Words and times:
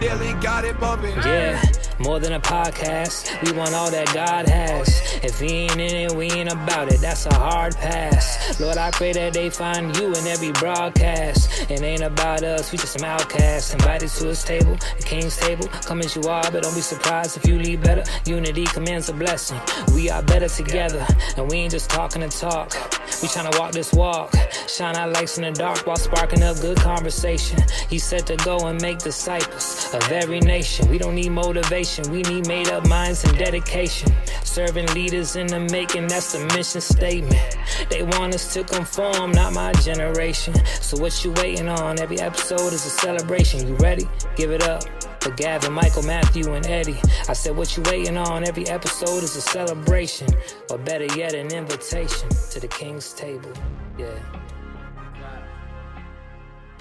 Got 0.00 0.64
it 0.64 0.78
bumping. 0.78 1.14
Yeah, 1.16 1.60
more 1.98 2.20
than 2.20 2.32
a 2.32 2.40
podcast. 2.40 3.42
We 3.42 3.52
want 3.58 3.74
all 3.74 3.90
that 3.90 4.06
God 4.14 4.48
has. 4.48 4.88
If 5.22 5.40
he 5.40 5.64
ain't 5.64 5.72
in 5.72 5.80
it, 5.80 6.12
we 6.12 6.30
ain't 6.30 6.50
about 6.50 6.92
it. 6.92 7.00
That's 7.00 7.26
a 7.26 7.34
hard 7.34 7.74
pass. 7.74 8.60
Lord, 8.60 8.76
I 8.76 8.92
pray 8.92 9.12
that 9.12 9.34
they 9.34 9.50
find 9.50 9.94
you 9.96 10.06
in 10.06 10.26
every 10.26 10.52
broadcast. 10.52 11.70
It 11.70 11.82
ain't 11.82 12.02
about 12.02 12.44
us, 12.44 12.70
we 12.70 12.78
just 12.78 12.92
some 12.92 13.04
outcasts. 13.04 13.74
Invited 13.74 14.08
to 14.08 14.26
his 14.26 14.44
table, 14.44 14.76
the 14.96 15.02
king's 15.02 15.36
table. 15.36 15.66
Come 15.66 16.00
as 16.00 16.14
you 16.14 16.22
are, 16.22 16.48
but 16.50 16.62
don't 16.62 16.74
be 16.74 16.80
surprised 16.80 17.36
if 17.36 17.46
you 17.46 17.58
leave 17.58 17.82
better. 17.82 18.04
Unity 18.24 18.64
commands 18.66 19.08
a 19.08 19.12
blessing. 19.12 19.60
We 19.92 20.08
are 20.10 20.22
better 20.22 20.48
together, 20.48 21.04
and 21.36 21.50
we 21.50 21.58
ain't 21.58 21.72
just 21.72 21.90
talking 21.90 22.22
to 22.22 22.28
talk. 22.28 22.74
We 23.22 23.28
tryna 23.28 23.58
walk 23.58 23.72
this 23.72 23.92
walk. 23.92 24.32
Shine 24.68 24.96
our 24.96 25.08
lights 25.08 25.38
in 25.38 25.44
the 25.44 25.52
dark 25.52 25.86
while 25.86 25.96
sparking 25.96 26.42
up 26.42 26.60
good 26.60 26.78
conversation. 26.78 27.58
He 27.88 27.98
said 27.98 28.26
to 28.28 28.36
go 28.36 28.58
and 28.66 28.80
make 28.80 28.98
disciples 28.98 29.92
of 29.92 30.10
every 30.12 30.40
nation. 30.40 30.88
We 30.88 30.98
don't 30.98 31.14
need 31.14 31.30
motivation, 31.30 32.10
we 32.10 32.22
need 32.22 32.46
made 32.46 32.68
up 32.68 32.86
minds 32.86 33.24
and 33.24 33.36
dedication. 33.36 34.12
Serving 34.44 34.86
leaders 34.94 35.36
in 35.36 35.46
the 35.46 35.60
making, 35.60 36.08
that's 36.08 36.32
the 36.32 36.44
mission 36.56 36.80
statement. 36.80 37.56
They 37.90 38.02
want 38.02 38.34
us 38.34 38.52
to 38.54 38.64
conform, 38.64 39.32
not 39.32 39.52
my 39.52 39.72
generation. 39.74 40.54
So 40.80 40.96
what 40.98 41.24
you 41.24 41.32
waiting 41.32 41.68
on? 41.68 41.98
Every 41.98 42.20
episode 42.20 42.72
is 42.72 42.84
a 42.86 42.90
celebration. 42.90 43.66
You 43.66 43.74
ready? 43.76 44.08
Give 44.36 44.50
it 44.50 44.62
up. 44.62 44.84
For 45.20 45.32
Gavin, 45.32 45.72
Michael, 45.72 46.04
Matthew, 46.04 46.52
and 46.54 46.64
Eddie. 46.66 46.98
I 47.28 47.32
said, 47.32 47.56
What 47.56 47.76
you 47.76 47.82
waiting 47.84 48.16
on? 48.16 48.46
Every 48.46 48.68
episode 48.68 49.24
is 49.24 49.34
a 49.34 49.40
celebration, 49.40 50.28
or 50.70 50.78
better 50.78 51.06
yet, 51.16 51.34
an 51.34 51.52
invitation 51.52 52.28
to 52.50 52.60
the 52.60 52.68
King's 52.68 53.12
table. 53.12 53.52
Yeah. 53.98 54.14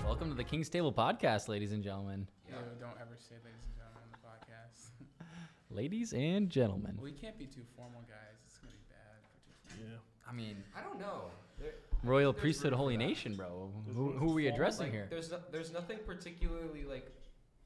Welcome 0.06 0.30
to 0.30 0.36
the 0.36 0.44
King's 0.44 0.70
Table 0.70 0.94
podcast, 0.94 1.48
ladies 1.48 1.72
and 1.72 1.84
gentlemen. 1.84 2.28
No, 2.50 2.58
don't 2.80 2.92
ever 3.02 3.18
say 3.18 3.36
ladies 3.44 3.60
and 3.66 3.76
gentlemen 3.76 4.04
on 4.04 4.10
the 4.12 4.28
podcast. 4.28 5.26
Ladies 5.76 6.14
and 6.14 6.50
gentlemen. 6.50 6.98
we 7.02 7.12
can't 7.12 7.38
be 7.38 7.46
too 7.46 7.62
formal, 7.76 8.02
guys. 8.08 8.38
It's 8.46 8.58
gonna 8.58 8.72
be 8.72 8.80
bad 8.90 9.18
for 9.66 9.78
too 9.78 9.84
formal. 9.84 10.00
I 10.30 10.34
mean, 10.34 10.64
I 10.78 10.82
don't 10.82 11.00
know. 11.00 11.32
There, 11.60 11.72
Royal 12.04 12.34
Priesthood, 12.34 12.74
Holy. 12.74 12.98
Nation, 12.98 13.36
bro. 13.36 13.72
Who, 13.96 14.12
who 14.12 14.32
are 14.32 14.34
we 14.34 14.48
addressing 14.48 14.86
like, 14.86 14.94
here? 14.94 15.08
There's 15.10 15.32
no, 15.32 15.40
there's 15.52 15.74
nothing 15.74 15.98
particularly 16.06 16.86
like 16.86 17.12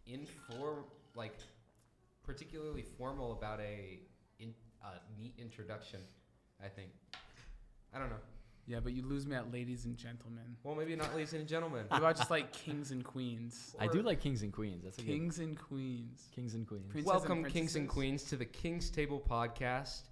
in 0.06 0.26
for 0.26 0.86
like 1.16 1.34
particularly 2.24 2.84
formal 2.98 3.34
about 3.34 3.60
a 3.60 4.00
in, 4.40 4.54
uh, 4.84 4.90
neat 5.18 5.34
introduction. 5.38 6.00
I 6.64 6.68
think. 6.68 6.90
I 7.94 8.00
don't 8.00 8.10
know. 8.10 8.16
Yeah, 8.68 8.80
but 8.80 8.94
you 8.94 9.02
lose 9.04 9.26
me 9.26 9.36
at 9.36 9.52
ladies 9.52 9.86
and 9.86 9.98
gentlemen. 9.98 10.56
Well, 10.64 10.76
maybe 10.76 10.96
not, 10.96 11.14
ladies 11.14 11.34
and 11.34 11.48
gentlemen. 11.48 11.86
What 11.88 11.98
about 11.98 12.18
just 12.18 12.30
like 12.30 12.54
kings 12.54 12.92
and 12.92 13.04
queens? 13.04 13.76
I 13.80 13.88
do 13.88 14.02
like 14.02 14.22
Kings 14.22 14.44
and 14.44 14.54
Queens. 14.54 14.84
That's 14.84 15.00
a 15.00 15.02
good 15.02 15.08
Kings 15.08 15.40
and 15.40 15.60
queens. 15.60 16.30
Kings 16.34 16.54
and 16.54 16.68
Queens. 16.68 16.92
Princes 16.92 17.12
and 17.12 17.20
Welcome, 17.20 17.44
kings 17.46 17.76
and 17.76 17.90
queens, 17.90 18.24
to 18.26 18.38
the 18.38 18.46
King's 18.46 18.90
Table 18.90 19.22
podcast. 19.28 20.04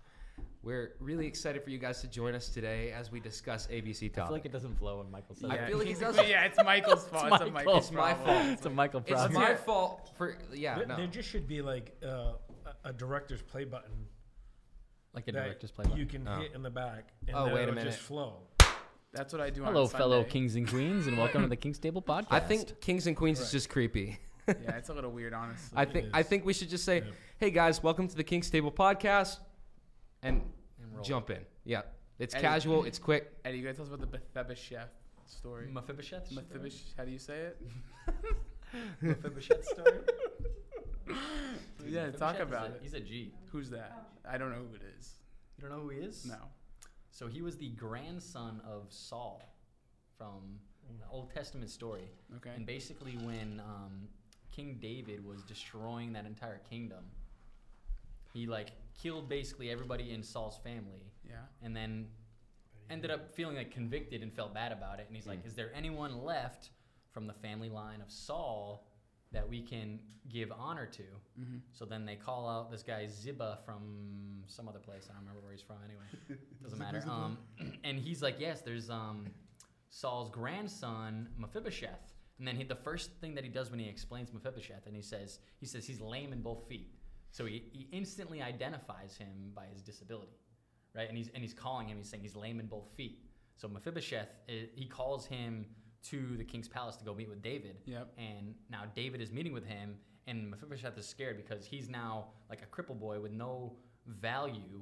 We're 0.70 0.92
really 1.00 1.25
excited 1.25 1.64
for 1.64 1.72
you 1.72 1.80
guys 1.80 2.00
to 2.02 2.08
join 2.08 2.36
us 2.36 2.48
today 2.50 2.92
as 2.92 3.12
we 3.12 3.20
discuss 3.20 3.66
ABC 3.72 4.06
I 4.06 4.08
topics. 4.09 4.16
feel 4.28 4.31
like 4.34 4.45
it 4.45 4.52
doesn't 4.52 4.75
flow 4.78 5.00
when 5.00 5.09
Michael 5.09 5.34
says 5.34 5.50
I 5.50 5.56
it. 5.56 5.67
feel 5.67 5.80
like 5.80 5.88
he 5.88 5.94
does- 5.95 6.14
queens. 6.16 6.30
Yeah, 6.30 6.45
it's 6.45 6.64
Michael's 6.64 7.08
fault. 7.08 7.23
It's, 7.25 7.34
a 7.42 7.45
Michael. 7.48 7.52
Michael's 7.53 7.84
It's 7.88 7.92
my 7.92 8.14
fault. 8.14 8.45
It's 8.45 8.66
a 8.67 8.70
Michael 8.70 9.00
it's 9.00 9.09
problem. 9.09 9.34
my 9.42 9.56
fault 9.56 10.12
for 10.16 10.38
yeah. 10.53 10.75
There, 10.78 10.86
No. 10.86 10.97
there 10.97 11.08
just 11.08 11.28
should 11.28 11.47
be 11.47 11.64
like 11.64 11.97
uh, 12.06 12.08
a, 12.84 12.90
a 12.90 12.94
director's 12.94 13.42
play 13.42 13.64
button 13.64 13.90
Like 15.16 15.28
a 15.28 15.31
director's 15.31 15.72
play 15.72 15.86
button. 15.86 15.97
you 15.97 16.06
can 16.06 16.28
Oh. 16.28 16.40
hit 16.40 16.52
in 16.53 16.62
the 16.62 16.70
back, 16.70 17.14
and 17.28 17.36
Oh, 17.36 17.52
wait 17.52 17.64
a 17.67 17.72
minute. 17.72 17.86
just 17.86 18.02
flow. 18.03 18.36
That's 19.12 19.34
what 19.34 19.42
I 19.42 19.50
do. 19.50 19.64
Hello, 19.64 19.86
on 19.86 19.90
fellow 19.90 20.23
kings 20.23 20.56
and 20.56 20.67
queens, 20.67 21.08
and 21.08 21.17
welcome 21.17 21.42
to 21.42 21.47
the 21.47 21.56
King's 21.56 21.80
Table 21.80 22.02
podcast. 22.08 22.28
I 22.30 22.42
think 22.42 22.80
Kings 22.80 23.08
and 23.08 23.17
Queens 23.17 23.40
is 23.40 23.52
just 23.52 23.70
creepy. 23.72 24.20
Yeah, 24.47 24.75
it's 24.78 24.90
a 24.90 24.94
little 24.94 25.09
weird, 25.09 25.34
honestly. 25.42 25.75
I 25.75 25.86
think 25.86 26.09
I 26.14 26.22
think 26.22 26.45
we 26.45 26.53
should 26.53 26.70
just 26.70 26.86
say, 26.86 26.97
Yeah. 27.00 27.12
"Hey 27.40 27.50
guys, 27.50 27.81
welcome 27.81 28.08
to 28.08 28.16
the 28.16 28.23
King's 28.23 28.52
Table 28.52 28.72
podcast," 28.72 29.40
and 30.22 30.42
And 30.42 30.52
roll. 31.00 31.05
jump 31.05 31.30
in. 31.30 31.39
Yeah, 31.66 31.81
it's 32.19 32.35
Eddie. 32.35 32.41
casual, 32.44 32.84
it's 32.85 33.00
quick. 33.00 33.31
Eddie, 33.46 33.57
you 33.57 33.63
gotta 33.63 33.75
tell 33.75 33.85
us 33.85 33.91
about 33.91 34.12
the 34.12 34.18
Mephibosheth 34.18 34.90
story. 35.25 35.68
Mephibosheth. 35.72 36.31
Mephibosheth. 36.31 36.94
How 36.97 37.06
do 37.06 37.12
you 37.12 37.19
say 37.19 37.38
it? 37.40 37.62
Mephibosheth 39.01 39.66
story. 39.66 40.00
yeah, 41.88 42.12
talk 42.12 42.40
about 42.40 42.68
a- 42.68 42.75
it. 42.75 42.79
He's 42.81 42.94
a 42.94 43.00
G. 43.00 43.34
Who's 43.51 43.69
that? 43.72 44.07
I 44.29 44.38
don't 44.38 44.51
know 44.51 44.57
who 44.69 44.75
it 44.75 44.81
is. 44.97 45.13
You 45.57 45.68
don't 45.68 45.75
know 45.75 45.84
who 45.84 45.90
he 45.90 46.00
is? 46.00 46.25
No. 46.25 46.38
So 47.12 47.28
he 47.28 47.41
was 47.41 47.57
the 47.57 47.69
grandson 47.69 48.62
of 48.66 48.85
Saul 48.90 49.53
from 50.18 50.59
the 51.00 51.06
Old 51.12 51.34
Testament 51.34 51.69
story. 51.69 52.09
Okay. 52.38 52.51
And 52.56 52.66
basically, 52.66 53.13
when 53.24 53.62
um, 53.66 54.07
King 54.51 54.78
David 54.81 55.25
was 55.25 55.41
destroying 55.44 56.13
that 56.13 56.25
entire 56.25 56.59
kingdom, 56.69 57.06
he 58.34 58.45
like 58.45 58.72
killed 59.02 59.30
basically 59.30 59.70
everybody 59.70 60.12
in 60.12 60.24
Saul's 60.24 60.58
family, 60.64 61.12
Yeah. 61.24 61.46
and 61.62 61.76
then 61.76 62.08
ended 62.90 63.12
up 63.12 63.34
feeling 63.34 63.56
like 63.56 63.72
convicted 63.72 64.24
and 64.24 64.34
felt 64.34 64.54
bad 64.54 64.72
about 64.72 65.00
it. 65.00 65.06
And 65.08 65.16
he's 65.16 65.28
like, 65.28 65.46
"Is 65.46 65.54
there 65.56 65.72
anyone 65.74 66.24
left 66.24 66.72
from 67.12 67.28
the 67.28 67.34
family 67.34 67.70
line 67.70 68.02
of 68.02 68.12
Saul 68.12 68.88
that 69.32 69.48
we 69.48 69.62
can 69.62 70.00
give 70.28 70.52
honor 70.52 70.88
to?" 70.88 71.04
Mm-hmm. 71.40 71.58
So 71.72 71.86
then 71.86 72.06
they 72.06 72.16
call 72.16 72.50
out 72.50 72.72
this 72.72 72.82
guy 72.84 73.08
Ziba 73.08 73.60
from 73.66 74.44
some 74.48 74.68
other 74.68 74.80
place. 74.80 75.08
I 75.10 75.14
don't 75.14 75.22
remember 75.22 75.42
where 75.42 75.52
he's 75.52 75.62
from 75.62 75.78
anyway. 75.86 76.40
Doesn't 76.64 76.80
matter. 76.80 77.04
Um, 77.08 77.38
and 77.84 78.00
he's 78.00 78.22
like, 78.24 78.40
yes, 78.40 78.62
there's 78.62 78.90
um, 78.90 79.28
Saul's 79.90 80.30
grandson 80.30 81.30
Mephibosheth. 81.38 82.14
And 82.40 82.48
then 82.48 82.56
he, 82.56 82.64
the 82.64 82.76
first 82.76 83.12
thing 83.22 83.36
that 83.36 83.44
he 83.44 83.50
does 83.50 83.70
when 83.70 83.80
he 83.80 83.88
explains 83.90 84.34
Mephibosheth, 84.34 84.86
and 84.88 84.96
he 84.96 85.02
says, 85.02 85.40
he 85.60 85.66
says 85.66 85.86
he's 85.86 86.00
lame 86.02 86.31
in 86.34 86.42
both 86.42 86.68
feet. 86.68 86.96
So 87.31 87.45
he, 87.45 87.63
he 87.72 87.88
instantly 87.91 88.41
identifies 88.41 89.16
him 89.17 89.51
by 89.56 89.66
his 89.72 89.81
disability, 89.81 90.40
right? 90.95 91.07
And 91.07 91.17
he's 91.17 91.29
and 91.34 91.44
he's 91.44 91.53
calling 91.53 91.88
him. 91.88 91.97
He's 91.97 92.09
saying 92.09 92.23
he's 92.23 92.35
lame 92.35 92.59
in 92.59 92.66
both 92.67 92.90
feet. 92.95 93.19
So 93.57 93.67
Mephibosheth, 93.67 94.29
eh, 94.47 94.66
he 94.75 94.85
calls 94.88 95.25
him 95.25 95.66
to 96.03 96.38
the 96.38 96.44
king's 96.44 96.68
palace 96.68 96.95
to 96.97 97.03
go 97.06 97.13
meet 97.13 97.29
with 97.29 97.41
David. 97.41 97.78
Yep. 97.85 98.13
And 98.18 98.56
now 98.69 98.84
David 98.95 99.22
is 99.22 99.31
meeting 99.31 99.51
with 99.53 99.66
him, 99.66 99.95
and 100.28 100.50
Mephibosheth 100.50 100.97
is 100.97 101.06
scared 101.07 101.38
because 101.38 101.66
he's 101.66 101.89
now 101.89 102.28
like 102.50 102.62
a 102.62 102.66
cripple 102.66 102.97
boy 103.00 103.19
with 103.19 103.31
no 103.34 103.73
value, 104.07 104.81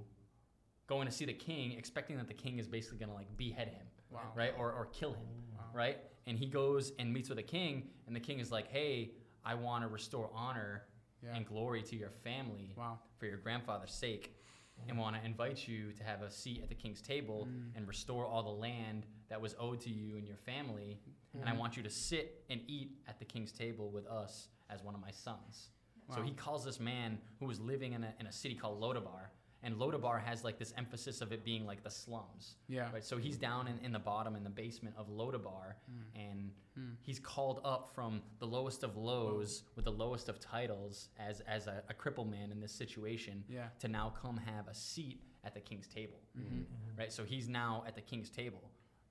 going 0.88 1.08
to 1.08 1.12
see 1.12 1.26
the 1.26 1.34
king, 1.34 1.74
expecting 1.74 2.18
that 2.18 2.28
the 2.28 2.34
king 2.34 2.60
is 2.60 2.68
basically 2.68 2.98
going 3.00 3.10
to 3.10 3.16
like 3.16 3.36
behead 3.36 3.68
him, 3.70 3.86
Wow. 4.12 4.32
right, 4.36 4.54
or 4.58 4.72
or 4.72 4.86
kill 4.94 5.12
him, 5.14 5.28
Wow. 5.58 5.66
right? 5.74 5.98
And 6.28 6.38
he 6.38 6.46
goes 6.46 6.92
and 7.00 7.12
meets 7.14 7.30
with 7.30 7.38
the 7.38 7.44
king, 7.44 7.90
and 8.06 8.16
the 8.16 8.20
king 8.20 8.40
is 8.40 8.52
like, 8.52 8.68
"Hey, 8.70 9.12
I 9.44 9.56
want 9.56 9.84
to 9.84 9.88
restore 9.90 10.30
honor 10.34 10.84
Yeah. 11.24 11.36
and 11.36 11.46
glory 11.46 11.82
to 11.84 11.96
your 11.96 12.12
family 12.12 12.74
Wow. 12.76 13.00
for 13.18 13.26
your 13.26 13.38
grandfather's 13.38 13.94
sake." 13.94 14.34
And 14.88 14.98
want 15.00 15.16
to 15.16 15.26
invite 15.26 15.68
you 15.68 15.92
to 15.94 16.04
have 16.04 16.22
a 16.22 16.30
seat 16.30 16.62
at 16.62 16.70
the 16.70 16.76
king's 16.76 17.02
table 17.02 17.48
Mm. 17.48 17.76
and 17.76 17.88
restore 17.88 18.28
all 18.28 18.44
the 18.44 18.50
land 18.52 19.08
that 19.28 19.42
was 19.42 19.56
owed 19.58 19.82
to 19.82 19.90
you 19.90 20.18
and 20.18 20.28
your 20.28 20.38
family 20.38 21.00
and 21.34 21.48
I 21.50 21.54
Mhm. 21.54 21.58
want 21.58 21.78
you 21.78 21.84
to 21.84 21.90
sit 21.90 22.46
and 22.50 22.62
eat 22.68 23.02
at 23.08 23.18
the 23.20 23.26
king's 23.26 23.52
table 23.52 23.90
with 23.92 24.06
us 24.08 24.50
as 24.70 24.84
one 24.84 24.94
of 24.96 25.02
my 25.02 25.12
sons. 25.12 25.72
So 26.14 26.22
he 26.22 26.32
calls 26.34 26.64
this 26.64 26.80
man 26.80 27.20
who 27.40 27.46
was 27.48 27.60
living 27.60 27.94
in 27.94 28.04
a, 28.04 28.16
in 28.20 28.28
a 28.28 28.32
city 28.32 28.56
called 28.56 28.80
Lodabar. 28.80 29.30
And 29.64 29.76
Lodabar 29.76 30.22
has 30.24 30.44
like 30.44 30.60
this 30.60 30.72
emphasis 30.78 31.20
of 31.22 31.32
it 31.32 31.44
being 31.44 31.66
like 31.66 31.84
the 31.84 31.90
slums. 31.90 32.56
Yeah. 32.70 32.92
Right. 32.94 33.04
So 33.04 33.18
he's 33.18 33.38
down 33.38 33.68
in, 33.68 33.80
in 33.84 33.92
the 33.92 34.00
bottom 34.00 34.36
in 34.36 34.44
the 34.44 34.50
basement 34.50 34.96
of 34.98 35.10
Lodabar 35.10 35.74
and 36.16 36.52
Hmm. 36.76 36.92
he's 37.02 37.18
called 37.20 37.60
up 37.66 37.90
from 37.96 38.22
the 38.38 38.46
lowest 38.46 38.84
of 38.84 38.96
lows 38.98 39.64
with 39.76 39.86
the 39.86 39.92
lowest 39.92 40.30
of 40.30 40.40
titles 40.40 41.10
as, 41.18 41.40
as 41.48 41.66
a, 41.66 41.82
a 41.90 41.94
cripple 41.96 42.30
man 42.30 42.52
in 42.52 42.60
this 42.60 42.72
situation 42.72 43.44
Yeah. 43.50 43.70
to 43.80 43.88
now 43.88 44.14
come 44.22 44.38
have 44.38 44.68
a 44.68 44.76
seat 44.76 45.20
at 45.44 45.56
the 45.56 45.60
king's 45.60 45.88
table 45.88 46.20
Mm-hmm. 46.38 46.62
right? 47.00 47.12
So 47.12 47.24
he's 47.24 47.50
now 47.50 47.84
at 47.88 47.96
the 47.96 48.02
king's 48.02 48.30
table, 48.30 48.62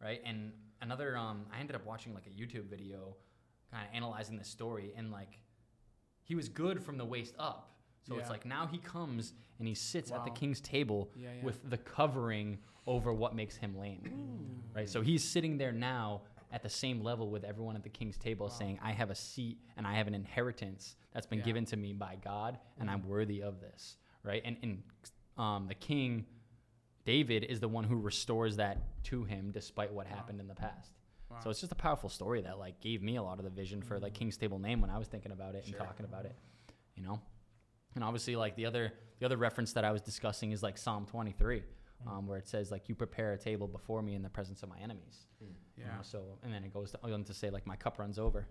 right? 0.00 0.20
And 0.24 0.52
another, 0.80 1.16
um, 1.16 1.46
I 1.52 1.58
ended 1.58 1.74
up 1.74 1.84
watching 1.84 2.14
like 2.14 2.28
a 2.28 2.30
YouTube 2.30 2.66
video, 2.66 3.16
kind 3.72 3.84
of 3.88 3.92
analyzing 3.92 4.38
the 4.38 4.44
story, 4.44 4.92
and 4.96 5.10
like, 5.10 5.40
he 6.22 6.36
was 6.36 6.48
good 6.48 6.80
from 6.80 6.98
the 6.98 7.04
waist 7.04 7.34
up. 7.36 7.72
So 8.08 8.18
it's 8.18 8.30
like 8.30 8.44
now 8.44 8.66
he 8.66 8.78
comes 8.78 9.32
and 9.58 9.66
he 9.66 9.74
sits 9.74 10.12
at 10.12 10.24
the 10.24 10.30
king's 10.30 10.60
table 10.60 11.10
Yeah, 11.16 11.28
yeah. 11.36 11.44
with 11.44 11.68
the 11.70 11.76
covering 11.78 12.58
over 12.86 13.12
what 13.12 13.34
makes 13.34 13.56
him 13.56 13.76
lame, 13.76 14.62
right? 14.74 14.88
So 14.88 15.00
he's 15.02 15.24
sitting 15.24 15.58
there 15.58 15.72
now 15.72 16.22
at 16.52 16.62
the 16.62 16.68
same 16.68 17.02
level 17.02 17.28
with 17.30 17.42
everyone 17.42 17.74
at 17.74 17.82
the 17.82 17.88
king's 17.88 18.16
table, 18.16 18.48
saying, 18.48 18.78
"I 18.82 18.92
have 18.92 19.10
a 19.10 19.14
seat 19.14 19.58
and 19.76 19.86
I 19.86 19.94
have 19.94 20.06
an 20.06 20.14
inheritance 20.14 20.94
that's 21.12 21.26
been 21.26 21.40
Yeah. 21.40 21.44
given 21.46 21.64
to 21.66 21.76
me 21.76 21.92
by 21.92 22.16
God, 22.16 22.58
and 22.78 22.88
I'm 22.88 23.06
worthy 23.08 23.42
of 23.42 23.60
this." 23.60 23.96
Right? 24.22 24.42
And 24.44 24.56
and 24.62 24.82
um, 25.36 25.66
the 25.66 25.74
king 25.74 26.26
David 27.04 27.44
is 27.44 27.60
the 27.60 27.68
one 27.68 27.84
who 27.84 27.96
restores 27.96 28.56
that 28.56 28.78
to 29.04 29.24
him 29.24 29.50
despite 29.52 29.92
what 29.92 30.06
happened 30.06 30.40
in 30.40 30.48
the 30.48 30.54
past. 30.54 30.92
Wow. 31.30 31.38
So 31.42 31.50
it's 31.50 31.60
just 31.60 31.72
a 31.72 31.76
powerful 31.76 32.08
story 32.08 32.40
that 32.42 32.58
like 32.58 32.80
gave 32.80 33.02
me 33.02 33.16
a 33.16 33.22
lot 33.22 33.38
of 33.38 33.44
the 33.44 33.50
vision 33.50 33.82
for 33.82 33.98
like 33.98 34.14
King's 34.14 34.36
Table 34.36 34.58
name 34.58 34.80
when 34.80 34.90
I 34.90 34.98
was 34.98 35.08
thinking 35.08 35.32
about 35.32 35.54
it 35.56 35.66
and 35.66 35.76
talking 35.76 36.04
about 36.04 36.24
it, 36.24 36.34
you 36.96 37.02
know. 37.02 37.20
And 37.96 38.04
obviously, 38.04 38.36
like 38.36 38.54
the 38.54 38.66
other 38.66 38.92
the 39.18 39.26
other 39.26 39.36
reference 39.38 39.72
that 39.72 39.84
I 39.84 39.90
was 39.90 40.02
discussing 40.02 40.52
is 40.52 40.62
like 40.62 40.76
Psalm 40.76 41.06
23, 41.06 41.62
um, 42.06 42.26
where 42.26 42.36
it 42.38 42.46
says 42.46 42.70
like 42.70 42.88
you 42.88 42.94
prepare 42.94 43.32
a 43.32 43.38
table 43.38 43.66
before 43.66 44.02
me 44.02 44.14
in 44.14 44.22
the 44.22 44.28
presence 44.28 44.62
of 44.62 44.68
my 44.68 44.78
enemies. 44.78 45.26
You 45.40 45.48
Yeah. 45.78 45.96
know, 45.96 46.02
so 46.02 46.38
and 46.44 46.52
then 46.52 46.62
it 46.64 46.72
goes 46.72 46.90
to, 46.92 46.98
on 47.02 47.24
to 47.24 47.34
say 47.34 47.48
like 47.50 47.66
my 47.66 47.76
cup 47.76 47.98
runs 47.98 48.18
over. 48.18 48.46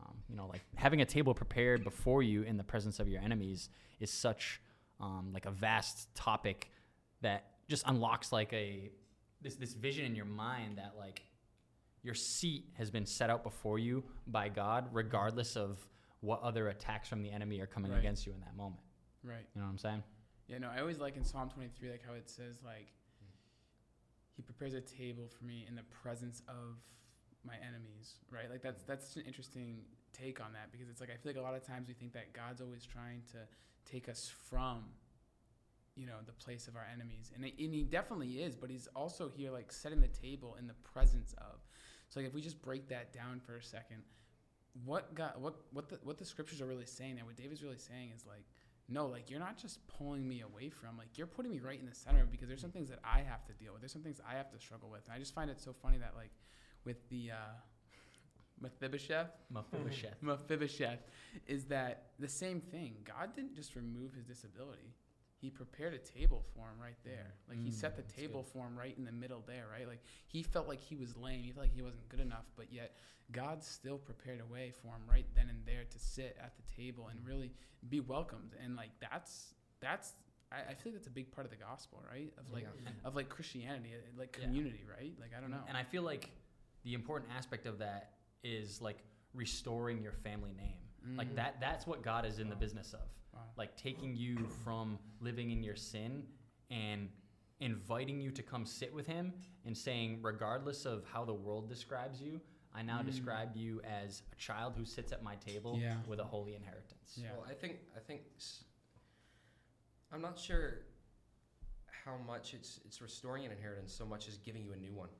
Um, 0.00 0.16
you 0.28 0.36
know, 0.36 0.46
like 0.46 0.60
having 0.76 1.00
a 1.00 1.04
table 1.06 1.34
prepared 1.34 1.82
before 1.84 2.22
you 2.22 2.42
in 2.42 2.56
the 2.58 2.64
presence 2.64 3.00
of 3.00 3.08
your 3.08 3.20
enemies 3.22 3.70
is 3.98 4.10
such 4.10 4.60
um, 5.00 5.30
like 5.32 5.46
a 5.46 5.50
vast 5.50 6.14
topic 6.14 6.70
that 7.22 7.44
just 7.68 7.84
unlocks 7.86 8.32
like 8.32 8.52
a 8.52 8.90
this 9.42 9.56
this 9.56 9.72
vision 9.72 10.04
in 10.04 10.14
your 10.14 10.26
mind 10.26 10.76
that 10.78 10.92
like 10.98 11.22
your 12.02 12.14
seat 12.14 12.64
has 12.74 12.90
been 12.90 13.06
set 13.06 13.30
out 13.30 13.42
before 13.42 13.78
you 13.78 14.04
by 14.26 14.48
God, 14.50 14.88
regardless 14.92 15.56
of 15.56 15.78
what 16.20 16.40
other 16.42 16.68
attacks 16.68 17.08
from 17.08 17.22
the 17.22 17.30
enemy 17.30 17.60
are 17.60 17.66
coming 17.66 17.90
Right. 17.90 17.98
against 17.98 18.26
you 18.26 18.32
in 18.34 18.40
that 18.40 18.54
moment. 18.56 18.82
Right. 19.22 19.46
You 19.54 19.60
know 19.60 19.66
what 19.66 19.72
I'm 19.72 19.78
saying? 19.78 20.02
Yeah, 20.48 20.58
no, 20.58 20.68
I 20.68 20.80
always 20.80 20.98
like 20.98 21.16
in 21.16 21.24
Psalm 21.24 21.48
23, 21.50 21.90
like 21.90 22.02
how 22.04 22.14
it 22.14 22.28
says, 22.28 22.62
like, 22.64 22.92
He 24.36 24.42
prepares 24.42 24.72
a 24.74 24.80
table 24.80 25.28
for 25.28 25.44
me 25.44 25.66
in 25.68 25.74
the 25.76 25.82
presence 25.82 26.42
of 26.48 26.78
my 27.44 27.54
enemies, 27.56 28.14
right? 28.30 28.50
Like 28.50 28.62
that's 28.62 28.82
that's 28.84 29.08
such 29.08 29.22
an 29.22 29.26
interesting 29.26 29.84
take 30.12 30.40
on 30.40 30.52
that 30.54 30.72
because 30.72 30.88
it's 30.88 31.00
like 31.00 31.10
I 31.10 31.16
feel 31.16 31.32
like 31.32 31.36
a 31.40 31.42
lot 31.42 31.54
of 31.54 31.62
times 31.66 31.88
we 31.88 31.94
think 31.94 32.12
that 32.14 32.32
God's 32.32 32.60
always 32.60 32.84
trying 32.86 33.22
to 33.32 33.38
take 33.90 34.08
us 34.08 34.30
from, 34.48 34.84
you 35.94 36.06
know, 36.06 36.16
the 36.24 36.32
place 36.32 36.68
of 36.68 36.76
our 36.76 36.86
enemies, 36.92 37.32
and 37.34 37.44
and 37.44 37.52
He 37.74 37.84
definitely 37.84 38.42
is, 38.42 38.56
but 38.56 38.70
He's 38.70 38.88
also 38.96 39.28
here 39.28 39.50
like 39.50 39.70
setting 39.72 40.00
the 40.00 40.08
table 40.08 40.56
in 40.58 40.66
the 40.66 40.74
presence 40.84 41.34
of. 41.38 41.60
So 42.08 42.20
like 42.20 42.28
if 42.28 42.34
we 42.34 42.40
just 42.40 42.60
break 42.62 42.88
that 42.88 43.12
down 43.12 43.40
for 43.40 43.56
a 43.56 43.62
second, 43.62 44.02
what 44.84 45.14
God, 45.14 45.32
what 45.38 45.56
what 45.72 45.88
the 45.88 45.98
what 46.02 46.18
the 46.18 46.24
scriptures 46.24 46.60
are 46.60 46.66
really 46.66 46.86
saying 46.86 47.16
there, 47.16 47.24
what 47.24 47.36
David's 47.36 47.62
really 47.62 47.78
saying 47.78 48.10
is 48.14 48.24
like 48.26 48.44
no, 48.90 49.06
like 49.06 49.30
you're 49.30 49.40
not 49.40 49.56
just 49.56 49.86
pulling 49.86 50.28
me 50.28 50.40
away 50.40 50.68
from, 50.68 50.98
like 50.98 51.16
you're 51.16 51.28
putting 51.28 51.52
me 51.52 51.60
right 51.60 51.78
in 51.78 51.86
the 51.86 51.94
center 51.94 52.26
because 52.28 52.48
there's 52.48 52.60
some 52.60 52.72
things 52.72 52.90
that 52.90 52.98
I 53.04 53.20
have 53.20 53.44
to 53.46 53.52
deal 53.52 53.72
with. 53.72 53.82
There's 53.82 53.92
some 53.92 54.02
things 54.02 54.20
I 54.28 54.36
have 54.36 54.50
to 54.50 54.58
struggle 54.58 54.90
with. 54.90 55.02
And 55.04 55.14
I 55.14 55.18
just 55.18 55.32
find 55.32 55.48
it 55.48 55.60
so 55.60 55.72
funny 55.72 55.98
that 55.98 56.14
like 56.16 56.32
with 56.84 57.08
the 57.08 57.30
uh, 57.30 57.34
Mephibosheth, 58.60 59.30
Mephibosheth. 59.48 60.16
Mephibosheth, 60.22 60.98
is 61.46 61.66
that 61.66 62.08
the 62.18 62.28
same 62.28 62.60
thing. 62.60 62.96
God 63.04 63.34
didn't 63.34 63.54
just 63.54 63.76
remove 63.76 64.12
his 64.12 64.24
disability. 64.24 64.92
He 65.40 65.48
prepared 65.48 65.94
a 65.94 65.98
table 65.98 66.44
for 66.54 66.60
him 66.68 66.78
right 66.80 66.98
there. 67.04 67.34
Like 67.48 67.58
he 67.62 67.70
Mm, 67.70 67.74
set 67.74 67.96
the 67.96 68.02
that's 68.02 68.14
table 68.14 68.42
for 68.42 68.66
him 68.66 68.78
right 68.78 68.94
in 68.98 69.04
the 69.04 69.12
middle 69.12 69.42
there, 69.46 69.66
right? 69.72 69.88
Like 69.88 70.02
he 70.26 70.42
felt 70.42 70.68
like 70.68 70.80
he 70.80 70.96
was 70.96 71.16
lame. 71.16 71.42
He 71.42 71.50
felt 71.52 71.64
like 71.64 71.74
he 71.74 71.80
wasn't 71.82 72.06
good 72.10 72.20
enough, 72.20 72.44
but 72.56 72.70
yet 72.70 72.94
God 73.32 73.62
still 73.64 73.96
prepared 73.96 74.40
a 74.40 74.52
way 74.52 74.70
for 74.82 74.88
him 74.88 75.02
right 75.08 75.24
then 75.34 75.48
and 75.48 75.64
there 75.64 75.84
to 75.88 75.98
sit 75.98 76.36
at 76.42 76.52
the 76.56 76.62
table 76.82 77.08
and 77.10 77.24
really 77.26 77.52
be 77.88 78.00
welcomed. 78.00 78.54
And 78.62 78.76
like 78.76 78.90
that's 79.00 79.54
that's 79.80 80.12
I, 80.52 80.72
I 80.72 80.74
feel 80.74 80.92
like 80.92 80.94
that's 80.94 81.06
a 81.06 81.10
big 81.10 81.32
part 81.32 81.46
of 81.46 81.50
the 81.50 81.56
gospel, 81.56 82.02
right? 82.10 82.30
Of 82.36 82.52
like 82.52 82.64
Yeah. 82.84 82.90
of 83.04 83.16
like 83.16 83.30
Christianity, 83.30 83.94
uh, 83.94 84.18
like 84.18 84.36
Yeah. 84.38 84.44
community, 84.44 84.84
right? 84.84 85.14
Like 85.18 85.30
I 85.36 85.40
don't 85.40 85.50
know. 85.50 85.64
And 85.68 85.76
I 85.76 85.84
feel 85.84 86.02
like 86.02 86.28
the 86.82 86.92
important 86.92 87.30
aspect 87.34 87.64
of 87.66 87.78
that 87.78 88.12
is 88.44 88.82
like 88.82 88.98
restoring 89.32 90.02
your 90.02 90.12
family 90.12 90.52
name. 90.52 91.16
Like 91.16 91.30
Mhm. 91.30 91.36
that 91.36 91.60
that's 91.60 91.86
what 91.86 92.02
God 92.02 92.26
is 92.26 92.38
in 92.40 92.50
the 92.50 92.56
business 92.56 92.92
of. 92.92 93.08
Wow. 93.32 93.40
Like 93.56 93.76
taking 93.76 94.14
you 94.16 94.46
from 94.64 94.98
living 95.20 95.50
in 95.50 95.62
your 95.62 95.76
sin 95.76 96.24
and 96.70 97.08
inviting 97.60 98.20
you 98.20 98.30
to 98.30 98.42
come 98.42 98.64
sit 98.64 98.92
with 98.92 99.06
him 99.06 99.32
and 99.66 99.76
saying 99.76 100.18
regardless 100.22 100.86
of 100.86 101.04
how 101.12 101.24
the 101.24 101.34
world 101.34 101.68
describes 101.68 102.20
you, 102.20 102.40
I 102.74 102.82
now 102.82 103.00
Mm. 103.02 103.06
describe 103.06 103.56
you 103.56 103.80
as 103.82 104.22
a 104.32 104.36
child 104.36 104.74
who 104.76 104.84
sits 104.84 105.12
at 105.12 105.22
my 105.22 105.36
table 105.36 105.76
Yeah. 105.78 106.00
with 106.06 106.20
a 106.20 106.24
holy 106.24 106.54
inheritance. 106.54 107.18
Yeah. 107.20 107.32
Well, 107.32 107.44
I 107.48 107.54
think 107.54 107.80
I 107.96 108.00
think 108.00 108.22
I'm 110.12 110.22
not 110.22 110.38
sure 110.38 110.78
how 112.04 112.16
much 112.26 112.54
it's 112.54 112.80
it's 112.84 113.00
restoring 113.02 113.44
an 113.44 113.52
inheritance 113.52 113.92
so 113.92 114.04
much 114.06 114.26
as 114.28 114.38
giving 114.38 114.64
you 114.64 114.72
a 114.72 114.76
new 114.76 114.94
one. 114.94 115.10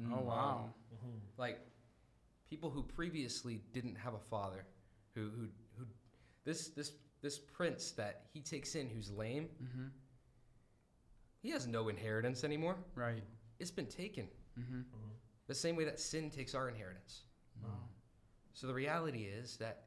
Mm. 0.00 0.12
oh 0.14 0.20
wow. 0.22 0.72
Like 1.36 1.60
people 2.50 2.70
who 2.70 2.82
previously 2.82 3.62
didn't 3.72 3.96
have 3.96 4.14
a 4.14 4.18
father, 4.18 4.66
who 5.14 5.30
who 5.30 5.48
who 5.76 5.86
this 6.44 6.68
this 6.68 6.92
this 7.22 7.38
prince 7.38 7.90
that 7.92 8.22
he 8.32 8.40
takes 8.40 8.74
in 8.74 8.88
who's 8.88 9.10
lame, 9.10 9.48
Mm-hmm. 9.62 9.86
he 11.42 11.50
has 11.50 11.66
no 11.66 11.88
inheritance 11.88 12.44
anymore. 12.44 12.76
Right. 12.94 13.22
It's 13.58 13.70
been 13.70 13.86
taken. 13.86 14.28
Mm-hmm. 14.58 14.80
The 15.46 15.54
same 15.54 15.76
way 15.76 15.84
that 15.84 15.98
sin 15.98 16.30
takes 16.30 16.54
our 16.54 16.68
inheritance. 16.68 17.22
Wow. 17.62 17.70
So 18.52 18.66
the 18.66 18.74
reality 18.74 19.24
is 19.24 19.56
that 19.58 19.84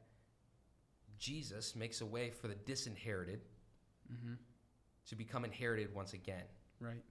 Jesus 1.18 1.76
makes 1.76 2.00
a 2.00 2.06
way 2.06 2.30
for 2.30 2.48
the 2.48 2.54
disinherited 2.54 3.40
Mm-hmm. 4.12 4.34
to 5.08 5.16
become 5.16 5.44
inherited 5.44 5.94
once 5.94 6.12
again. 6.12 6.44
Right. 6.80 7.02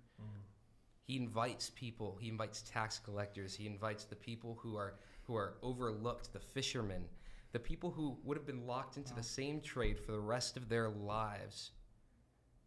He 1.04 1.16
invites 1.18 1.72
people, 1.72 2.16
he 2.22 2.30
invites 2.30 2.62
tax 2.62 3.00
collectors, 3.00 3.56
he 3.56 3.66
invites 3.66 4.04
the 4.04 4.16
people 4.16 4.60
who 4.62 4.76
are 4.76 4.94
who 5.24 5.36
are 5.36 5.56
overlooked, 5.64 6.32
the 6.32 6.40
fishermen, 6.40 7.06
the 7.52 7.60
people 7.60 7.92
who 7.92 8.18
would 8.24 8.38
have 8.38 8.46
been 8.46 8.66
locked 8.66 8.98
into 8.98 9.12
Wow. 9.12 9.18
the 9.18 9.24
same 9.24 9.62
trade 9.62 10.00
for 10.00 10.12
the 10.12 10.20
rest 10.20 10.58
of 10.58 10.70
their 10.70 10.90
lives. 10.90 11.72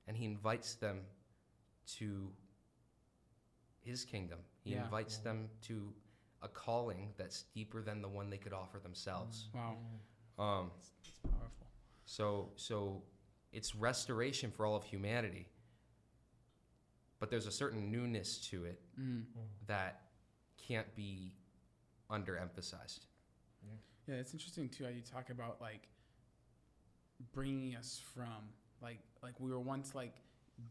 And 0.07 0.17
he 0.17 0.25
invites 0.27 0.75
them 0.75 1.07
to 1.99 2.35
his 3.81 4.05
kingdom. 4.05 4.45
He 4.63 4.73
Yeah. 4.73 4.85
invites 4.85 5.19
them 5.19 5.49
to 5.63 5.95
a 6.43 6.49
calling 6.49 7.15
that's 7.17 7.45
deeper 7.55 7.83
than 7.83 8.03
the 8.03 8.09
one 8.09 8.29
they 8.29 8.39
could 8.39 8.53
offer 8.53 8.79
themselves. 8.79 9.49
Wow. 9.55 9.79
Um, 10.39 10.71
It's, 10.77 10.93
it's 11.01 11.19
powerful. 11.21 11.67
so 12.05 12.53
so 12.57 13.03
it's 13.53 13.75
restoration 13.75 14.51
for 14.51 14.67
all 14.67 14.77
of 14.77 14.85
humanity. 14.85 15.49
But 17.21 17.31
there's 17.31 17.47
a 17.47 17.53
certain 17.53 17.91
newness 17.91 18.39
to 18.49 18.65
it 18.65 18.83
Mm. 18.99 19.25
that 19.67 20.11
can't 20.59 20.95
be 20.95 21.37
underemphasized. 22.11 23.07
Yeah, 23.63 23.77
it's 24.13 24.33
interesting 24.33 24.69
too 24.69 24.85
how 24.85 24.91
you 24.91 25.03
talk 25.03 25.31
about 25.31 25.61
like 25.61 25.89
bringing 27.33 27.75
us 27.77 28.01
from 28.15 28.53
like 28.83 28.99
like 29.23 29.39
we 29.41 29.51
were 29.51 29.61
once 29.61 29.95
like 29.95 30.15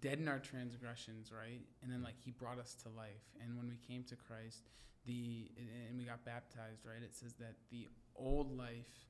dead 0.01 0.19
in 0.19 0.27
our 0.27 0.39
transgressions, 0.39 1.31
right? 1.31 1.61
And 1.81 1.91
then 1.91 2.03
like 2.03 2.15
he 2.23 2.31
brought 2.31 2.59
us 2.59 2.75
to 2.83 2.89
life. 2.89 3.23
And 3.43 3.57
when 3.57 3.67
we 3.67 3.75
came 3.87 4.03
to 4.05 4.15
Christ, 4.15 4.63
the 5.05 5.49
and- 5.57 5.69
and 5.89 5.97
we 5.97 6.05
got 6.05 6.23
baptized, 6.25 6.85
right? 6.85 7.01
It 7.03 7.15
says 7.15 7.33
that 7.35 7.55
the 7.69 7.87
old 8.15 8.55
life 8.57 9.09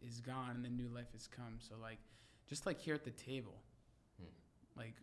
is 0.00 0.20
gone 0.20 0.50
and 0.56 0.64
the 0.64 0.68
new 0.68 0.88
life 0.88 1.10
has 1.12 1.26
come. 1.26 1.56
So 1.58 1.74
like 1.80 1.98
just 2.46 2.66
like 2.66 2.78
here 2.80 2.94
at 2.94 3.04
the 3.04 3.10
table, 3.10 3.62
Hmm. 4.18 4.26
like 4.76 4.94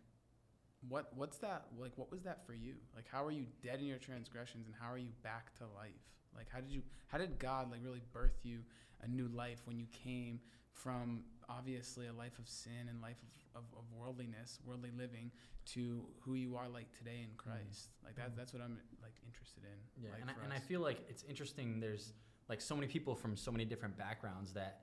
what 0.88 1.12
what's 1.16 1.38
that 1.38 1.66
like 1.78 1.92
what 1.96 2.10
was 2.10 2.22
that 2.22 2.46
for 2.46 2.54
you? 2.54 2.74
Like 2.94 3.08
how 3.08 3.24
are 3.24 3.30
you 3.32 3.46
dead 3.62 3.80
in 3.80 3.86
your 3.86 3.98
transgressions 3.98 4.66
and 4.66 4.74
how 4.80 4.90
are 4.92 4.98
you 4.98 5.12
back 5.22 5.54
to 5.58 5.64
life? 5.66 5.92
Like 6.36 6.46
how 6.52 6.60
did 6.60 6.70
you 6.70 6.82
how 7.08 7.18
did 7.18 7.38
God 7.38 7.70
like 7.70 7.80
really 7.82 8.02
birth 8.12 8.38
you 8.42 8.60
a 9.02 9.08
new 9.08 9.28
life 9.28 9.60
when 9.66 9.78
you 9.78 9.86
came 9.92 10.40
from 10.72 11.22
obviously 11.48 12.06
a 12.06 12.12
life 12.12 12.38
of 12.38 12.48
sin 12.48 12.88
and 12.88 13.00
life 13.00 13.16
of, 13.54 13.62
of, 13.62 13.78
of 13.78 13.84
worldliness, 13.96 14.58
worldly 14.66 14.90
living 14.96 15.30
to 15.66 16.02
who 16.20 16.34
you 16.34 16.56
are 16.56 16.68
like 16.68 16.90
today 16.96 17.20
in 17.22 17.30
Christ? 17.36 17.90
Like 18.04 18.16
that 18.16 18.36
that's 18.36 18.52
what 18.52 18.62
I'm 18.62 18.78
like 19.02 19.14
interested 19.26 19.64
in. 19.64 20.02
Yeah, 20.02 20.10
like, 20.10 20.20
and, 20.22 20.30
I, 20.30 20.44
and 20.44 20.52
I 20.52 20.58
feel 20.58 20.80
like 20.80 20.98
it's 21.08 21.24
interesting. 21.28 21.80
There's 21.80 22.12
like 22.48 22.60
so 22.60 22.74
many 22.74 22.86
people 22.86 23.14
from 23.14 23.36
so 23.36 23.50
many 23.50 23.64
different 23.64 23.96
backgrounds 23.96 24.52
that 24.52 24.80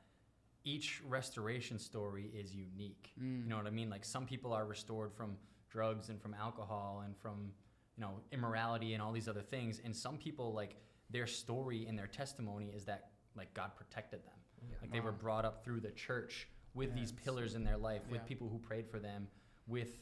each 0.63 1.01
restoration 1.07 1.79
story 1.79 2.29
is 2.33 2.53
unique. 2.53 3.11
Mm. 3.21 3.43
You 3.43 3.49
know 3.49 3.57
what 3.57 3.67
I 3.67 3.71
mean? 3.71 3.89
Like 3.89 4.05
some 4.05 4.25
people 4.25 4.53
are 4.53 4.65
restored 4.65 5.13
from 5.13 5.35
drugs 5.69 6.09
and 6.09 6.21
from 6.21 6.35
alcohol 6.39 7.03
and 7.05 7.15
from 7.17 7.51
you 7.97 8.01
know 8.01 8.19
immorality 8.31 8.93
and 8.93 9.01
all 9.01 9.11
these 9.11 9.27
other 9.27 9.41
things, 9.41 9.81
and 9.83 9.95
some 9.95 10.17
people 10.17 10.53
like 10.53 10.75
their 11.11 11.27
story 11.27 11.85
and 11.87 11.97
their 11.97 12.07
testimony 12.07 12.71
is 12.75 12.85
that 12.85 13.09
like 13.35 13.53
God 13.53 13.71
protected 13.75 14.23
them. 14.25 14.33
Yeah. 14.69 14.75
Like 14.81 14.91
they 14.91 14.99
were 14.99 15.11
brought 15.11 15.45
up 15.45 15.63
through 15.63 15.79
the 15.81 15.91
church 15.91 16.47
with 16.73 16.93
these 16.95 17.11
pillars 17.11 17.55
in 17.55 17.63
their 17.63 17.77
life, 17.77 18.01
with 18.09 18.21
Yeah. 18.21 18.27
people 18.27 18.47
who 18.49 18.57
prayed 18.59 18.87
for 18.89 18.99
them, 18.99 19.27
with 19.67 19.99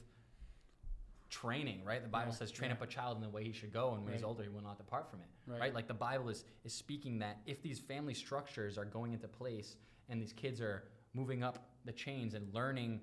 training, 1.30 1.84
right? 1.86 2.02
The 2.02 2.08
Bible 2.10 2.32
Yeah, 2.32 2.38
says, 2.40 2.52
train 2.52 2.70
yeah. 2.72 2.76
up 2.76 2.82
a 2.82 2.88
child 2.88 3.18
in 3.18 3.22
the 3.24 3.30
way 3.30 3.44
he 3.44 3.52
should 3.52 3.72
go, 3.72 3.94
and 3.94 4.04
when 4.04 4.14
he's 4.14 4.24
older, 4.24 4.42
he 4.44 4.50
will 4.50 4.62
not 4.64 4.78
depart 4.78 5.10
from 5.10 5.22
it. 5.22 5.28
Right. 5.46 5.60
Right. 5.60 5.74
Like 5.74 5.88
the 5.88 5.94
Bible 5.94 6.30
is, 6.30 6.44
is 6.64 6.74
speaking 6.74 7.20
that 7.20 7.38
if 7.46 7.62
these 7.62 7.80
family 7.80 8.14
structures 8.16 8.78
are 8.78 8.86
going 8.86 9.14
into 9.14 9.28
place 9.28 9.76
and 10.10 10.20
these 10.22 10.34
kids 10.34 10.60
are 10.60 10.84
moving 11.14 11.44
up 11.44 11.70
the 11.86 11.92
chains 11.92 12.34
and 12.34 12.52
learning 12.54 13.02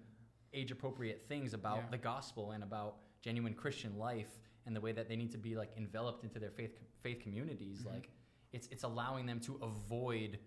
age 0.52 0.70
appropriate 0.72 1.24
things 1.28 1.54
about 1.54 1.78
Yeah. 1.78 1.90
the 1.92 1.98
gospel 1.98 2.50
and 2.52 2.62
about 2.64 2.96
genuine 3.20 3.54
Christian 3.54 3.96
life 3.96 4.38
and 4.66 4.74
the 4.76 4.80
way 4.80 4.92
that 4.92 5.08
they 5.08 5.16
need 5.16 5.30
to 5.32 5.38
be 5.38 5.56
like 5.56 5.70
enveloped 5.76 6.24
into 6.24 6.38
their 6.38 6.50
faith 6.50 6.78
faith 7.02 7.20
communities, 7.20 7.82
Mhm. 7.82 7.92
like 7.94 8.10
it's 8.52 8.66
it's 8.68 8.82
allowing 8.84 9.26
them 9.26 9.40
to 9.40 9.56
avoid 9.56 10.38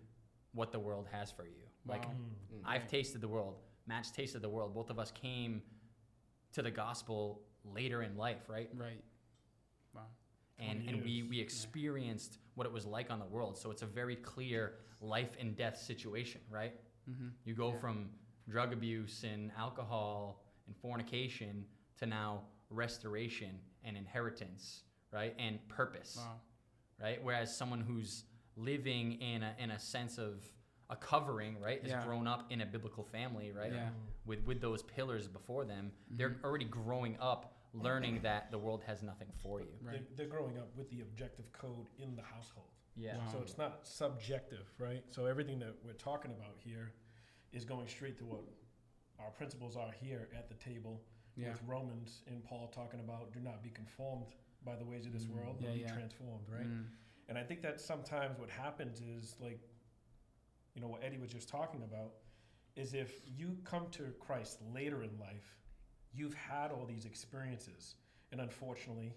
what 0.52 0.72
the 0.72 0.78
world 0.78 1.06
has 1.10 1.30
for 1.30 1.44
you. 1.46 1.66
Like 1.86 2.04
Wow. 2.06 2.14
Mm. 2.52 2.62
I've 2.64 2.86
tasted 2.86 3.20
the 3.20 3.28
world. 3.28 3.58
Matt's 3.86 4.10
tasted 4.10 4.40
the 4.42 4.48
world. 4.48 4.74
Both 4.74 4.90
of 4.90 4.98
us 4.98 5.10
came 5.12 5.62
to 6.52 6.62
the 6.62 6.70
gospel 6.70 7.42
later 7.64 8.02
in 8.02 8.16
life, 8.16 8.48
right? 8.48 8.68
Right. 8.74 9.02
Wow. 9.94 10.06
And 10.58 10.82
20 10.82 10.88
and 10.88 11.04
we 11.04 11.10
years. 11.10 11.28
we 11.30 11.36
Yeah. 11.36 11.42
experienced 11.42 12.38
what 12.54 12.66
it 12.66 12.72
was 12.72 12.84
like 12.84 13.10
on 13.10 13.18
the 13.18 13.26
world. 13.26 13.56
So 13.56 13.70
it's 13.70 13.82
a 13.82 13.86
very 13.86 14.16
clear 14.16 14.78
life 15.00 15.36
and 15.38 15.56
death 15.56 15.78
situation, 15.78 16.42
right? 16.50 16.74
Mm-hmm. 17.08 17.28
You 17.44 17.54
go 17.54 17.72
Yeah. 17.72 17.78
from 17.80 18.10
drug 18.48 18.72
abuse 18.72 19.24
and 19.24 19.50
alcohol 19.52 20.42
and 20.66 20.76
fornication 20.76 21.66
to 21.98 22.06
now 22.06 22.44
restoration 22.68 23.60
and 23.84 23.96
inheritance, 23.96 24.82
right? 25.12 25.34
And 25.38 25.58
purpose, 25.68 26.16
Wow. 26.18 26.40
right? 27.00 27.22
Whereas 27.22 27.54
someone 27.56 27.80
who's 27.80 28.24
living 28.56 29.20
in 29.20 29.42
a 29.42 29.54
in 29.58 29.70
a 29.70 29.78
sense 29.78 30.18
of 30.18 30.44
a 30.90 30.96
covering, 30.96 31.58
right? 31.60 31.80
Has 31.82 31.92
Yeah. 31.92 32.04
grown 32.04 32.26
up 32.26 32.50
in 32.50 32.60
a 32.62 32.66
biblical 32.66 33.04
family, 33.04 33.52
right? 33.52 33.72
Yeah. 33.72 33.90
With 34.26 34.44
with 34.44 34.60
those 34.60 34.82
pillars 34.82 35.28
before 35.28 35.64
them, 35.64 35.92
they're 36.10 36.30
Mhm. 36.30 36.44
already 36.44 36.64
growing 36.64 37.16
up, 37.20 37.54
learning 37.72 38.20
that 38.22 38.50
the 38.50 38.58
world 38.58 38.82
has 38.84 39.02
nothing 39.02 39.30
for 39.32 39.60
you. 39.60 39.78
Right. 39.80 39.92
They're, 39.92 40.16
they're 40.16 40.26
growing 40.38 40.58
up 40.58 40.74
with 40.76 40.90
the 40.90 41.00
objective 41.02 41.50
code 41.52 41.86
in 41.98 42.16
the 42.16 42.22
household. 42.22 42.66
Yeah. 42.96 43.18
Wow. 43.18 43.28
So 43.32 43.40
it's 43.40 43.56
not 43.56 43.86
subjective, 43.86 44.66
right? 44.78 45.04
So 45.10 45.26
everything 45.26 45.60
that 45.60 45.74
we're 45.84 45.92
talking 45.94 46.32
about 46.32 46.56
here 46.58 46.92
is 47.52 47.64
going 47.64 47.86
straight 47.86 48.16
to 48.18 48.24
what 48.24 48.42
our 49.20 49.30
principles 49.30 49.76
are 49.76 49.92
here 49.92 50.28
at 50.36 50.48
the 50.48 50.54
table 50.56 51.00
Yeah. 51.36 51.52
with 51.52 51.62
Romans 51.66 52.22
and 52.26 52.42
Paul 52.44 52.68
talking 52.68 53.00
about 53.00 53.32
do 53.32 53.40
not 53.40 53.62
be 53.62 53.70
conformed 53.70 54.34
by 54.64 54.76
the 54.76 54.84
ways 54.84 55.06
of 55.06 55.12
this 55.12 55.24
Mm. 55.26 55.30
world, 55.34 55.56
but 55.60 55.68
Yeah, 55.68 55.74
be 55.74 55.80
yeah. 55.80 55.92
transformed, 55.92 56.48
right? 56.48 56.66
Mm. 56.66 56.86
And 57.28 57.38
I 57.38 57.44
think 57.44 57.62
that 57.62 57.80
sometimes 57.80 58.38
what 58.38 58.50
happens 58.50 59.00
is 59.00 59.38
like, 59.40 59.60
you 60.74 60.80
know, 60.80 60.88
what 60.88 61.02
Eddie 61.02 61.18
was 61.18 61.30
just 61.30 61.48
talking 61.48 61.82
about, 61.82 62.14
is 62.76 62.94
if 62.94 63.20
you 63.26 63.58
come 63.64 63.90
to 63.90 64.12
Christ 64.20 64.60
later 64.62 65.02
in 65.02 65.18
life, 65.18 65.56
you've 66.12 66.34
had 66.34 66.70
all 66.72 66.86
these 66.86 67.04
experiences, 67.06 67.96
and 68.32 68.40
unfortunately, 68.40 69.14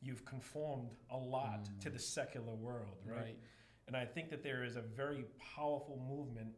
you've 0.00 0.24
conformed 0.24 0.96
a 1.10 1.16
lot 1.16 1.64
Mm. 1.64 1.80
to 1.80 1.90
the 1.90 1.98
secular 1.98 2.54
world, 2.54 2.98
right? 3.04 3.16
Right. 3.18 3.38
And 3.88 3.96
I 3.96 4.04
think 4.06 4.30
that 4.30 4.42
there 4.42 4.64
is 4.64 4.76
a 4.76 4.82
very 4.82 5.24
powerful 5.38 5.96
movement 5.98 6.54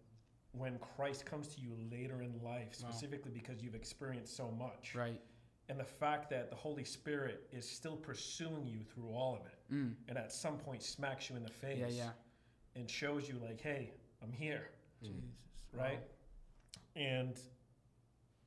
when 0.58 0.78
Christ 0.78 1.24
comes 1.26 1.54
to 1.54 1.60
you 1.60 1.74
later 1.90 2.22
in 2.22 2.42
life, 2.42 2.68
Wow. 2.82 2.90
specifically 2.90 3.30
because 3.30 3.62
you've 3.62 3.74
experienced 3.74 4.36
so 4.36 4.50
much. 4.50 4.94
Right. 4.94 5.20
And 5.68 5.78
the 5.78 5.84
fact 5.84 6.30
that 6.30 6.48
the 6.50 6.56
Holy 6.56 6.84
Spirit 6.84 7.46
is 7.52 7.68
still 7.68 7.96
pursuing 7.96 8.66
you 8.66 8.82
through 8.84 9.10
all 9.10 9.36
of 9.36 9.46
it, 9.46 9.58
Mm. 9.70 9.94
and 10.08 10.16
at 10.18 10.32
some 10.32 10.58
point 10.58 10.82
smacks 10.82 11.28
you 11.28 11.36
in 11.36 11.42
the 11.42 11.50
face 11.50 11.78
Yeah. 11.94 12.04
Yeah. 12.04 12.12
and 12.74 12.90
shows 12.90 13.28
you, 13.28 13.38
like, 13.38 13.60
hey, 13.60 13.92
I'm 14.22 14.32
here, 14.32 14.70
Mm. 15.02 15.20
Jesus. 15.20 15.30
right? 15.74 16.00
And 16.96 17.38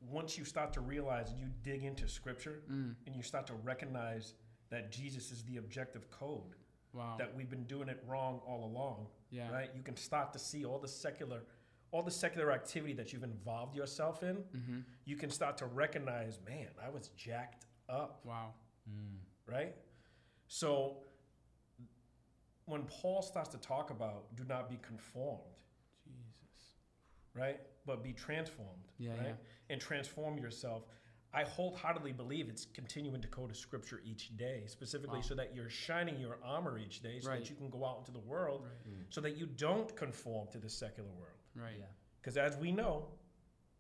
once 0.02 0.38
you 0.38 0.46
start 0.46 0.74
to 0.74 0.82
realize 0.82 1.30
and 1.30 1.40
you 1.40 1.48
dig 1.62 1.84
into 1.84 2.08
scripture 2.08 2.64
Mm. 2.68 2.96
and 3.06 3.16
you 3.16 3.22
start 3.22 3.46
to 3.48 3.54
recognize 3.54 4.34
that 4.70 4.92
Jesus 4.92 5.32
is 5.32 5.44
the 5.46 5.58
objective 5.58 6.10
code, 6.10 6.56
Wow. 6.94 7.18
that 7.18 7.34
we've 7.36 7.50
been 7.50 7.66
doing 7.68 7.88
it 7.88 8.04
wrong 8.06 8.40
all 8.40 8.66
along, 8.66 9.10
yeah. 9.30 9.50
right? 9.52 9.74
You 9.76 9.84
can 9.84 9.96
start 9.96 10.34
to 10.34 10.40
see 10.40 10.66
all 10.66 10.80
the 10.80 10.88
secular, 10.88 11.46
all 11.92 12.02
the 12.02 12.12
secular 12.12 12.52
activity 12.52 12.94
that 12.94 13.12
you've 13.12 13.24
involved 13.24 13.76
yourself 13.76 14.24
in. 14.24 14.38
Mm-hmm. 14.38 14.80
You 15.06 15.16
can 15.18 15.30
start 15.30 15.58
to 15.58 15.66
recognize, 15.66 16.40
man, 16.48 16.68
I 16.84 16.90
was 16.90 17.10
jacked 17.18 17.66
up, 17.90 18.22
Wow. 18.24 18.54
Mm. 18.90 19.18
right? 19.46 19.76
So 20.48 20.98
when 22.66 22.84
Paul 22.84 23.22
starts 23.22 23.50
to 23.50 23.58
talk 23.58 23.90
about 23.90 24.34
do 24.36 24.44
not 24.48 24.70
be 24.70 24.78
conformed, 24.82 25.42
Jesus. 26.06 26.76
right? 27.36 27.60
But 27.86 28.04
be 28.04 28.14
transformed, 28.14 28.88
Yeah. 28.98 29.18
right? 29.18 29.36
And 29.70 29.82
transform 29.82 30.38
yourself. 30.38 30.84
I 31.34 31.44
wholeheartedly 31.44 32.12
believe 32.14 32.50
it's 32.50 32.66
continuing 32.66 33.22
to 33.22 33.28
go 33.30 33.48
to 33.48 33.54
scripture 33.54 34.02
each 34.06 34.36
day, 34.38 34.64
specifically 34.68 35.18
Wow. 35.20 35.22
so 35.24 35.36
that 35.36 35.56
you're 35.56 35.70
shining 35.70 36.20
your 36.20 36.38
armor 36.44 36.78
each 36.78 37.02
day 37.02 37.20
so 37.20 37.30
Right. 37.30 37.40
that 37.40 37.50
you 37.50 37.56
can 37.56 37.70
go 37.70 37.86
out 37.86 38.00
into 38.00 38.12
the 38.12 38.20
world 38.20 38.64
Right. 38.64 38.88
Mm. 38.88 39.06
so 39.14 39.20
that 39.22 39.36
you 39.38 39.46
don't 39.46 39.94
conform 39.96 40.48
to 40.50 40.60
the 40.60 40.70
secular 40.70 41.10
world. 41.12 41.38
Right. 41.56 41.76
Yeah. 41.80 41.86
Because 42.22 42.38
as 42.38 42.58
we 42.58 42.72
know, 42.72 43.08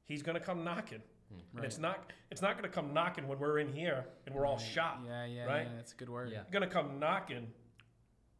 he's 0.05 0.21
going 0.23 0.35
to 0.37 0.43
come 0.43 0.63
knocking. 0.63 1.01
Right. 1.31 1.43
And 1.55 1.65
it's 1.65 1.77
not 1.77 2.11
it's 2.29 2.41
not 2.41 2.57
going 2.57 2.69
to 2.69 2.73
come 2.75 2.93
knocking 2.93 3.27
when 3.27 3.39
we're 3.39 3.59
in 3.59 3.71
here 3.71 4.05
and 4.25 4.35
we're 4.35 4.45
all 4.45 4.57
Right. 4.57 4.61
shot. 4.65 4.99
Yeah. 5.05 5.25
Yeah. 5.25 5.45
right? 5.45 5.67
Yeah. 5.69 5.75
That's 5.75 5.93
a 5.93 5.95
good 5.95 6.09
word. 6.09 6.29
Yeah. 6.31 6.41
It's 6.41 6.49
going 6.51 6.67
to 6.67 6.73
come 6.73 6.99
knocking 6.99 7.47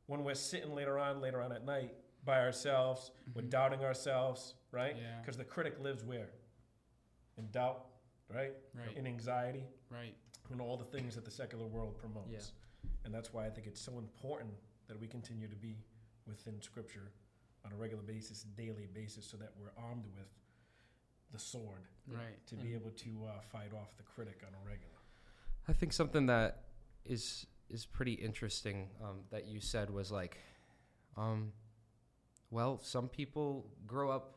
when 0.07 0.23
we're 0.23 0.33
sitting 0.35 0.73
later 0.75 0.99
on 0.99 1.21
later 1.21 1.41
on 1.41 1.51
at 1.53 1.63
night 1.65 1.93
by 2.25 2.39
ourselves, 2.41 3.11
we're 3.33 3.41
Mhm. 3.43 3.49
doubting 3.49 3.83
ourselves, 3.83 4.55
right? 4.71 4.95
Yeah. 4.97 5.19
Because 5.21 5.37
the 5.37 5.45
critic 5.45 5.79
lives 5.79 6.03
where? 6.03 6.29
In 7.37 7.49
doubt, 7.51 7.87
right? 8.27 8.53
Right. 8.75 8.95
In 8.97 9.07
anxiety, 9.07 9.65
Right. 9.89 10.15
and 10.51 10.61
all 10.61 10.77
the 10.77 10.85
things 10.85 11.15
that 11.15 11.25
the 11.25 11.31
secular 11.31 11.65
world 11.65 11.97
promotes. 11.97 12.29
Yeah. 12.29 12.89
And 13.05 13.13
that's 13.13 13.33
why 13.33 13.47
I 13.47 13.49
think 13.49 13.65
it's 13.67 13.81
so 13.81 13.97
important 13.97 14.53
that 14.87 14.99
we 14.99 15.07
continue 15.07 15.47
to 15.47 15.55
be 15.55 15.77
within 16.27 16.61
Scripture 16.61 17.11
on 17.65 17.71
a 17.71 17.75
regular 17.75 18.03
basis, 18.03 18.43
daily 18.57 18.87
basis, 18.93 19.25
so 19.25 19.37
that 19.37 19.51
we're 19.59 19.71
armed 19.83 20.05
with 20.15 20.27
the 21.31 21.39
sword 21.39 21.87
Right. 22.07 22.45
to 22.47 22.55
be 22.55 22.73
able 22.73 22.91
to 22.91 23.25
uh, 23.27 23.39
fight 23.51 23.71
off 23.73 23.95
the 23.97 24.03
critic 24.03 24.41
on 24.45 24.53
a 24.53 24.65
regular. 24.67 24.91
I 25.67 25.73
think 25.73 25.93
something 25.93 26.25
that 26.27 26.63
is 27.05 27.45
is 27.69 27.85
pretty 27.85 28.13
interesting 28.13 28.89
um, 29.01 29.21
that 29.29 29.45
you 29.45 29.61
said 29.61 29.89
was 29.89 30.11
like, 30.11 30.37
um, 31.15 31.53
well, 32.49 32.79
some 32.81 33.07
people 33.07 33.65
grow 33.87 34.09
up 34.11 34.35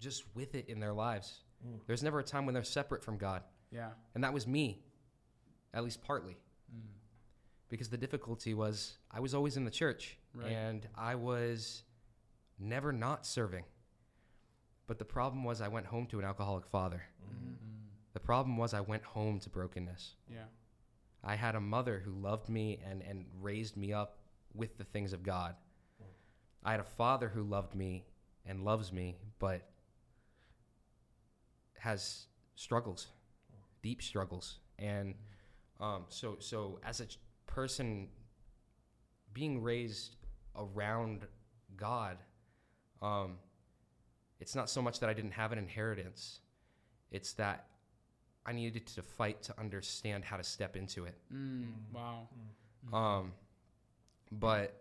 just 0.00 0.24
with 0.34 0.54
it 0.54 0.66
in 0.70 0.80
their 0.80 0.94
lives. 0.94 1.40
Mm. 1.66 1.80
There's 1.86 2.02
never 2.02 2.20
a 2.20 2.24
time 2.24 2.46
when 2.46 2.54
they're 2.54 2.62
separate 2.64 3.04
from 3.04 3.18
God, 3.18 3.42
Yeah. 3.70 3.90
and 4.14 4.24
that 4.24 4.32
was 4.32 4.46
me, 4.46 4.82
at 5.74 5.84
least 5.84 6.00
partly, 6.02 6.38
Mm. 6.74 6.80
because 7.68 7.90
the 7.90 7.98
difficulty 7.98 8.54
was 8.54 8.96
I 9.10 9.20
was 9.20 9.34
always 9.34 9.58
in 9.58 9.64
the 9.66 9.70
church 9.70 10.16
Right. 10.32 10.50
and 10.50 10.88
I 10.94 11.16
was 11.16 11.82
never 12.64 12.92
not 12.92 13.26
serving. 13.26 13.64
But 14.86 14.98
the 14.98 15.04
problem 15.04 15.44
was 15.44 15.60
I 15.60 15.68
went 15.68 15.86
home 15.86 16.06
to 16.06 16.18
an 16.18 16.24
alcoholic 16.24 16.66
father. 16.66 17.02
Mm-hmm. 17.24 17.52
Mm. 17.52 17.56
The 18.12 18.20
problem 18.20 18.56
was 18.56 18.74
I 18.74 18.80
went 18.80 19.02
home 19.02 19.38
to 19.40 19.50
brokenness. 19.50 20.14
Yeah. 20.30 20.44
I 21.22 21.36
had 21.36 21.54
a 21.54 21.60
mother 21.60 22.02
who 22.04 22.12
loved 22.12 22.48
me 22.48 22.80
and, 22.88 23.02
and 23.02 23.24
raised 23.40 23.76
me 23.76 23.92
up 23.92 24.18
with 24.54 24.76
the 24.76 24.84
things 24.84 25.12
of 25.12 25.22
God. 25.22 25.54
I 26.62 26.70
had 26.70 26.80
a 26.80 26.84
father 26.84 27.28
who 27.28 27.42
loved 27.42 27.74
me 27.74 28.04
and 28.46 28.64
loves 28.64 28.92
me, 28.92 29.16
but 29.38 29.62
has 31.78 32.26
struggles, 32.54 33.08
deep 33.82 34.02
struggles. 34.02 34.58
And 34.78 35.14
um, 35.80 36.04
so, 36.08 36.36
so 36.38 36.78
as 36.82 37.00
a 37.00 37.06
ch- 37.06 37.18
person 37.46 38.08
being 39.34 39.62
raised 39.62 40.16
around 40.56 41.26
God, 41.76 42.16
um, 43.02 43.36
it's 44.40 44.54
not 44.54 44.68
so 44.68 44.82
much 44.82 45.00
that 45.00 45.08
I 45.08 45.14
didn't 45.14 45.32
have 45.32 45.52
an 45.52 45.58
inheritance, 45.58 46.40
it's 47.10 47.32
that 47.34 47.66
I 48.46 48.52
needed 48.52 48.86
to 48.88 49.02
fight 49.02 49.42
to 49.44 49.58
understand 49.58 50.24
how 50.24 50.36
to 50.36 50.44
step 50.44 50.76
into 50.76 51.04
it. 51.04 51.16
Mm. 51.32 51.66
Wow. 51.92 52.28
Um, 52.92 53.32
but 54.32 54.80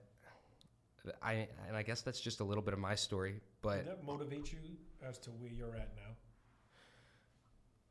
I 1.21 1.47
and 1.67 1.75
I 1.75 1.83
guess 1.83 2.01
that's 2.01 2.19
just 2.19 2.39
a 2.39 2.43
little 2.43 2.63
bit 2.63 2.73
of 2.73 2.79
my 2.79 2.95
story. 2.95 3.41
But 3.61 3.77
Did 3.77 3.87
that 3.87 4.03
motivate 4.03 4.51
you 4.51 4.59
as 5.07 5.17
to 5.19 5.29
where 5.31 5.51
you're 5.51 5.75
at 5.75 5.89
now? 5.95 6.15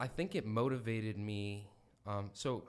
I 0.00 0.07
think 0.07 0.35
it 0.35 0.45
motivated 0.45 1.19
me. 1.19 1.69
Um, 2.07 2.31
so, 2.33 2.64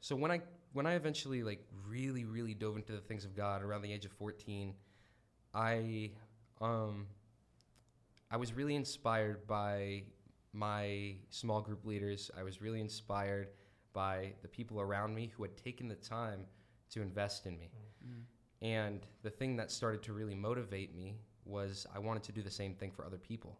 so 0.00 0.16
when 0.16 0.30
I 0.30 0.40
when 0.72 0.86
I 0.86 0.94
eventually 0.94 1.42
like 1.42 1.64
really 1.86 2.24
really 2.24 2.54
dove 2.54 2.76
into 2.76 2.92
the 2.92 3.00
things 3.00 3.24
of 3.24 3.36
God 3.36 3.62
around 3.62 3.82
the 3.82 3.92
age 3.92 4.04
of 4.04 4.12
fourteen, 4.12 4.74
I 5.54 6.10
um, 6.62 7.06
I 8.30 8.36
was 8.36 8.52
really 8.52 8.74
inspired 8.74 9.46
by 9.46 10.04
my 10.52 11.16
small 11.30 11.60
group 11.60 11.84
leaders. 11.84 12.30
I 12.38 12.42
was 12.42 12.62
really 12.62 12.80
inspired 12.80 13.48
by 13.92 14.32
the 14.42 14.48
people 14.48 14.80
around 14.80 15.14
me 15.14 15.30
who 15.34 15.42
had 15.42 15.56
taken 15.56 15.88
the 15.88 15.94
time 15.96 16.46
to 16.90 17.02
invest 17.02 17.46
in 17.46 17.58
me. 17.58 17.70
Mm. 18.06 18.22
And 18.62 19.06
the 19.22 19.30
thing 19.30 19.56
that 19.56 19.70
started 19.70 20.02
to 20.04 20.12
really 20.12 20.34
motivate 20.34 20.94
me 20.94 21.16
was 21.44 21.86
I 21.94 21.98
wanted 21.98 22.22
to 22.24 22.32
do 22.32 22.42
the 22.42 22.50
same 22.50 22.74
thing 22.74 22.90
for 22.90 23.04
other 23.04 23.18
people. 23.18 23.58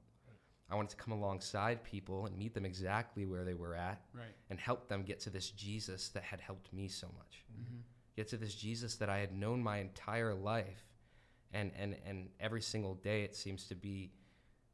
I 0.70 0.74
wanted 0.74 0.90
to 0.90 0.96
come 0.96 1.12
alongside 1.12 1.84
people 1.84 2.24
and 2.24 2.36
meet 2.38 2.54
them 2.54 2.64
exactly 2.64 3.26
where 3.26 3.44
they 3.44 3.52
were 3.52 3.74
at 3.74 4.00
Right. 4.14 4.24
and 4.48 4.58
help 4.58 4.88
them 4.88 5.02
get 5.02 5.20
to 5.20 5.30
this 5.30 5.50
Jesus 5.50 6.08
that 6.10 6.22
had 6.22 6.40
helped 6.40 6.72
me 6.72 6.88
so 6.88 7.08
much. 7.18 7.44
Mm-hmm. 7.52 7.80
Get 8.16 8.28
to 8.28 8.38
this 8.38 8.54
Jesus 8.54 8.94
that 8.96 9.10
I 9.10 9.18
had 9.18 9.34
known 9.34 9.62
my 9.62 9.78
entire 9.78 10.32
life. 10.32 10.86
And, 11.52 11.70
and, 11.78 11.96
and 12.06 12.28
every 12.40 12.62
single 12.62 12.94
day 12.94 13.22
it 13.22 13.36
seems 13.36 13.66
to 13.68 13.74
be 13.74 14.12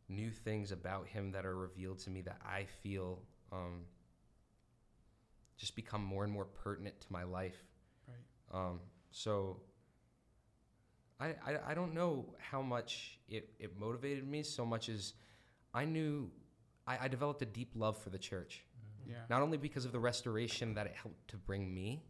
new 0.08 0.30
things 0.30 0.72
about 0.72 1.06
him 1.06 1.32
that 1.32 1.44
are 1.44 1.56
revealed 1.56 1.98
to 2.00 2.10
me 2.10 2.22
that 2.22 2.38
I 2.44 2.66
feel 2.82 3.20
um, 3.52 3.82
just 5.56 5.74
become 5.74 6.02
more 6.02 6.24
and 6.24 6.32
more 6.32 6.44
pertinent 6.44 7.00
to 7.00 7.06
my 7.10 7.24
life. 7.24 7.56
Right. 8.06 8.58
Um, 8.58 8.80
so 9.10 9.60
I, 11.20 11.34
I 11.46 11.58
I 11.68 11.74
don't 11.74 11.94
know 11.94 12.26
how 12.38 12.62
much 12.62 13.18
it, 13.28 13.50
it 13.58 13.78
motivated 13.78 14.26
me 14.26 14.42
so 14.42 14.64
much 14.64 14.88
as 14.88 15.14
I 15.74 15.84
knew 15.84 16.30
I, 16.86 16.98
I 17.02 17.08
developed 17.08 17.42
a 17.42 17.46
deep 17.46 17.72
love 17.74 17.98
for 17.98 18.10
the 18.10 18.18
church. 18.18 18.64
Yeah. 19.06 19.16
Not 19.28 19.42
only 19.42 19.58
because 19.58 19.84
of 19.84 19.92
the 19.92 19.98
restoration 19.98 20.74
that 20.74 20.86
it 20.86 20.94
helped 20.94 21.28
to 21.28 21.36
bring 21.36 21.72
me, 21.74 22.02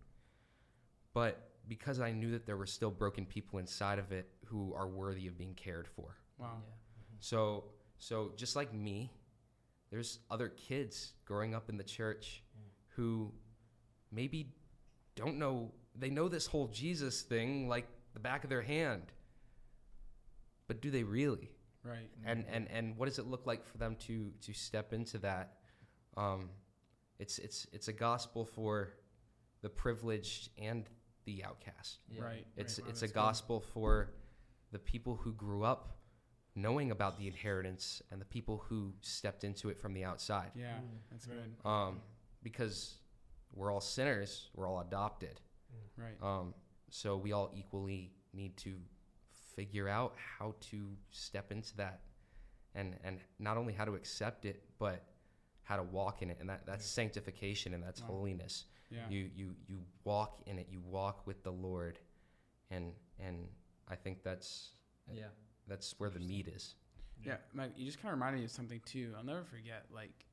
but 1.14 1.47
because 1.68 2.00
I 2.00 2.12
knew 2.12 2.30
that 2.32 2.46
there 2.46 2.56
were 2.56 2.66
still 2.66 2.90
broken 2.90 3.26
people 3.26 3.58
inside 3.58 3.98
of 3.98 4.12
it 4.12 4.28
who 4.46 4.72
are 4.74 4.88
worthy 4.88 5.26
of 5.26 5.36
being 5.36 5.54
cared 5.54 5.86
for. 5.86 6.16
Wow. 6.38 6.62
So 7.20 7.64
so 7.98 8.32
just 8.36 8.56
like 8.56 8.72
me, 8.72 9.12
there's 9.90 10.20
other 10.30 10.48
kids 10.48 11.12
growing 11.24 11.54
up 11.54 11.68
in 11.68 11.76
the 11.76 11.84
church 11.84 12.42
who 12.96 13.32
maybe 14.10 14.54
don't 15.14 15.38
know 15.38 15.72
they 15.94 16.10
know 16.10 16.28
this 16.28 16.46
whole 16.46 16.68
Jesus 16.68 17.22
thing 17.22 17.68
like 17.68 17.86
the 18.14 18.20
back 18.20 18.44
of 18.44 18.50
their 18.50 18.62
hand. 18.62 19.02
But 20.66 20.80
do 20.80 20.90
they 20.90 21.02
really? 21.02 21.50
Right. 21.84 22.10
and 22.24 22.44
and 22.52 22.68
and 22.70 22.96
what 22.96 23.06
does 23.06 23.18
it 23.18 23.26
look 23.26 23.46
like 23.46 23.64
for 23.64 23.78
them 23.78 23.96
to 24.06 24.32
to 24.42 24.52
step 24.52 24.92
into 24.92 25.16
that 25.18 25.54
um 26.16 26.50
it's 27.18 27.38
it's 27.38 27.66
it's 27.72 27.88
a 27.88 27.92
gospel 27.92 28.44
for 28.44 28.94
the 29.62 29.68
privileged 29.68 30.50
and 30.58 30.84
the 31.36 31.44
outcast 31.44 31.98
Yeah. 32.08 32.22
Right. 32.22 32.46
it's 32.56 32.78
right. 32.78 32.84
Wow, 32.86 32.90
it's 32.90 33.02
a 33.02 33.06
that's 33.06 33.12
good. 33.12 33.14
gospel 33.14 33.60
for 33.74 34.10
the 34.72 34.78
people 34.78 35.14
who 35.16 35.32
grew 35.32 35.62
up 35.72 35.82
knowing 36.54 36.90
about 36.90 37.16
the 37.18 37.26
inheritance 37.26 38.02
and 38.10 38.20
the 38.20 38.24
people 38.36 38.56
who 38.68 38.92
stepped 39.00 39.44
into 39.44 39.68
it 39.68 39.78
from 39.80 39.92
the 39.94 40.04
outside 40.04 40.50
Yeah, 40.54 40.78
Mm, 40.78 40.98
that's 41.10 41.26
good. 41.26 41.50
um 41.64 42.00
because 42.42 42.98
we're 43.52 43.70
all 43.72 43.80
sinners 43.80 44.48
we're 44.54 44.66
all 44.68 44.80
adopted 44.80 45.40
Right. 45.96 46.16
um 46.22 46.54
so 46.90 47.16
we 47.16 47.32
all 47.32 47.50
equally 47.54 48.12
need 48.32 48.56
to 48.58 48.72
figure 49.56 49.88
out 49.88 50.14
how 50.38 50.54
to 50.70 50.78
step 51.10 51.52
into 51.52 51.76
that 51.76 52.00
and 52.74 52.96
and 53.04 53.20
not 53.38 53.56
only 53.56 53.72
how 53.72 53.84
to 53.84 53.94
accept 53.94 54.44
it 54.44 54.62
but 54.78 55.02
how 55.62 55.76
to 55.76 55.82
walk 55.82 56.22
in 56.22 56.30
it 56.30 56.38
and 56.40 56.48
that 56.48 56.64
that's 56.66 56.84
Yeah. 56.86 57.02
sanctification 57.02 57.74
and 57.74 57.82
that's 57.82 58.00
Wow. 58.02 58.08
holiness 58.08 58.64
Yeah. 58.90 59.08
you 59.10 59.30
you 59.36 59.54
you 59.68 59.78
walk 60.04 60.40
in 60.46 60.58
it 60.58 60.66
you 60.70 60.80
walk 60.80 61.26
with 61.26 61.42
the 61.42 61.52
lord 61.52 61.98
and 62.70 62.92
and 63.18 63.46
i 63.88 63.94
think 63.94 64.22
that's 64.22 64.70
Yeah. 65.12 65.24
that's 65.66 65.94
where 65.98 66.10
the 66.10 66.20
meat 66.20 66.48
is 66.48 66.74
Yeah, 67.24 67.36
Mike, 67.52 67.72
you 67.76 67.84
just 67.84 68.00
kind 68.00 68.12
of 68.12 68.18
reminded 68.18 68.38
me 68.38 68.44
of 68.44 68.50
something 68.50 68.80
too. 68.86 69.12
I'll 69.16 69.24
never 69.24 69.42
forget, 69.42 69.86
like, 69.92 70.24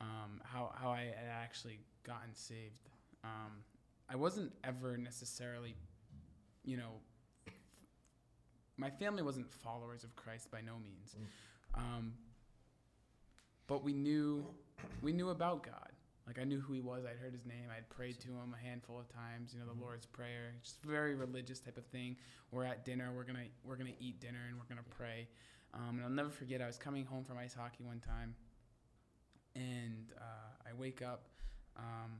um, 0.00 0.40
how 0.42 0.72
how 0.74 0.90
I 0.90 1.02
had 1.20 1.30
actually 1.30 1.78
gotten 2.02 2.34
saved. 2.34 2.90
Um, 3.22 3.62
I 4.08 4.16
wasn't 4.16 4.52
ever 4.64 4.96
necessarily, 4.98 5.76
you 6.64 6.76
know, 6.76 7.00
my 8.76 8.90
family 8.90 9.22
wasn't 9.22 9.48
followers 9.50 10.04
of 10.04 10.14
Christ 10.16 10.50
by 10.50 10.60
no 10.60 10.78
means, 10.78 11.16
um, 11.74 12.12
but 13.68 13.82
we 13.84 13.92
knew 13.92 14.44
we 15.02 15.12
knew 15.12 15.30
about 15.30 15.62
God. 15.62 15.92
Like 16.26 16.38
I 16.40 16.44
knew 16.44 16.60
who 16.60 16.72
He 16.72 16.80
was. 16.80 17.04
I'd 17.04 17.16
heard 17.18 17.32
His 17.32 17.46
name. 17.46 17.68
I'd 17.76 17.88
prayed 17.88 18.18
to 18.20 18.28
Him 18.28 18.54
a 18.54 18.62
handful 18.62 18.98
of 18.98 19.08
times. 19.08 19.52
You 19.54 19.60
know, 19.60 19.66
the 19.66 19.74
Mhm. 19.74 19.80
Lord's 19.82 20.06
Prayer, 20.06 20.54
just 20.62 20.82
very 20.82 21.14
religious 21.14 21.60
type 21.60 21.76
of 21.78 21.86
thing. 21.86 22.16
We're 22.50 22.64
at 22.64 22.84
dinner. 22.84 23.12
We're 23.14 23.24
gonna 23.24 23.46
we're 23.64 23.76
gonna 23.76 23.94
eat 24.00 24.20
dinner 24.20 24.40
and 24.48 24.58
we're 24.58 24.66
gonna 24.66 24.82
pray. 24.90 25.28
Um, 25.74 25.96
and 25.96 26.02
I'll 26.02 26.10
never 26.10 26.30
forget. 26.30 26.60
I 26.62 26.66
was 26.66 26.78
coming 26.78 27.04
home 27.04 27.24
from 27.24 27.38
ice 27.38 27.54
hockey 27.54 27.84
one 27.84 28.00
time, 28.00 28.34
and 29.54 30.12
uh, 30.18 30.68
I 30.68 30.72
wake 30.74 31.02
up 31.02 31.28
um, 31.76 32.18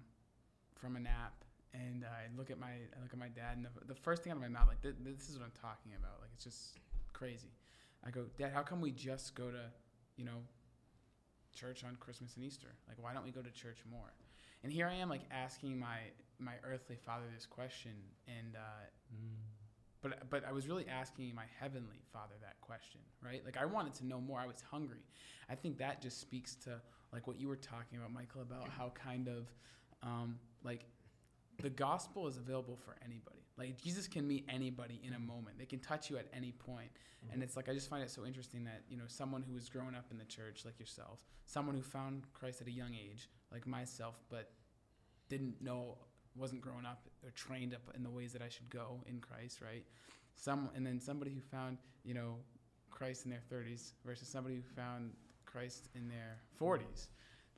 from 0.75 0.96
a 0.96 1.00
nap, 1.00 1.44
and 1.75 2.04
I 2.04 2.28
look 2.36 2.50
at 2.50 2.58
my 2.58 2.72
I 2.72 3.00
look 3.02 3.12
at 3.12 3.18
my 3.18 3.28
dad, 3.28 3.56
and 3.56 3.66
the, 3.66 3.70
the 3.86 3.94
first 3.94 4.22
thing 4.22 4.30
out 4.32 4.36
of 4.36 4.42
my 4.42 4.48
mouth, 4.48 4.68
like 4.68 4.82
th- 4.82 4.96
this 5.00 5.28
is 5.28 5.38
what 5.38 5.44
I'm 5.44 5.52
talking 5.60 5.92
about. 5.98 6.20
Like 6.20 6.30
it's 6.34 6.44
just 6.44 6.78
crazy. 7.12 7.50
I 8.04 8.10
go, 8.10 8.26
Dad, 8.38 8.52
how 8.52 8.62
come 8.62 8.80
we 8.80 8.92
just 8.92 9.34
go 9.34 9.50
to, 9.50 9.70
you 10.16 10.25
know, 10.25 10.38
church 11.56 11.82
on 11.84 11.96
Christmas 11.96 12.36
and 12.36 12.44
Easter? 12.44 12.68
Like, 12.88 13.02
why 13.02 13.12
don't 13.12 13.25
we 13.25 13.32
go 13.32 13.42
to 13.42 13.50
church 13.50 13.78
more? 13.90 14.12
And 14.62 14.72
here 14.72 14.86
I 14.86 14.94
am, 14.94 15.08
like 15.08 15.22
asking 15.30 15.78
my 15.78 15.98
my 16.38 16.54
earthly 16.64 16.96
father 16.96 17.25
this 17.34 17.46
question, 17.46 17.92
and 18.28 18.56
uh, 18.56 18.86
but 20.02 20.30
but 20.30 20.44
I 20.44 20.52
was 20.52 20.68
really 20.68 20.86
asking 20.88 21.34
my 21.34 21.44
heavenly 21.60 22.00
Father 22.12 22.34
that 22.42 22.60
question, 22.60 23.00
right? 23.25 23.42
Like 23.44 23.56
I 23.56 23.64
wanted 23.64 23.94
to 23.94 24.06
know 24.06 24.20
more. 24.20 24.38
I 24.40 24.46
was 24.46 24.62
hungry. 24.70 25.02
I 25.48 25.54
think 25.54 25.78
that 25.78 26.02
just 26.02 26.20
speaks 26.20 26.54
to 26.64 26.80
like 27.12 27.26
what 27.26 27.38
you 27.40 27.48
were 27.48 27.56
talking 27.56 27.98
about, 27.98 28.12
Michael, 28.12 28.42
about 28.42 28.68
how 28.68 28.92
kind 28.94 29.28
of 29.28 29.46
um, 30.02 30.38
like 30.64 30.84
the 31.62 31.70
gospel 31.70 32.26
is 32.26 32.36
available 32.36 32.76
for 32.84 32.96
anybody. 33.04 33.46
Like 33.58 33.80
Jesus 33.80 34.06
can 34.06 34.26
meet 34.26 34.44
anybody 34.48 35.00
in 35.02 35.14
a 35.14 35.18
moment. 35.18 35.58
They 35.58 35.64
can 35.64 35.78
touch 35.78 36.10
you 36.10 36.18
at 36.18 36.26
any 36.32 36.52
point. 36.52 36.90
And 37.22 37.32
mm-hmm. 37.32 37.42
it's 37.42 37.56
like 37.56 37.68
I 37.68 37.75
just 37.75 37.88
find 37.88 38.02
it 38.02 38.10
so 38.10 38.25
interesting 38.26 38.64
that 38.64 38.82
you 38.88 38.96
know 38.96 39.04
someone 39.06 39.42
who 39.42 39.54
was 39.54 39.68
growing 39.68 39.94
up 39.94 40.06
in 40.10 40.18
the 40.18 40.25
church 40.25 40.64
like 40.64 40.78
yourself, 40.78 41.20
someone 41.46 41.75
who 41.75 41.82
found 41.82 42.25
Christ 42.32 42.60
at 42.60 42.66
a 42.66 42.70
young 42.70 42.94
age 42.94 43.28
like 43.52 43.66
myself, 43.66 44.16
but 44.30 44.50
didn't 45.28 45.60
know 45.60 45.97
wasn't 46.36 46.60
growing 46.60 46.84
up 46.84 47.08
or 47.25 47.30
trained 47.30 47.73
up 47.73 47.80
in 47.95 48.02
the 48.02 48.10
ways 48.10 48.32
that 48.32 48.42
I 48.42 48.49
should 48.49 48.69
go 48.69 49.00
in 49.06 49.21
Christ, 49.21 49.60
right? 49.62 49.84
Some 50.34 50.71
and 50.75 50.86
then 50.86 51.00
somebody 51.00 51.32
who 51.32 51.40
found 51.40 51.78
you 52.04 52.14
know 52.14 52.36
Christ 52.90 53.25
in 53.25 53.30
their 53.30 53.42
30s 53.52 53.92
versus 54.04 54.28
somebody 54.28 54.56
who 54.56 54.62
found 54.62 55.12
Christ 55.45 55.88
in 55.95 56.08
their 56.08 56.38
40s. 56.60 57.08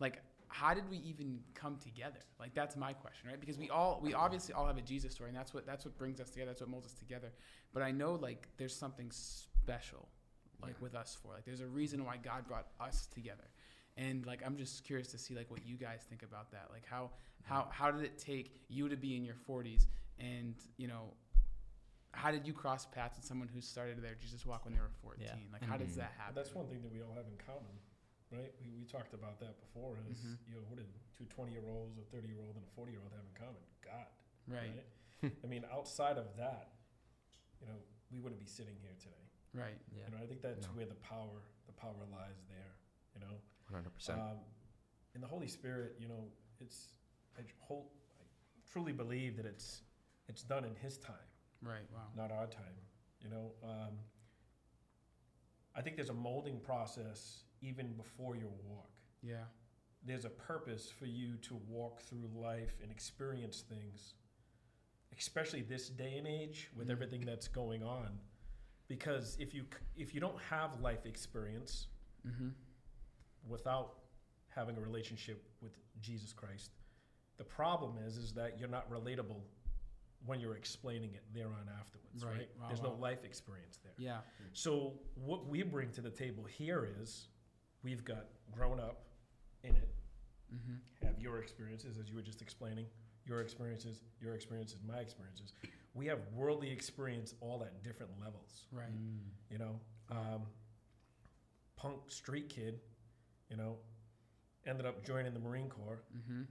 Like 0.01 0.23
how 0.49 0.75
did 0.75 0.89
we 0.91 0.97
even 0.99 1.41
come 1.55 1.77
together? 1.77 2.21
Like 2.41 2.55
that's 2.55 2.77
my 2.77 2.93
question, 2.93 3.29
right? 3.29 3.39
Because 3.41 3.59
we 3.59 3.71
all 3.71 4.01
we 4.03 4.15
obviously 4.15 4.55
all 4.55 4.67
have 4.67 4.79
a 4.79 4.83
Jesus 4.83 5.13
story, 5.13 5.29
and 5.31 5.37
that's 5.39 5.53
what 5.55 5.67
that's 5.67 5.85
what 5.85 5.97
brings 5.99 6.21
us 6.21 6.31
together. 6.31 6.51
That's 6.51 6.61
what 6.61 6.71
molds 6.71 6.87
us 6.87 6.95
together. 6.95 7.33
But 7.73 7.83
I 7.83 7.91
know 7.91 8.15
like 8.15 8.49
there's 8.57 8.75
something 8.75 9.11
special, 9.11 10.09
like 10.63 10.73
Yeah. 10.73 10.83
with 10.83 10.95
us 10.95 11.15
for 11.23 11.35
Like 11.35 11.45
there's 11.45 11.61
a 11.61 11.67
reason 11.67 12.05
why 12.05 12.17
God 12.17 12.47
brought 12.49 12.67
us 12.81 13.07
together, 13.07 13.45
and 13.97 14.25
like 14.27 14.43
I'm 14.45 14.57
just 14.57 14.85
curious 14.85 15.09
to 15.09 15.19
see 15.19 15.35
like 15.35 15.51
what 15.51 15.67
you 15.67 15.77
guys 15.77 16.01
think 16.09 16.23
about 16.23 16.51
that. 16.53 16.69
Like 16.73 16.87
how 16.87 17.11
how 17.45 17.69
how 17.71 17.91
did 17.91 18.05
it 18.05 18.19
take 18.19 18.63
you 18.69 18.89
to 18.89 18.97
be 18.97 19.17
in 19.17 19.25
your 19.25 19.37
40s, 19.49 19.87
and 20.19 20.55
you 20.77 20.89
know. 20.89 21.15
How 22.13 22.31
did 22.33 22.47
you 22.47 22.55
cross 22.55 22.87
paths 22.87 23.17
with 23.19 23.27
someone 23.27 23.49
who 23.49 23.61
started 23.61 24.03
their 24.03 24.15
Jesus 24.15 24.45
walk 24.47 24.65
when 24.65 24.73
they 24.75 24.81
were 24.81 24.89
14? 25.03 25.25
Yeah. 25.27 25.35
Like, 25.53 25.63
how 25.63 25.77
does 25.77 25.91
Mhm. 25.93 25.97
that 25.97 26.13
happen? 26.17 26.35
that's 26.35 26.55
one 26.55 26.67
thing 26.67 26.81
that 26.83 26.91
we 26.91 27.03
all 27.03 27.13
have 27.13 27.27
in 27.29 27.37
common, 27.37 27.79
right? 28.31 28.53
We, 28.63 28.71
we 28.79 28.85
talked 28.85 29.15
about 29.15 29.39
that 29.41 29.59
before. 29.61 29.97
Is 30.11 30.19
Mhm. 30.21 30.39
you 30.49 30.55
know 30.55 30.63
what 30.69 30.79
do 30.79 30.85
two 31.17 31.25
20 31.27 31.53
year 31.53 31.65
olds, 31.67 31.99
a 31.99 32.03
30 32.15 32.29
year 32.29 32.39
old, 32.41 32.57
and 32.57 32.65
a 32.65 32.71
40 32.75 32.93
year 32.93 33.01
old 33.03 33.13
have 33.13 33.25
in 33.25 33.35
common? 33.35 33.63
God, 33.83 34.07
Right, 34.47 34.85
I 35.45 35.47
mean, 35.47 35.65
outside 35.73 36.17
of 36.19 36.37
that, 36.37 36.73
you 37.61 37.67
know, 37.67 37.79
we 38.11 38.19
wouldn't 38.21 38.41
be 38.41 38.47
sitting 38.47 38.77
here 38.81 38.95
today. 38.99 39.25
right. 39.55 39.79
Yeah. 39.93 40.05
You 40.07 40.17
know, 40.17 40.23
I 40.23 40.27
think 40.27 40.41
that's 40.43 40.67
No. 40.69 40.75
where 40.75 40.87
the 40.87 40.95
power 40.97 41.43
the 41.67 41.73
power 41.73 42.05
lies 42.11 42.41
there. 42.49 42.73
You 43.15 43.21
know, 43.21 43.41
100% 43.73 44.15
um, 44.19 44.39
in 45.15 45.21
the 45.21 45.27
Holy 45.27 45.49
Spirit, 45.49 45.97
you 45.99 46.09
know, 46.09 46.31
it's 46.61 46.93
I 47.37 47.43
whole, 47.61 47.93
I 48.21 48.25
truly 48.73 48.93
believe 48.93 49.37
that 49.37 49.47
it's 49.47 49.83
it's 50.29 50.43
done 50.43 50.65
in 50.65 50.75
His 50.77 50.99
time. 50.99 51.29
Right. 51.63 51.87
Wow. 51.93 52.09
not 52.15 52.31
our 52.31 52.47
time. 52.47 52.77
You 53.21 53.31
know, 53.31 53.53
um, 53.65 53.99
I 55.75 55.81
think 55.83 55.97
there's 55.97 56.11
a 56.11 56.15
molding 56.15 56.61
process 56.61 57.45
even 57.61 57.93
before 57.95 58.37
your 58.37 58.51
walk. 58.65 58.91
Yeah. 59.23 59.45
There's 60.05 60.25
a 60.25 60.31
purpose 60.31 60.91
for 60.91 61.07
you 61.07 61.37
to 61.39 61.55
walk 61.69 62.01
through 62.03 62.29
life 62.35 62.77
and 62.83 62.91
experience 62.91 63.63
things, 63.69 64.15
especially 65.17 65.63
this 65.63 65.89
day 65.89 66.17
and 66.19 66.27
age 66.27 66.71
with 66.77 66.89
Mhm. 66.89 66.93
everything 66.93 67.21
that's 67.27 67.49
going 67.49 67.83
on. 67.83 68.21
Because 68.87 69.37
if 69.39 69.53
you 69.55 69.67
if 69.97 70.15
you 70.15 70.21
don't 70.21 70.41
have 70.43 70.81
life 70.81 71.05
experience 71.07 71.89
Mm-hmm. 72.27 72.51
without 73.47 74.01
having 74.49 74.77
a 74.77 74.81
relationship 74.81 75.45
with 75.61 75.73
Jesus 76.01 76.33
Christ, 76.33 76.73
the 77.37 77.45
problem 77.45 77.97
is 77.99 78.17
is 78.17 78.33
that 78.35 78.59
you're 78.59 78.69
not 78.69 78.89
relatable 78.91 79.43
when 80.27 80.41
you're 80.41 80.57
explaining 80.57 81.15
it 81.15 81.23
there 81.33 81.47
on 81.53 81.69
afterwards, 81.79 82.25
Right. 82.25 82.39
right? 82.39 82.57
Wow, 82.59 82.67
There's 82.69 82.83
no 82.83 82.93
life 82.95 83.25
experience 83.25 83.79
there. 83.79 83.95
Yeah. 83.99 84.23
So 84.53 84.99
what 85.15 85.47
we 85.47 85.63
bring 85.63 85.93
to 85.93 86.01
the 86.01 86.11
table 86.11 86.45
here 86.45 86.85
is 87.01 87.29
we've 87.89 88.05
got 88.05 88.27
grown 88.53 88.79
up 88.79 89.01
in 89.65 89.75
it, 89.75 89.89
Mm-hmm. 90.55 91.07
have 91.07 91.19
your 91.21 91.41
experiences 91.43 91.99
as 91.99 92.09
you 92.09 92.17
were 92.17 92.23
just 92.23 92.41
explaining, 92.41 92.87
your 93.27 93.43
experiences, 93.43 94.01
your 94.19 94.35
experiences, 94.35 94.79
my 94.87 94.97
experiences. 94.99 95.53
We 95.93 96.07
have 96.07 96.21
worldly 96.35 96.71
experience 96.71 97.35
all 97.43 97.63
at 97.63 97.83
different 97.83 98.13
levels, 98.19 98.65
Right. 98.73 98.89
you 99.51 99.59
know. 99.59 99.79
Um, 100.11 100.43
punk 101.77 101.97
street 102.09 102.49
kid, 102.49 102.81
you 103.51 103.59
know, 103.59 103.77
ended 104.67 104.87
up 104.87 105.05
joining 105.05 105.35
the 105.35 105.41
Marine 105.41 105.69
Corps, 105.69 106.01
Mm-hmm. 106.17 106.43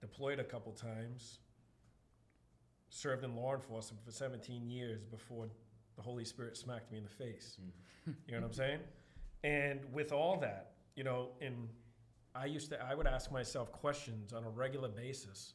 deployed 0.00 0.38
a 0.38 0.44
couple 0.44 0.70
times, 0.70 1.38
served 2.90 3.24
in 3.24 3.34
law 3.34 3.54
enforcement 3.56 4.04
for 4.04 4.12
17 4.12 4.68
years 4.68 5.02
before 5.04 5.48
the 5.96 6.02
Holy 6.02 6.24
Spirit 6.24 6.56
smacked 6.56 6.92
me 6.92 6.98
in 6.98 7.04
the 7.04 7.10
face. 7.10 7.56
you 8.06 8.12
know 8.34 8.38
what 8.40 8.46
I'm 8.46 8.52
saying? 8.52 8.78
And 9.44 9.80
with 9.92 10.10
all 10.12 10.36
that, 10.40 10.72
you 10.96 11.04
know, 11.04 11.28
in 11.40 11.68
I 12.34 12.46
used 12.46 12.70
to 12.70 12.82
I 12.82 12.94
would 12.94 13.06
ask 13.06 13.30
myself 13.30 13.70
questions 13.70 14.32
on 14.32 14.42
a 14.44 14.50
regular 14.50 14.88
basis 14.88 15.54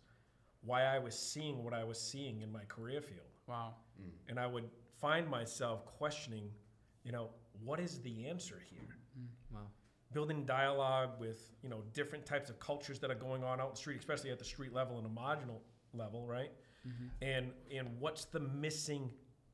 why 0.61 0.83
I 0.83 0.99
was 0.99 1.17
seeing 1.17 1.63
what 1.63 1.73
I 1.73 1.83
was 1.83 1.99
seeing 1.99 2.41
in 2.41 2.51
my 2.51 2.63
career 2.65 3.01
field. 3.01 3.27
Wow. 3.47 3.73
And 4.29 4.39
I 4.39 4.45
would 4.47 4.69
find 5.01 5.27
myself 5.27 5.85
questioning, 5.85 6.49
you 7.03 7.11
know, 7.11 7.29
what 7.63 7.79
is 7.79 7.99
the 8.01 8.27
answer 8.27 8.61
here? 8.69 8.95
Wow. 9.53 9.61
building 10.13 10.45
dialogue 10.45 11.11
with 11.19 11.51
you 11.63 11.69
know 11.69 11.83
different 11.93 12.25
types 12.25 12.49
of 12.49 12.59
cultures 12.59 12.99
that 12.99 13.09
are 13.11 13.15
going 13.27 13.43
on 13.43 13.59
out 13.59 13.67
in 13.67 13.73
the 13.73 13.77
street, 13.77 13.97
especially 13.99 14.31
at 14.31 14.39
the 14.39 14.45
street 14.45 14.73
level 14.73 14.95
and 14.97 15.05
the 15.05 15.09
marginal 15.09 15.61
level, 15.93 16.25
right? 16.25 16.51
Mm-hmm. 16.87 17.07
And 17.33 17.51
and 17.75 17.87
what's 17.99 18.25
the 18.25 18.39
missing 18.39 19.09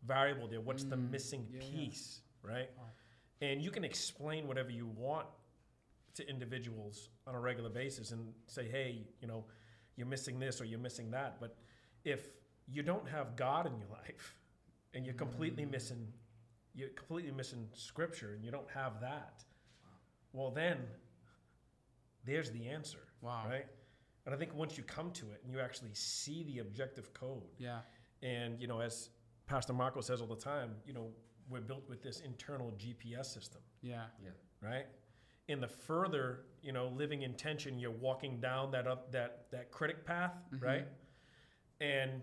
variable 0.06 0.48
there? 0.48 0.62
What's 0.62 0.84
the 0.84 0.98
Mm, 0.98 1.10
missing 1.12 1.48
yeah, 1.50 1.62
yeah. 1.62 1.72
piece, 1.72 2.22
right? 2.44 2.70
Wow. 2.78 2.84
And 3.42 3.62
you 3.62 3.70
can 3.72 3.84
explain 3.84 4.48
whatever 4.48 4.70
you 4.70 4.88
want 4.88 5.28
to 6.16 6.28
individuals 6.30 7.10
on 7.28 7.36
a 7.36 7.40
regular 7.40 7.70
basis 7.70 8.12
and 8.12 8.34
say, 8.48 8.68
hey, 8.70 9.06
you 9.22 9.28
know, 9.28 9.44
you're 9.98 10.08
missing 10.08 10.40
this 10.40 10.62
or 10.62 10.66
you're 10.66 10.80
missing 10.80 11.12
that. 11.12 11.40
But 11.40 11.56
if 12.06 12.30
you 12.68 12.82
don't 12.82 13.08
have 13.10 13.36
God 13.36 13.66
in 13.66 13.78
your 13.78 13.90
life 13.90 14.36
and 14.94 15.06
you're 15.06 15.16
completely 15.16 15.66
Mm. 15.66 15.72
missing 15.72 16.14
you're 16.78 16.90
completely 16.90 17.32
missing 17.32 17.70
scripture 17.74 18.34
and 18.34 18.44
you 18.44 18.52
don't 18.52 18.70
have 18.70 19.00
that. 19.00 19.46
Well, 20.34 20.52
then 20.52 20.86
there's 22.26 22.52
the 22.52 22.68
answer, 22.68 23.00
Wow. 23.22 23.48
right? 23.48 23.66
And 24.26 24.36
I 24.36 24.38
think 24.38 24.54
once 24.54 24.78
you 24.78 24.84
come 24.84 25.12
to 25.14 25.32
it 25.32 25.42
and 25.44 25.54
you 25.54 25.62
actually 25.62 25.94
see 25.94 26.44
the 26.44 26.60
objective 26.60 27.14
code, 27.14 27.48
Yeah. 27.58 27.82
and 28.22 28.60
you 28.60 28.68
know, 28.68 28.82
as 28.82 29.10
Pastor 29.46 29.72
Marco 29.72 30.02
says 30.02 30.20
all 30.20 30.28
the 30.28 30.36
time, 30.36 30.76
you 30.86 30.92
know, 30.94 31.14
we're 31.50 31.62
built 31.62 31.88
with 31.90 32.02
this 32.02 32.22
internal 32.22 32.72
GPS 32.72 33.26
system, 33.34 33.62
Yeah. 33.82 34.06
Yeah. 34.24 34.30
right? 34.62 34.88
In 35.48 35.60
the 35.62 35.68
further, 35.68 36.46
you 36.62 36.72
know, 36.72 36.88
living 36.88 37.22
intention, 37.22 37.78
you're 37.78 37.92
walking 37.92 38.40
down 38.40 38.72
that 38.72 38.88
up 38.88 39.12
that 39.12 39.52
that 39.52 39.72
critic 39.72 40.06
path, 40.06 40.34
Mhm. 40.52 40.62
right? 40.62 40.88
And 41.80 42.22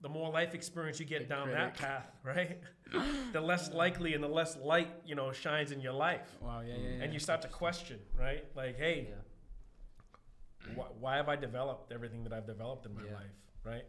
the 0.00 0.08
more 0.08 0.30
life 0.30 0.54
experience 0.54 0.98
you 1.00 1.06
get 1.06 1.20
The 1.22 1.34
down 1.34 1.50
that 1.50 1.74
path, 1.74 2.10
right? 2.22 2.60
the 3.32 3.40
less 3.40 3.72
likely 3.72 4.14
and 4.14 4.22
the 4.22 4.28
less 4.28 4.56
light, 4.56 4.90
you 5.04 5.14
know, 5.14 5.32
shines 5.32 5.72
in 5.72 5.80
your 5.80 5.92
life. 5.92 6.36
Wow. 6.40 6.60
Yeah. 6.60 6.76
Yeah. 6.76 6.88
yeah. 6.88 7.02
And 7.04 7.12
you 7.12 7.18
start 7.20 7.42
to 7.42 7.48
question, 7.48 8.00
right? 8.14 8.44
Like, 8.56 8.76
hey, 8.76 9.08
Yeah. 9.10 10.74
why, 10.74 10.86
why 10.98 11.16
have 11.16 11.28
I 11.28 11.36
developed 11.36 11.92
everything 11.92 12.24
that 12.24 12.32
I've 12.32 12.46
developed 12.46 12.86
in 12.86 12.94
my 12.94 13.04
Yeah. 13.04 13.14
life, 13.14 13.36
right? 13.64 13.84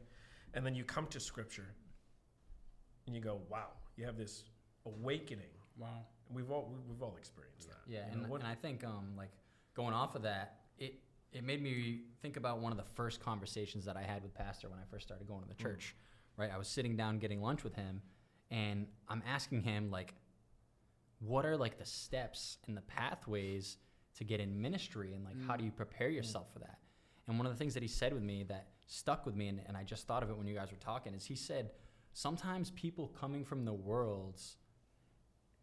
And 0.53 0.65
then 0.65 0.73
you 0.75 0.83
come 0.83 1.07
to 1.07 1.19
scripture 1.19 1.75
and 3.05 3.15
you 3.15 3.21
go, 3.21 3.41
wow, 3.49 3.71
you 3.99 4.05
have 4.05 4.17
this 4.17 4.45
awakening. 4.85 5.51
Wow. 5.77 6.05
And 6.27 6.35
we've 6.35 6.49
all 6.49 6.71
we- 6.71 6.79
we've 6.89 7.03
all 7.03 7.15
experienced 7.17 7.67
that. 7.67 7.81
Yeah, 7.85 8.05
You 8.05 8.13
and, 8.13 8.21
know, 8.23 8.29
what- 8.29 8.41
and 8.41 8.49
I 8.49 8.55
think 8.55 8.83
um, 8.83 9.15
like 9.17 9.31
going 9.73 9.93
off 9.93 10.15
of 10.15 10.23
that, 10.23 10.61
it 10.77 11.03
it 11.31 11.43
made 11.43 11.61
me 11.61 12.05
think 12.21 12.37
about 12.37 12.59
one 12.59 12.71
of 12.71 12.77
the 12.77 12.91
first 12.95 13.19
conversations 13.19 13.85
that 13.85 13.95
I 13.95 14.01
had 14.01 14.23
with 14.23 14.33
Pastor 14.33 14.67
when 14.67 14.79
I 14.79 14.85
first 14.89 15.05
started 15.05 15.27
going 15.27 15.41
to 15.43 15.47
the 15.47 15.53
mm. 15.53 15.59
church. 15.59 15.95
Right, 16.37 16.49
I 16.49 16.57
was 16.57 16.69
sitting 16.69 16.95
down 16.95 17.19
getting 17.19 17.41
lunch 17.41 17.65
with 17.65 17.75
him, 17.75 18.01
and 18.49 18.87
I'm 19.09 19.21
asking 19.27 19.61
him 19.63 19.91
like, 19.91 20.15
what 21.19 21.45
are 21.45 21.57
like 21.57 21.77
the 21.77 21.85
steps 21.85 22.57
and 22.65 22.77
the 22.77 22.81
pathways 22.81 23.77
to 24.15 24.23
get 24.23 24.39
in 24.39 24.59
ministry, 24.61 25.13
and 25.13 25.25
like 25.25 25.35
how 25.45 25.55
mm. 25.55 25.59
do 25.59 25.65
you 25.65 25.71
prepare 25.71 26.09
mm. 26.09 26.15
yourself 26.15 26.51
for 26.53 26.59
that? 26.59 26.79
And 27.27 27.37
one 27.37 27.45
of 27.45 27.51
the 27.51 27.59
things 27.59 27.73
that 27.73 27.83
he 27.83 27.89
said 27.89 28.13
with 28.13 28.23
me 28.23 28.43
that 28.43 28.69
stuck 28.87 29.25
with 29.25 29.35
me, 29.35 29.49
and, 29.49 29.61
and 29.67 29.75
I 29.77 29.83
just 29.83 30.07
thought 30.07 30.23
of 30.23 30.29
it 30.29 30.37
when 30.37 30.47
you 30.47 30.55
guys 30.55 30.71
were 30.71 30.77
talking, 30.77 31.13
is 31.13 31.25
he 31.25 31.35
said 31.35 31.71
sometimes 32.13 32.71
people 32.71 33.07
coming 33.19 33.45
from 33.45 33.65
the 33.65 33.73
worlds 33.73 34.57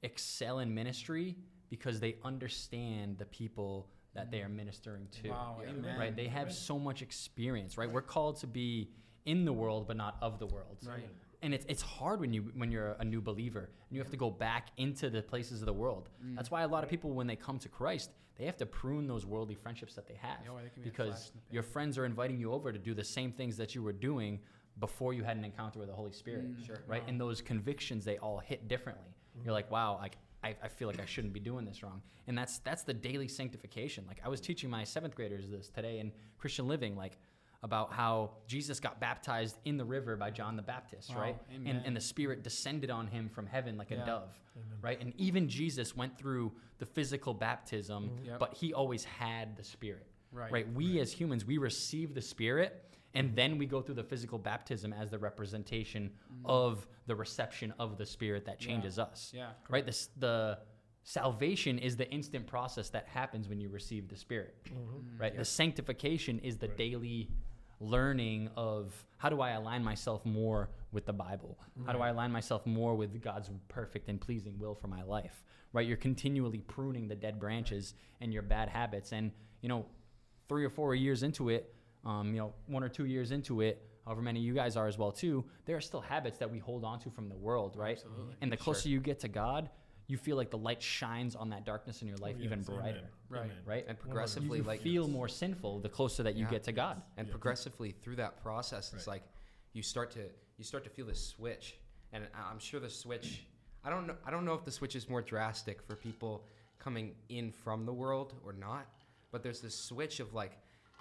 excel 0.02 0.60
in 0.60 0.74
ministry 0.74 1.36
because 1.68 2.00
they 2.00 2.16
understand 2.24 3.18
the 3.18 3.24
people 3.26 3.88
that 4.14 4.30
they 4.30 4.40
are 4.40 4.48
ministering 4.48 5.08
to. 5.22 5.30
Wow. 5.30 5.58
Yeah. 5.62 5.70
Amen. 5.70 5.98
Right? 5.98 6.16
They 6.16 6.28
have 6.28 6.52
so 6.52 6.78
much 6.78 7.02
experience, 7.02 7.76
right? 7.76 7.90
We're 7.90 8.02
called 8.02 8.38
to 8.40 8.46
be 8.46 8.90
in 9.26 9.44
the 9.44 9.52
world 9.52 9.86
but 9.86 9.96
not 9.96 10.16
of 10.22 10.38
the 10.38 10.46
world. 10.46 10.78
Right. 10.86 11.08
And 11.42 11.52
it's, 11.52 11.66
it's 11.68 11.82
hard 11.82 12.20
when 12.20 12.32
you 12.32 12.50
when 12.54 12.70
you're 12.70 12.96
a 12.98 13.04
new 13.04 13.20
believer 13.20 13.70
and 13.88 13.96
you 13.96 14.00
have 14.00 14.10
to 14.10 14.16
go 14.16 14.30
back 14.30 14.68
into 14.78 15.10
the 15.10 15.22
places 15.22 15.60
of 15.60 15.66
the 15.66 15.72
world. 15.72 16.08
Mm. 16.24 16.34
That's 16.34 16.50
why 16.50 16.62
a 16.62 16.68
lot 16.68 16.82
of 16.82 16.88
people 16.88 17.10
when 17.10 17.26
they 17.26 17.36
come 17.36 17.58
to 17.58 17.68
Christ, 17.68 18.10
they 18.38 18.46
have 18.46 18.56
to 18.56 18.66
prune 18.66 19.06
those 19.06 19.26
worldly 19.26 19.54
friendships 19.54 19.94
that 19.94 20.08
they 20.08 20.14
have 20.14 20.38
Yeah, 20.44 20.52
or 20.52 20.60
they 20.62 20.70
be 20.74 20.88
because 20.88 21.08
in 21.08 21.32
the 21.34 21.40
pan. 21.42 21.54
your 21.54 21.62
friends 21.62 21.98
are 21.98 22.06
inviting 22.06 22.38
you 22.38 22.52
over 22.52 22.72
to 22.72 22.78
do 22.78 22.94
the 22.94 23.04
same 23.04 23.32
things 23.32 23.56
that 23.58 23.74
you 23.74 23.82
were 23.82 23.92
doing 23.92 24.40
before 24.78 25.12
you 25.14 25.24
had 25.24 25.36
an 25.36 25.44
encounter 25.44 25.78
with 25.78 25.88
the 25.88 25.94
Holy 25.94 26.12
Spirit 26.12 26.44
Mm. 26.44 26.66
Sure. 26.66 26.82
right? 26.86 27.02
And 27.08 27.20
those 27.20 27.40
convictions 27.40 28.04
they 28.04 28.18
all 28.18 28.38
hit 28.38 28.68
differently. 28.68 29.14
You're 29.44 29.52
like, 29.52 29.70
wow, 29.70 29.96
like 30.00 30.16
I, 30.42 30.54
I 30.62 30.68
feel 30.68 30.88
like 30.88 31.00
I 31.00 31.04
shouldn't 31.06 31.32
be 31.34 31.40
doing 31.40 31.64
this 31.64 31.82
wrong, 31.82 32.00
and 32.26 32.36
that's 32.38 32.58
that's 32.60 32.82
the 32.84 32.94
daily 32.94 33.28
sanctification. 33.28 34.04
Like 34.06 34.20
I 34.24 34.28
was 34.28 34.40
teaching 34.40 34.70
my 34.70 34.84
seventh 34.84 35.14
graders 35.14 35.50
this 35.50 35.68
today 35.68 35.98
in 35.98 36.12
Christian 36.38 36.68
Living, 36.68 36.96
like 36.96 37.18
about 37.62 37.92
how 37.92 38.30
Jesus 38.46 38.78
got 38.80 39.00
baptized 39.00 39.56
in 39.64 39.76
the 39.76 39.84
river 39.84 40.14
by 40.16 40.30
John 40.30 40.56
the 40.56 40.62
Baptist, 40.62 41.10
Wow, 41.14 41.20
right? 41.20 41.36
And 41.52 41.66
amen. 41.66 41.82
and 41.84 41.96
the 41.96 42.00
Spirit 42.00 42.42
descended 42.42 42.90
on 42.90 43.06
him 43.08 43.28
from 43.28 43.46
heaven 43.46 43.76
like 43.76 43.90
a 43.90 43.96
Yeah. 43.96 44.04
dove, 44.06 44.38
right? 44.82 45.00
And 45.00 45.12
even 45.16 45.48
Jesus 45.48 45.96
went 45.96 46.16
through 46.16 46.52
the 46.78 46.86
physical 46.86 47.34
baptism, 47.34 48.10
Yep. 48.24 48.38
but 48.38 48.54
he 48.54 48.72
always 48.72 49.04
had 49.04 49.56
the 49.56 49.64
Spirit 49.64 50.06
Right. 50.32 50.52
right? 50.52 50.72
We 50.74 51.00
as 51.00 51.12
humans, 51.12 51.44
we 51.44 51.58
receive 51.58 52.14
the 52.14 52.22
Spirit, 52.22 52.84
and 53.16 53.34
then 53.34 53.56
we 53.58 53.66
go 53.66 53.80
through 53.82 53.94
the 53.96 54.04
physical 54.04 54.38
baptism 54.38 54.92
as 54.92 55.10
the 55.10 55.18
representation 55.18 56.10
of 56.44 56.86
the 57.06 57.14
reception 57.16 57.72
of 57.78 57.96
the 57.98 58.06
Spirit 58.06 58.44
that 58.44 58.60
Yeah. 58.60 58.66
changes 58.68 58.98
us, 58.98 59.32
Yeah. 59.34 59.52
right? 59.68 59.84
This 59.86 60.08
the 60.18 60.60
salvation 61.02 61.78
is 61.78 61.96
the 61.96 62.08
instant 62.10 62.46
process 62.46 62.90
that 62.90 63.06
happens 63.06 63.48
when 63.48 63.60
you 63.60 63.68
receive 63.68 64.08
the 64.08 64.16
Spirit, 64.16 64.54
Mm-hmm. 64.64 65.18
right? 65.20 65.36
The 65.36 65.44
sanctification 65.44 66.38
is 66.40 66.58
the 66.58 66.68
Right. 66.68 66.76
daily 66.76 67.30
learning 67.78 68.48
of 68.56 69.06
how 69.18 69.28
do 69.28 69.40
I 69.40 69.50
align 69.50 69.84
myself 69.84 70.24
more 70.26 70.70
with 70.92 71.04
the 71.06 71.12
Bible? 71.12 71.58
How 71.84 71.92
do 71.92 72.00
I 72.00 72.08
align 72.08 72.32
myself 72.32 72.64
more 72.66 72.94
with 72.96 73.20
God's 73.22 73.50
perfect 73.68 74.08
and 74.08 74.20
pleasing 74.20 74.58
will 74.58 74.74
for 74.74 74.88
my 74.88 75.02
life? 75.02 75.44
Right? 75.72 75.86
You're 75.86 75.96
continually 75.98 76.62
pruning 76.62 77.06
the 77.06 77.14
dead 77.16 77.38
branches 77.38 77.94
and 78.20 78.32
your 78.32 78.42
bad 78.42 78.68
habits. 78.68 79.12
And, 79.12 79.30
you 79.60 79.68
know, 79.68 79.86
three 80.48 80.64
or 80.64 80.70
four 80.70 80.94
years 80.94 81.22
into 81.22 81.50
it, 81.50 81.74
um, 82.06 82.32
you 82.32 82.38
know, 82.40 82.54
one 82.66 82.82
or 82.82 82.88
two 82.88 83.04
years 83.04 83.30
into 83.32 83.60
it, 83.60 83.82
however 84.04 84.22
many 84.22 84.40
you 84.40 84.54
guys 84.54 84.76
are 84.76 84.86
as 84.86 84.96
well 84.96 85.12
too, 85.12 85.44
there 85.66 85.76
are 85.76 85.80
still 85.80 86.00
habits 86.00 86.38
that 86.38 86.50
we 86.50 86.58
hold 86.58 86.84
on 86.84 86.98
to 87.00 87.10
from 87.10 87.28
the 87.28 87.34
world, 87.36 87.76
right? 87.76 87.96
Absolutely. 87.98 88.34
And 88.40 88.50
the 88.52 88.56
closer 88.56 88.88
you 88.88 89.00
get 89.00 89.18
to 89.20 89.28
God, 89.28 89.68
you 90.06 90.16
feel 90.16 90.36
like 90.36 90.50
the 90.50 90.58
light 90.58 90.80
shines 90.80 91.34
on 91.34 91.50
that 91.50 91.66
darkness 91.66 92.00
in 92.02 92.08
your 92.08 92.16
life 92.18 92.36
Oh, 92.38 92.44
even 92.44 92.60
yes, 92.60 92.68
amen, 92.68 92.80
brighter, 92.80 93.10
Right. 93.28 93.44
amen. 93.50 93.56
right? 93.64 93.84
And 93.88 93.98
You 93.98 94.02
progressively, 94.02 94.62
like 94.62 94.80
feel 94.82 95.08
more 95.08 95.26
sinful 95.28 95.80
the 95.80 95.88
closer 95.88 96.22
that 96.22 96.36
you 96.36 96.44
Yeah. 96.44 96.50
get 96.50 96.62
to 96.64 96.72
God. 96.72 97.02
and 97.16 97.26
Yeah. 97.26 97.32
progressively 97.32 97.90
through 97.90 98.16
that 98.16 98.36
process 98.40 98.92
it's 98.94 99.06
Right. 99.08 99.14
like 99.14 99.24
you 99.72 99.82
start 99.82 100.12
to 100.12 100.30
you 100.58 100.64
start 100.64 100.84
to 100.84 100.90
feel 100.90 101.04
this 101.06 101.22
switch 101.34 101.76
and 102.12 102.26
i'm 102.34 102.58
sure 102.58 102.78
the 102.80 102.88
switch 102.88 103.46
i 103.84 103.90
don't 103.90 104.06
know 104.06 104.16
i 104.24 104.30
don't 104.30 104.44
know 104.46 104.54
if 104.54 104.64
the 104.64 104.70
switch 104.70 104.94
is 104.96 105.06
more 105.08 105.20
drastic 105.20 105.82
for 105.82 105.96
people 105.96 106.46
coming 106.78 107.14
in 107.28 107.50
from 107.50 107.84
the 107.84 107.92
world 107.92 108.32
or 108.44 108.52
not 108.54 108.86
but 109.32 109.42
there's 109.42 109.60
this 109.60 109.74
switch 109.78 110.18
of 110.20 110.32
like 110.32 110.52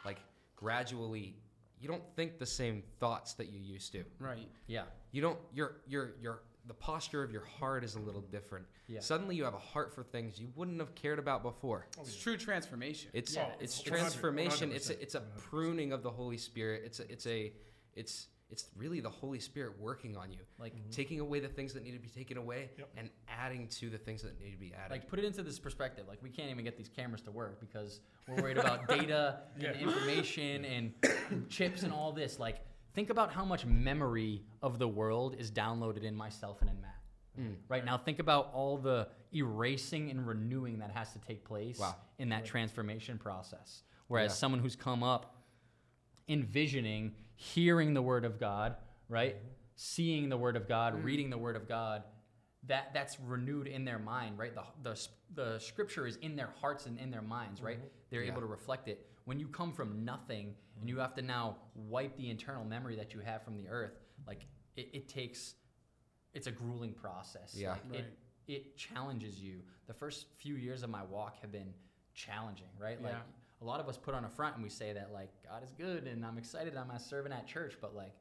like 0.04 0.20
gradually 0.56 1.36
you 1.80 1.88
don't 1.88 2.04
think 2.16 2.40
the 2.40 2.46
same 2.46 2.82
thoughts 3.00 3.34
that 3.34 3.48
you 3.50 3.60
used 3.60 3.92
to 3.92 4.04
Right. 4.20 4.48
Yeah. 4.68 4.84
you 5.12 5.22
don't 5.22 5.40
your 5.54 5.78
your 5.88 6.12
your 6.22 6.42
the 6.68 6.74
posture 6.74 7.22
of 7.22 7.32
your 7.32 7.44
heart 7.46 7.84
is 7.84 7.96
a 7.96 8.00
little 8.00 8.22
different 8.22 8.66
Yeah. 8.88 9.00
suddenly 9.02 9.36
you 9.36 9.44
have 9.44 9.54
a 9.54 9.60
heart 9.60 9.94
for 9.94 10.04
things 10.04 10.40
you 10.40 10.52
wouldn't 10.56 10.80
have 10.80 10.96
cared 10.96 11.20
about 11.20 11.44
before 11.44 11.86
oh, 11.98 12.02
It's 12.02 12.16
true 12.16 12.38
transformation. 12.38 13.12
it's 13.14 13.36
Yeah, 13.36 13.50
it's 13.60 13.80
it's 13.80 13.90
100 13.90 14.00
transformation. 14.00 14.72
It's 14.72 14.90
a, 14.90 14.96
100%, 14.96 15.02
it's 15.02 15.16
a 15.16 15.20
100%. 15.20 15.24
pruning 15.38 15.92
of 15.92 16.02
the 16.02 16.10
Holy 16.12 16.38
Spirit. 16.38 16.82
It's 16.86 17.00
a, 17.00 17.12
it's 17.12 17.28
a 17.28 17.54
it's 17.96 18.28
it's 18.52 18.66
really 18.78 19.00
the 19.00 19.10
Holy 19.10 19.40
Spirit 19.40 19.74
working 19.80 20.16
on 20.16 20.32
you, 20.32 20.40
Like 20.60 20.74
taking 20.92 21.20
away 21.20 21.40
the 21.40 21.48
things 21.48 21.74
that 21.74 21.84
need 21.84 21.92
to 21.94 22.00
be 22.00 22.08
taken 22.10 22.38
away 22.38 22.70
Yep. 22.78 22.90
and 22.98 23.10
adding 23.28 23.68
to 23.70 23.90
the 23.90 23.98
things 23.98 24.22
that 24.22 24.40
need 24.40 24.52
to 24.52 24.58
be 24.58 24.74
added. 24.74 24.92
like 24.92 25.08
put 25.08 25.18
it 25.20 25.26
into 25.26 25.42
this 25.44 25.58
perspective. 25.60 26.06
Like 26.08 26.22
we 26.22 26.30
can't 26.30 26.50
even 26.52 26.64
get 26.64 26.78
these 26.78 26.90
cameras 26.90 27.22
to 27.24 27.32
work 27.32 27.60
because 27.60 28.02
we're 28.28 28.42
worried 28.42 28.58
about 28.58 28.88
data 29.00 29.40
and 29.56 29.64
Yeah. 29.64 29.74
information 29.74 30.64
and 30.66 30.94
chips 31.50 31.84
and 31.84 31.92
all 31.92 32.12
this. 32.12 32.38
Like 32.40 32.58
think 32.94 33.10
about 33.10 33.32
how 33.34 33.44
much 33.44 33.66
memory 33.66 34.44
of 34.62 34.78
the 34.80 34.88
world 34.88 35.36
is 35.40 35.50
downloaded 35.52 36.04
in 36.04 36.16
myself 36.16 36.62
and 36.62 36.70
in 36.70 36.80
Matt. 36.82 36.92
Mm. 37.40 37.56
Right 37.68 37.84
now, 37.84 37.98
think 37.98 38.20
about 38.20 38.52
all 38.54 38.78
the 38.78 39.10
erasing 39.34 40.10
and 40.12 40.26
renewing 40.26 40.80
that 40.80 40.92
has 40.92 41.12
to 41.14 41.20
take 41.20 41.44
place 41.44 41.80
Wow. 41.80 41.96
in 42.20 42.30
that 42.30 42.46
transformation 42.46 43.18
process. 43.18 43.84
Whereas 44.08 44.32
Yeah. 44.32 44.36
someone 44.36 44.62
who's 44.62 44.76
come 44.78 45.04
up 45.04 45.36
envisioning, 46.28 47.14
hearing 47.36 47.94
the 47.94 48.02
word 48.02 48.26
of 48.26 48.40
God, 48.40 48.76
right? 49.10 49.36
Mm-hmm. 49.36 49.48
Seeing 49.76 50.30
the 50.30 50.38
word 50.38 50.56
of 50.56 50.68
God, 50.68 50.94
mm-hmm. 50.94 51.06
reading 51.06 51.30
the 51.30 51.38
word 51.38 51.56
of 51.56 51.68
God, 51.68 52.04
that 52.68 52.94
that's 52.94 53.20
renewed 53.20 53.68
in 53.68 53.86
their 53.86 54.00
mind, 54.00 54.38
right? 54.38 54.54
The, 54.56 54.64
the, 54.84 55.08
the 55.36 55.60
scripture 55.60 56.08
is 56.08 56.16
in 56.18 56.36
their 56.36 56.50
hearts 56.62 56.86
and 56.86 57.00
in 57.00 57.12
their 57.12 57.22
minds, 57.22 57.62
right? 57.62 57.78
Mm-hmm. 57.78 57.88
They're 58.10 58.24
Yeah. 58.24 58.32
able 58.32 58.42
to 58.42 58.48
reflect 58.48 58.88
it. 58.88 59.06
When 59.26 59.40
you 59.40 59.48
come 59.48 59.72
from 59.74 60.06
nothing 60.06 60.56
and 60.80 60.90
you 60.90 61.00
have 61.00 61.14
to 61.16 61.22
now 61.22 61.58
wipe 61.76 62.16
the 62.18 62.30
internal 62.30 62.64
memory 62.64 62.96
that 62.96 63.14
you 63.14 63.20
have 63.22 63.44
from 63.44 63.56
the 63.58 63.68
earth, 63.68 64.00
like 64.28 64.46
it, 64.76 64.90
it 64.94 65.10
takes, 65.10 65.56
it's 66.34 66.48
a 66.48 66.52
grueling 66.52 66.94
process. 66.94 67.54
Yeah. 67.56 67.72
Like, 67.72 67.82
Right. 67.90 68.00
it, 68.00 68.18
it 68.48 68.78
challenges 68.78 69.40
you. 69.40 69.62
The 69.88 69.94
first 69.94 70.28
few 70.38 70.56
years 70.56 70.84
of 70.84 70.90
my 70.90 71.04
walk 71.04 71.38
have 71.42 71.52
been 71.52 71.74
challenging, 72.14 72.70
right? 72.80 73.02
Like 73.02 73.14
Yeah. 73.14 73.20
A 73.66 73.68
lot 73.68 73.80
of 73.80 73.90
us 73.90 73.98
put 73.98 74.14
on 74.14 74.24
a 74.26 74.30
front 74.30 74.56
and 74.56 74.64
we 74.64 74.70
say 74.70 74.94
that 74.94 75.12
like 75.12 75.30
God 75.50 75.64
is 75.64 75.72
good 75.72 76.06
and 76.06 76.24
I'm 76.24 76.38
excited 76.38 76.78
I'm 76.78 76.92
a 76.92 77.00
servant 77.00 77.34
at 77.34 77.48
church, 77.48 77.74
but 77.82 77.96
like 77.96 78.14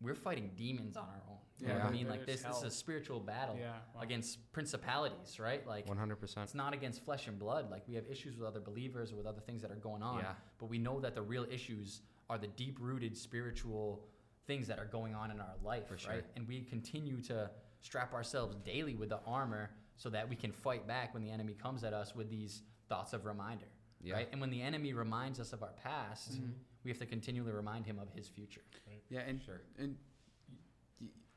we're 0.00 0.14
fighting 0.14 0.52
demons 0.56 0.96
on 0.96 1.04
our 1.08 1.22
own. 1.28 1.38
You 1.58 1.66
know 1.66 1.74
what 1.74 1.82
Yeah. 1.82 1.88
I 1.88 1.90
mean? 1.90 2.06
There- 2.06 2.16
Like 2.18 2.24
this, 2.26 2.42
there's 2.42 2.54
this 2.54 2.62
is 2.64 2.72
a 2.72 2.76
spiritual 2.76 3.18
battle 3.18 3.56
Yeah. 3.58 3.72
Wow. 3.94 4.02
against 4.02 4.52
principalities, 4.52 5.40
right? 5.40 5.66
Like 5.66 5.86
100%. 5.88 6.44
it's 6.44 6.54
not 6.54 6.72
against 6.72 7.04
flesh 7.04 7.26
and 7.26 7.36
blood. 7.36 7.68
Like 7.68 7.82
we 7.88 7.94
have 7.96 8.06
issues 8.06 8.36
with 8.36 8.46
other 8.46 8.60
believers 8.60 9.10
or 9.12 9.16
with 9.16 9.26
other 9.26 9.40
things 9.40 9.60
that 9.62 9.72
are 9.72 9.76
going 9.76 10.04
on. 10.04 10.20
Yeah. 10.20 10.34
But 10.58 10.66
we 10.66 10.78
know 10.78 11.00
that 11.00 11.16
the 11.16 11.22
real 11.22 11.46
issues 11.50 12.02
are 12.30 12.38
the 12.38 12.46
deep 12.46 12.78
rooted 12.80 13.16
spiritual 13.16 14.04
things 14.46 14.68
that 14.68 14.78
are 14.78 14.86
going 14.86 15.16
on 15.16 15.32
in 15.32 15.40
our 15.40 15.56
life, 15.64 15.88
For 15.88 16.08
right? 16.08 16.24
And 16.36 16.46
we 16.46 16.62
continue 16.62 17.20
to 17.22 17.50
strap 17.80 18.14
ourselves 18.14 18.54
daily 18.64 18.94
with 18.94 19.08
the 19.08 19.20
armor 19.26 19.70
so 19.96 20.08
that 20.10 20.28
we 20.28 20.36
can 20.36 20.52
fight 20.52 20.86
back 20.86 21.12
when 21.12 21.24
the 21.24 21.30
enemy 21.30 21.54
comes 21.54 21.82
at 21.82 21.92
us 21.92 22.14
with 22.14 22.30
these 22.30 22.62
thoughts 22.88 23.12
of 23.12 23.24
reminder. 23.26 23.66
Yeah. 24.02 24.14
Right? 24.14 24.28
And 24.32 24.40
when 24.40 24.50
the 24.50 24.62
enemy 24.62 24.92
reminds 24.92 25.40
us 25.40 25.52
of 25.52 25.62
our 25.62 25.72
past, 25.82 26.32
Mm-hmm. 26.34 26.52
we 26.84 26.90
have 26.90 26.98
to 26.98 27.06
continually 27.06 27.52
remind 27.52 27.84
him 27.86 27.98
of 27.98 28.08
his 28.14 28.28
future. 28.28 28.62
Yeah, 29.10 29.20
and 29.20 29.40
Sure. 29.42 29.60
and 29.78 29.96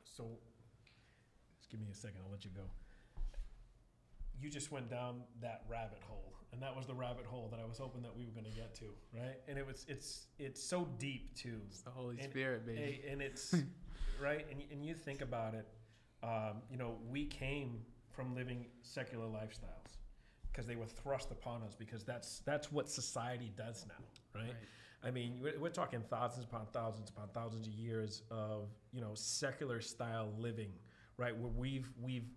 So, 0.04 0.28
just 1.58 1.70
give 1.70 1.80
me 1.80 1.86
a 1.90 1.94
second. 1.94 2.20
I'll 2.24 2.30
let 2.30 2.44
you 2.44 2.50
go. 2.54 2.62
You 4.40 4.50
just 4.50 4.70
went 4.70 4.90
down 4.90 5.22
that 5.40 5.62
rabbit 5.68 6.00
hole, 6.06 6.34
and 6.52 6.60
that 6.62 6.74
was 6.76 6.86
the 6.86 6.94
rabbit 6.94 7.24
hole 7.26 7.48
that 7.50 7.60
I 7.60 7.64
was 7.64 7.78
hoping 7.78 8.02
that 8.02 8.14
we 8.16 8.24
were 8.24 8.32
going 8.32 8.44
to 8.44 8.50
get 8.58 8.74
to, 8.76 8.86
right? 9.14 9.36
And 9.48 9.56
it 9.58 9.66
was 9.66 9.84
it's 9.88 10.26
it's 10.38 10.62
so 10.62 10.86
deep 10.98 11.34
too, 11.36 11.60
It's 11.68 11.80
the 11.82 11.90
Holy 11.90 12.18
And- 12.18 12.30
Spirit, 12.30 12.66
baby. 12.66 12.78
Hey, 12.78 13.04
and 13.10 13.22
it's 13.22 13.54
right, 14.22 14.44
and 14.50 14.62
and 14.72 14.84
you 14.84 14.94
think 14.94 15.20
about 15.22 15.54
it, 15.54 15.66
um, 16.22 16.62
you 16.70 16.76
know, 16.76 16.96
we 17.08 17.26
came 17.26 17.80
from 18.10 18.34
living 18.34 18.66
secular 18.82 19.26
lifestyles 19.26 19.81
because 20.52 20.66
they 20.66 20.76
were 20.76 20.86
thrust 20.86 21.30
upon 21.30 21.62
us 21.62 21.74
because 21.74 22.04
that's 22.04 22.40
that's 22.44 22.70
what 22.70 22.88
society 22.88 23.50
does 23.56 23.86
now, 23.88 24.04
right? 24.40 24.48
Right. 24.48 24.54
I 25.04 25.10
mean, 25.10 25.40
we're, 25.42 25.58
we're 25.58 25.68
talking 25.70 26.00
thousands 26.08 26.44
upon 26.44 26.66
thousands 26.72 27.10
upon 27.10 27.28
thousands 27.34 27.66
of 27.66 27.72
years 27.72 28.22
of 28.30 28.68
you 28.92 29.00
know 29.00 29.12
secular 29.14 29.80
style 29.80 30.32
living, 30.38 30.72
right? 31.16 31.36
Where 31.36 31.50
we've 31.50 31.90
we've 32.00 32.28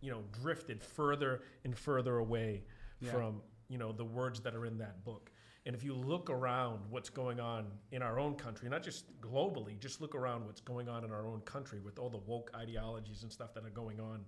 you 0.00 0.10
know 0.10 0.22
drifted 0.42 0.82
further 0.82 1.42
and 1.64 1.76
further 1.76 2.18
away 2.18 2.62
Yeah. 3.00 3.10
from 3.10 3.42
you 3.68 3.78
know 3.78 3.92
the 3.92 4.04
words 4.04 4.40
that 4.40 4.54
are 4.54 4.66
in 4.66 4.78
that 4.78 5.04
book. 5.04 5.30
And 5.66 5.74
if 5.74 5.82
you 5.82 5.94
look 5.94 6.28
around 6.28 6.80
what's 6.90 7.08
going 7.08 7.40
on 7.40 7.64
in 7.90 8.02
our 8.02 8.20
own 8.20 8.34
country, 8.34 8.68
not 8.68 8.82
just 8.82 9.18
globally, 9.22 9.78
just 9.80 10.02
look 10.02 10.14
around 10.14 10.44
what's 10.44 10.60
going 10.60 10.90
on 10.90 11.04
in 11.04 11.10
our 11.10 11.26
own 11.26 11.40
country 11.40 11.80
with 11.80 11.98
all 11.98 12.10
the 12.10 12.18
woke 12.18 12.50
ideologies 12.54 13.22
and 13.22 13.32
stuff 13.32 13.54
that 13.54 13.64
are 13.64 13.70
going 13.70 13.98
on. 13.98 14.24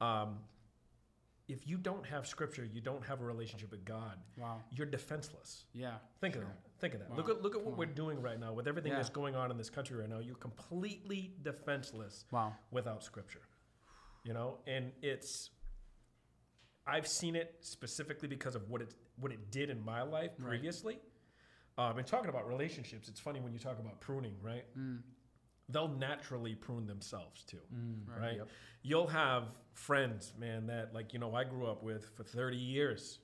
Um, 0.00 0.38
if 1.48 1.66
you 1.66 1.78
don't 1.78 2.04
have 2.06 2.26
scripture, 2.26 2.64
you 2.64 2.80
don't 2.80 3.04
have 3.06 3.20
a 3.20 3.24
relationship 3.24 3.70
with 3.70 3.84
God. 3.84 4.18
Wow. 4.36 4.60
You're 4.70 4.86
defenseless. 4.86 5.64
Yeah. 5.72 5.94
Think 6.20 6.36
of 6.36 6.42
that. 6.42 6.58
Think 6.78 6.94
of 6.94 7.00
that. 7.00 7.10
Wow. 7.10 7.16
Look 7.16 7.28
at 7.30 7.42
look 7.42 7.54
at 7.56 7.62
what 7.64 7.76
we're 7.76 7.86
doing 7.86 8.20
right 8.20 8.38
now 8.38 8.52
with 8.52 8.68
everything 8.68 8.92
Yeah. 8.92 8.98
that's 8.98 9.08
going 9.10 9.34
on 9.34 9.50
in 9.50 9.56
this 9.56 9.70
country 9.70 9.96
right 9.96 10.08
now. 10.08 10.18
You're 10.18 10.36
completely 10.36 11.34
defenseless 11.42 12.26
Wow. 12.30 12.54
without 12.70 13.02
scripture. 13.02 13.42
You 14.24 14.34
know, 14.34 14.58
and 14.66 14.92
it's 15.02 15.50
I've 16.86 17.06
seen 17.06 17.36
it 17.36 17.56
specifically 17.60 18.28
because 18.28 18.54
of 18.54 18.68
what 18.68 18.82
it 18.82 18.94
what 19.16 19.32
it 19.32 19.50
did 19.50 19.70
in 19.70 19.84
my 19.84 20.02
life 20.02 20.32
Right. 20.38 20.48
previously. 20.48 21.00
Um, 21.76 21.96
and 21.98 22.06
talking 22.06 22.28
about 22.28 22.46
relationships, 22.48 23.08
it's 23.08 23.20
funny 23.20 23.40
when 23.40 23.52
you 23.52 23.58
talk 23.58 23.78
about 23.78 24.00
pruning, 24.00 24.36
right? 24.42 24.64
Mm. 24.76 25.02
They'll 25.68 25.88
naturally 25.88 26.54
prune 26.54 26.86
themselves 26.86 27.44
too 27.44 27.60
Mm. 27.74 28.08
Right. 28.08 28.20
right? 28.20 28.36
Yep. 28.36 28.48
You'll 28.82 29.06
have 29.08 29.44
friends, 29.74 30.32
man, 30.38 30.66
that 30.68 30.94
like 30.94 31.12
you 31.12 31.18
know 31.18 31.34
I 31.34 31.44
grew 31.44 31.66
up 31.66 31.82
with 31.82 32.10
for 32.16 32.24
30 32.24 32.56
years, 32.56 33.18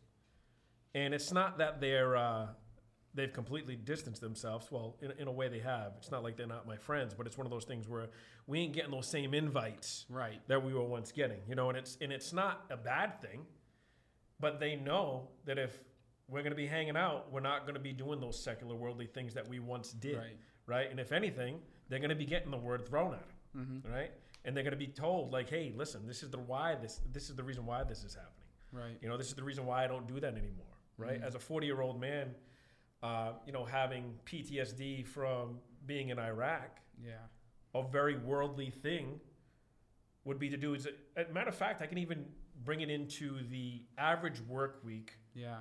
and 0.94 1.14
it's 1.14 1.32
not 1.32 1.58
that 1.58 1.80
they're 1.80 2.16
uh, 2.16 2.48
they've 3.14 3.32
completely 3.32 3.76
distanced 3.76 4.20
themselves. 4.20 4.70
Well, 4.70 4.96
in, 5.00 5.12
in 5.12 5.28
a 5.28 5.32
way 5.32 5.48
they 5.48 5.60
have. 5.60 5.92
It's 5.98 6.10
not 6.10 6.22
like 6.22 6.36
they're 6.36 6.46
not 6.46 6.66
my 6.66 6.76
friends, 6.76 7.14
but 7.14 7.26
it's 7.26 7.38
one 7.38 7.46
of 7.46 7.50
those 7.52 7.64
things 7.64 7.88
where 7.88 8.08
we 8.46 8.58
ain't 8.60 8.72
getting 8.74 8.90
those 8.90 9.06
same 9.06 9.32
invites 9.34 10.04
Right. 10.10 10.40
that 10.48 10.62
we 10.64 10.74
were 10.74 10.84
once 10.84 11.12
getting, 11.12 11.38
you 11.48 11.54
know. 11.54 11.68
And 11.70 11.78
it's 11.78 11.96
and 12.00 12.12
it's 12.12 12.32
not 12.32 12.66
a 12.70 12.76
bad 12.76 13.20
thing, 13.22 13.46
but 14.40 14.60
they 14.60 14.76
know 14.76 15.28
that 15.46 15.58
if 15.58 15.78
we're 16.28 16.40
going 16.42 16.52
to 16.52 16.56
be 16.56 16.66
hanging 16.66 16.96
out, 16.96 17.30
we're 17.32 17.40
not 17.40 17.62
going 17.62 17.74
to 17.74 17.80
be 17.80 17.92
doing 17.92 18.18
those 18.20 18.42
secular 18.42 18.74
worldly 18.74 19.06
things 19.06 19.34
that 19.34 19.46
we 19.48 19.60
once 19.60 19.92
did, 19.92 20.16
Right. 20.18 20.36
right? 20.66 20.90
And 20.90 20.98
if 20.98 21.12
anything, 21.12 21.60
they're 21.88 21.98
going 21.98 22.10
to 22.10 22.16
be 22.16 22.26
getting 22.26 22.50
the 22.50 22.56
word 22.58 22.86
thrown 22.88 23.14
at 23.14 23.20
them 23.20 23.28
Mm-hmm. 23.56 23.92
right? 23.92 24.10
And 24.44 24.56
they're 24.56 24.64
going 24.64 24.72
to 24.72 24.76
be 24.76 24.88
told 24.88 25.32
like, 25.32 25.48
"Hey, 25.48 25.72
listen, 25.76 26.06
this 26.08 26.22
is 26.24 26.30
the 26.30 26.38
why 26.38 26.74
this 26.74 27.00
this 27.12 27.30
is 27.30 27.36
the 27.36 27.42
reason 27.44 27.64
why 27.66 27.84
this 27.84 28.02
is 28.04 28.14
happening. 28.14 28.48
Right. 28.72 28.98
You 29.00 29.08
know, 29.08 29.16
this 29.16 29.28
is 29.28 29.34
the 29.34 29.44
reason 29.44 29.64
why 29.64 29.84
I 29.84 29.86
don't 29.86 30.06
do 30.08 30.18
that 30.20 30.34
anymore, 30.34 30.74
right? 30.98 31.20
Mhm. 31.20 31.24
As 31.24 31.34
a 31.36 31.38
40 31.38 31.66
year 31.66 31.80
old 31.80 32.00
man, 32.00 32.34
uh, 33.02 33.34
you 33.46 33.52
know, 33.52 33.64
having 33.64 34.18
PTSD 34.26 35.02
from 35.06 35.60
being 35.86 36.08
in 36.08 36.18
Iraq, 36.18 36.80
Yeah. 37.00 37.18
a 37.74 37.82
very 37.86 38.16
worldly 38.18 38.70
thing 38.70 39.20
would 40.24 40.38
be 40.40 40.48
to 40.50 40.56
do 40.56 40.74
is, 40.74 40.88
a 41.16 41.24
matter 41.32 41.48
of 41.50 41.54
fact, 41.54 41.80
I 41.80 41.86
can 41.86 41.98
even 41.98 42.26
bring 42.64 42.80
it 42.80 42.90
into 42.90 43.42
the 43.48 43.82
average 43.98 44.40
work 44.40 44.82
week 44.84 45.16
Yeah. 45.34 45.60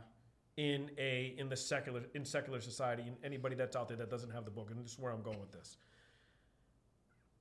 in 0.57 0.89
a 0.97 1.35
in 1.37 1.47
the 1.49 1.55
secular 1.57 2.03
in 2.15 2.25
secular 2.25 2.59
society 2.61 3.03
and 3.03 3.17
anybody 3.23 3.55
that's 3.55 3.75
out 3.75 3.87
there 3.87 3.97
that 3.97 4.09
doesn't 4.09 4.31
have 4.31 4.45
the 4.45 4.51
book 4.51 4.69
and 4.71 4.83
this 4.83 4.93
is 4.93 4.99
where 4.99 5.11
i'm 5.11 5.23
going 5.23 5.39
with 5.39 5.51
this 5.51 5.77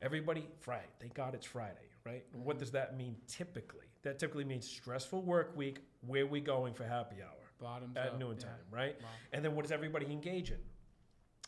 everybody 0.02 0.46
friday 0.60 0.86
thank 1.00 1.14
god 1.14 1.34
it's 1.34 1.46
friday 1.46 1.88
right 2.04 2.24
what 2.32 2.58
does 2.58 2.70
that 2.72 2.96
mean 2.96 3.16
typically 3.28 3.86
that 4.02 4.18
typically 4.18 4.44
means 4.44 4.66
stressful 4.68 5.22
work 5.22 5.56
week 5.56 5.78
where 6.06 6.26
we 6.26 6.40
going 6.40 6.74
for 6.74 6.84
happy 6.84 7.16
hour 7.22 7.38
Bottoms 7.60 7.96
at 7.96 8.08
up. 8.08 8.18
noontime 8.18 8.50
Yeah. 8.72 8.76
right 8.78 8.96
Wow. 9.00 9.08
and 9.32 9.44
then 9.44 9.54
what 9.54 9.62
does 9.62 9.72
everybody 9.72 10.06
engage 10.06 10.50
in 10.50 10.58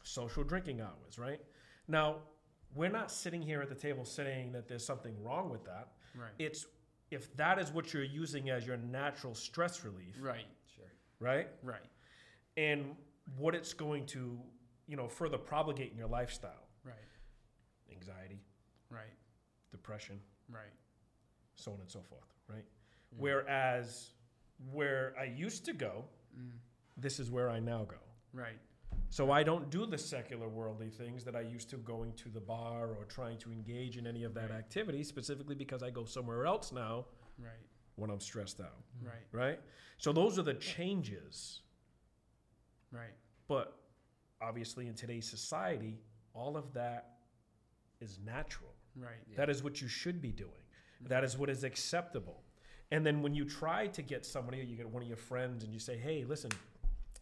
social 0.04 0.44
drinking 0.44 0.80
hours 0.80 1.18
right 1.18 1.40
now 1.88 2.16
we're 2.74 2.90
not 2.90 3.10
sitting 3.10 3.42
here 3.42 3.60
at 3.62 3.68
the 3.68 3.74
table 3.74 4.04
saying 4.04 4.52
that 4.52 4.68
there's 4.68 4.84
something 4.84 5.14
wrong 5.22 5.50
with 5.50 5.64
that 5.64 5.88
Right. 6.16 6.30
it's 6.38 6.66
if 7.10 7.34
that 7.36 7.58
is 7.58 7.72
what 7.72 7.92
you're 7.92 8.02
using 8.04 8.50
as 8.50 8.66
your 8.66 8.76
natural 8.76 9.34
stress 9.34 9.84
relief 9.84 10.14
Right. 10.20 10.46
Sure. 10.76 10.84
right 11.18 11.48
Right. 11.62 11.82
and 12.56 12.94
what 13.36 13.54
it's 13.56 13.72
going 13.74 14.06
to 14.06 14.38
you 14.86 14.96
know 14.96 15.08
further 15.08 15.38
propagate 15.38 15.90
in 15.90 15.98
your 15.98 16.06
lifestyle 16.08 16.50
Right. 16.52 16.60
Anxiety 18.04 18.40
Right. 18.90 19.16
depression 19.70 20.20
Right. 20.48 20.72
so 21.56 21.72
on 21.72 21.80
and 21.80 21.90
so 21.90 22.00
forth 22.02 22.28
right 22.48 22.64
Mm. 23.14 23.18
whereas 23.18 24.10
where 24.72 25.14
i 25.18 25.24
used 25.24 25.64
to 25.64 25.72
go 25.72 26.04
Mm. 26.36 26.58
this 26.96 27.18
is 27.18 27.30
where 27.30 27.48
i 27.48 27.58
now 27.60 27.84
go 27.84 27.98
Right. 28.32 28.58
so 29.08 29.30
i 29.30 29.42
don't 29.42 29.70
do 29.70 29.86
the 29.86 29.96
secular 29.98 30.48
worldly 30.48 30.90
things 30.90 31.24
that 31.24 31.34
i 31.36 31.40
used 31.40 31.70
to 31.70 31.76
going 31.78 32.12
to 32.14 32.28
the 32.28 32.40
bar 32.40 32.92
or 32.94 33.04
trying 33.06 33.38
to 33.38 33.50
engage 33.52 33.96
in 33.96 34.06
any 34.06 34.24
of 34.24 34.34
that 34.34 34.50
Right. 34.50 34.58
activity 34.58 35.02
specifically 35.02 35.54
because 35.54 35.82
i 35.82 35.90
go 35.90 36.04
somewhere 36.04 36.44
else 36.46 36.72
now 36.72 37.06
Right. 37.38 37.66
when 37.96 38.10
i'm 38.10 38.20
stressed 38.20 38.60
out 38.60 38.82
Right. 39.00 39.26
right 39.32 39.60
so 39.96 40.12
those 40.12 40.38
are 40.38 40.42
the 40.42 40.54
changes 40.54 41.62
Right. 42.92 43.14
But 43.48 43.76
obviously, 44.40 44.86
in 44.86 44.94
today's 44.94 45.28
society, 45.28 45.98
all 46.32 46.56
of 46.56 46.72
that 46.74 47.13
is 48.04 48.18
natural. 48.24 48.72
Right. 48.94 49.10
Yeah. 49.28 49.36
That 49.38 49.50
is 49.50 49.62
what 49.64 49.80
you 49.80 49.88
should 49.88 50.20
be 50.20 50.30
doing. 50.30 50.62
That 51.08 51.24
is 51.24 51.36
what 51.36 51.50
is 51.50 51.64
acceptable. 51.64 52.42
And 52.92 53.04
then 53.04 53.20
when 53.22 53.34
you 53.34 53.44
try 53.44 53.88
to 53.88 54.02
get 54.02 54.24
somebody, 54.24 54.58
you 54.58 54.76
get 54.76 54.88
one 54.88 55.02
of 55.02 55.08
your 55.08 55.16
friends, 55.16 55.64
and 55.64 55.72
you 55.72 55.80
say, 55.80 55.96
"Hey, 55.98 56.24
listen, 56.24 56.50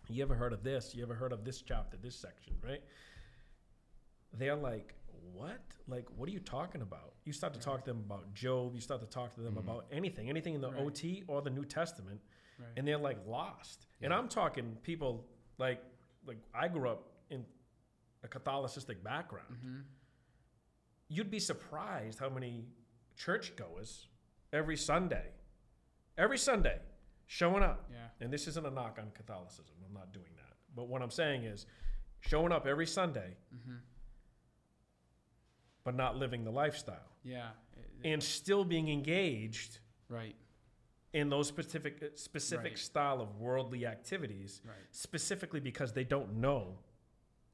you 0.09 0.23
ever 0.23 0.35
heard 0.35 0.53
of 0.53 0.63
this? 0.63 0.95
You 0.95 1.03
ever 1.03 1.15
heard 1.15 1.33
of 1.33 1.45
this 1.45 1.63
chapter, 1.63 1.97
this 1.97 2.15
section?" 2.17 2.55
Right? 2.63 2.83
They're 4.35 4.57
like, 4.57 4.95
"What? 5.33 5.61
Like, 5.89 6.09
what 6.17 6.29
are 6.29 6.33
you 6.33 6.41
talking 6.41 6.83
about?" 6.83 7.15
You 7.25 7.33
start 7.33 7.53
to 7.55 7.59
Right. 7.59 7.65
talk 7.65 7.85
to 7.85 7.91
them 7.93 8.01
about 8.01 8.33
Job. 8.35 8.75
You 8.75 8.81
start 8.81 9.01
to 9.01 9.07
talk 9.07 9.35
to 9.35 9.41
them 9.41 9.55
Mhm. 9.55 9.61
about 9.61 9.87
anything, 9.91 10.29
anything 10.29 10.55
in 10.55 10.61
the 10.61 10.71
Right. 10.71 10.81
OT 10.81 11.23
or 11.29 11.43
the 11.43 11.51
New 11.51 11.65
Testament, 11.65 12.21
Right. 12.59 12.69
and 12.77 12.87
they're 12.87 12.99
like 12.99 13.25
lost. 13.27 13.87
And 14.01 14.13
I'm 14.13 14.29
talking 14.29 14.77
people 14.83 15.27
like 15.59 15.83
like 16.25 16.39
I 16.55 16.69
grew 16.69 16.89
up 16.89 17.09
in 17.31 17.45
a 18.23 18.29
Catholicistic 18.29 19.03
background. 19.03 19.57
mm-hmm. 19.57 19.81
You'd 21.13 21.31
be 21.31 21.39
surprised 21.41 22.19
how 22.19 22.31
many 22.31 22.65
churchgoers 23.17 24.09
every 24.51 24.79
Sunday, 24.79 25.27
every 26.17 26.39
Sunday, 26.39 26.79
showing 27.27 27.63
up. 27.63 27.87
Yeah. 27.93 27.99
And 28.21 28.33
this 28.33 28.47
isn't 28.47 28.67
a 28.67 28.71
knock 28.71 28.99
on 28.99 29.11
Catholicism. 29.15 29.75
I'm 29.87 29.93
not 29.93 30.13
doing 30.15 30.31
that. 30.37 30.57
But 30.75 30.89
what 30.89 31.03
I'm 31.03 31.11
saying 31.11 31.45
is 31.45 31.67
showing 32.21 32.51
up 32.51 32.67
every 32.67 32.87
Sunday 32.87 33.37
Mm-hmm. 33.55 33.77
but 35.85 35.95
not 35.95 36.17
living 36.17 36.45
the 36.45 36.51
lifestyle 36.51 37.11
Yeah. 37.25 37.51
It- 37.77 37.91
it- 38.05 38.13
and 38.13 38.23
still 38.23 38.65
being 38.65 38.89
engaged 38.89 39.81
right. 40.09 40.37
in 41.13 41.29
those 41.29 41.47
specific 41.49 42.17
specific 42.17 42.73
Right. 42.73 42.79
style 42.79 43.21
of 43.21 43.37
worldly 43.37 43.85
activities 43.87 44.63
Right. 44.65 44.77
specifically 44.93 45.61
because 45.61 45.93
they 45.93 46.05
don't 46.05 46.35
know 46.37 46.79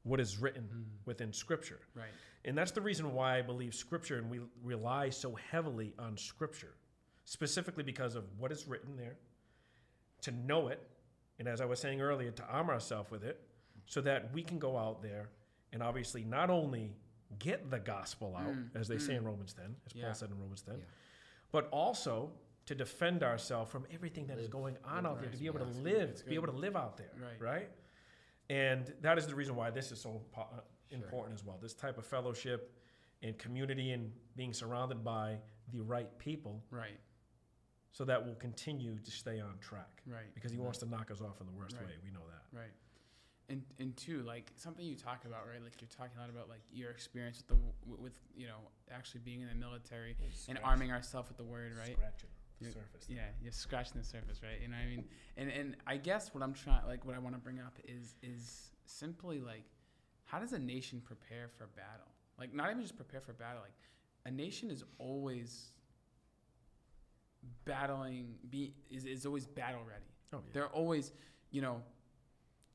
what 0.03 0.19
is 0.21 0.37
written 0.37 0.69
Mm. 0.69 1.05
within 1.05 1.33
scripture 1.33 1.81
Right. 1.93 2.13
And 2.45 2.57
that's 2.57 2.71
the 2.71 2.81
reason 2.81 3.13
why 3.13 3.37
i 3.37 3.41
believe 3.41 3.73
scripture 3.73 4.17
and 4.17 4.29
we 4.29 4.39
rely 4.63 5.09
so 5.09 5.35
heavily 5.51 5.93
on 5.99 6.15
scripture 6.17 6.73
specifically 7.25 7.83
because 7.83 8.15
of 8.15 8.23
what 8.37 8.51
is 8.51 8.67
written 8.67 8.95
there 8.97 9.15
to 10.21 10.31
know 10.31 10.67
it 10.67 10.81
and 11.39 11.47
as 11.47 11.61
i 11.61 11.65
was 11.65 11.79
saying 11.79 12.01
earlier 12.01 12.31
to 12.31 12.43
arm 12.45 12.69
ourselves 12.69 13.09
with 13.11 13.23
it 13.23 13.41
so 13.85 14.01
that 14.01 14.31
we 14.33 14.41
can 14.43 14.59
go 14.59 14.77
out 14.77 15.01
there 15.01 15.29
and 15.73 15.81
obviously 15.83 16.23
not 16.23 16.49
only 16.49 16.91
get 17.39 17.69
the 17.69 17.79
gospel 17.79 18.35
out 18.35 18.47
Mm, 18.53 18.75
as 18.75 18.87
they 18.87 18.97
say 18.97 19.15
in 19.15 19.23
mm. 19.23 19.27
romans 19.27 19.53
10 19.53 19.75
as 19.85 19.93
Yeah. 19.95 20.05
paul 20.05 20.13
said 20.15 20.29
in 20.31 20.39
romans 20.39 20.61
10 20.61 20.75
Yeah. 20.77 20.83
but 21.51 21.67
also 21.71 22.31
to 22.65 22.75
defend 22.75 23.23
ourselves 23.23 23.71
from 23.71 23.85
everything 23.91 24.27
that 24.27 24.37
is 24.37 24.43
Live- 24.45 24.51
going 24.51 24.77
on 24.85 25.05
out 25.05 25.21
there 25.21 25.29
to 25.29 25.37
be 25.37 25.45
able 25.47 25.59
Yeah, 25.59 25.65
to 25.73 25.79
live 25.79 26.23
be 26.27 26.35
able 26.35 26.47
to 26.47 26.53
live 26.57 26.75
out 26.75 26.97
there 26.97 27.11
Right. 27.19 27.41
right 27.41 27.69
and 28.49 28.91
that 29.01 29.17
is 29.19 29.27
the 29.27 29.35
reason 29.35 29.55
why 29.55 29.69
this 29.69 29.91
is 29.91 30.01
so 30.01 30.21
Sure. 30.97 31.03
important 31.05 31.37
as 31.39 31.45
well 31.45 31.57
this 31.61 31.73
type 31.73 31.97
of 31.97 32.05
fellowship 32.05 32.75
and 33.21 33.37
community 33.37 33.91
and 33.91 34.11
being 34.35 34.53
surrounded 34.53 35.03
by 35.03 35.37
the 35.71 35.81
right 35.81 36.17
people 36.19 36.63
Right. 36.71 36.99
so 37.91 38.05
that 38.05 38.23
we'll 38.25 38.35
continue 38.35 38.97
to 38.99 39.11
stay 39.11 39.39
on 39.39 39.57
track 39.59 40.01
Right. 40.05 40.33
because 40.33 40.51
he 40.51 40.57
wants 40.57 40.79
to 40.79 40.85
knock 40.85 41.11
us 41.11 41.21
off 41.21 41.39
in 41.41 41.47
the 41.47 41.53
worst 41.53 41.75
Right. 41.77 41.85
way 41.87 41.97
we 42.03 42.11
know 42.11 42.25
that 42.27 42.57
Right. 42.57 42.71
and 43.49 43.65
and 43.79 43.95
two, 43.97 44.21
like 44.23 44.51
something 44.55 44.85
you 44.85 44.95
talk 44.95 45.25
about, 45.25 45.47
right? 45.47 45.61
Like 45.61 45.79
you're 45.81 45.87
talking 45.89 46.17
a 46.17 46.21
lot 46.21 46.29
about 46.29 46.49
like 46.49 46.61
your 46.71 46.91
experience 46.91 47.37
with 47.39 47.47
the 47.47 47.91
with 48.01 48.19
you 48.35 48.47
know 48.47 48.59
actually 48.91 49.21
being 49.21 49.41
in 49.41 49.47
the 49.47 49.55
military 49.55 50.15
and 50.47 50.57
arming 50.59 50.91
ourselves 50.91 51.29
with 51.29 51.37
the 51.37 51.43
word, 51.43 51.75
right? 51.75 51.93
Scratching 51.95 52.29
the 52.59 52.65
You- 52.65 52.71
surface. 52.71 53.09
Yeah, 53.09 53.31
you're 53.41 53.51
scratching 53.51 53.97
the 53.99 54.03
surface, 54.07 54.41
right? 54.43 54.59
You 54.61 54.67
know 54.67 54.77
what 54.77 54.83
I 54.83 54.87
mean? 54.87 55.09
And 55.37 55.49
and 55.51 55.77
I 55.87 55.97
guess 55.97 56.33
what 56.33 56.43
I'm 56.43 56.53
trying, 56.53 56.85
like, 56.85 57.05
what 57.05 57.15
I 57.15 57.19
want 57.19 57.35
to 57.35 57.41
bring 57.41 57.59
up 57.59 57.77
is 57.85 58.15
is 58.21 58.71
simply 58.85 59.39
like, 59.39 59.65
how 60.29 60.37
does 60.39 60.53
a 60.53 60.59
nation 60.59 61.01
prepare 61.03 61.47
for 61.57 61.67
battle? 61.75 62.07
Like, 62.39 62.53
not 62.53 62.69
even 62.69 62.81
just 62.83 62.95
prepare 62.95 63.19
for 63.21 63.33
battle. 63.33 63.61
Like, 63.61 63.73
a 64.25 64.31
nation 64.31 64.69
is 64.69 64.83
always 64.99 65.71
battling. 67.65 68.35
Be 68.49 68.73
is 68.89 69.05
is 69.05 69.25
always 69.25 69.45
battle 69.47 69.81
ready. 69.87 70.05
Oh 70.33 70.37
yeah. 70.45 70.49
They're 70.53 70.67
always, 70.67 71.13
you 71.51 71.61
know, 71.61 71.81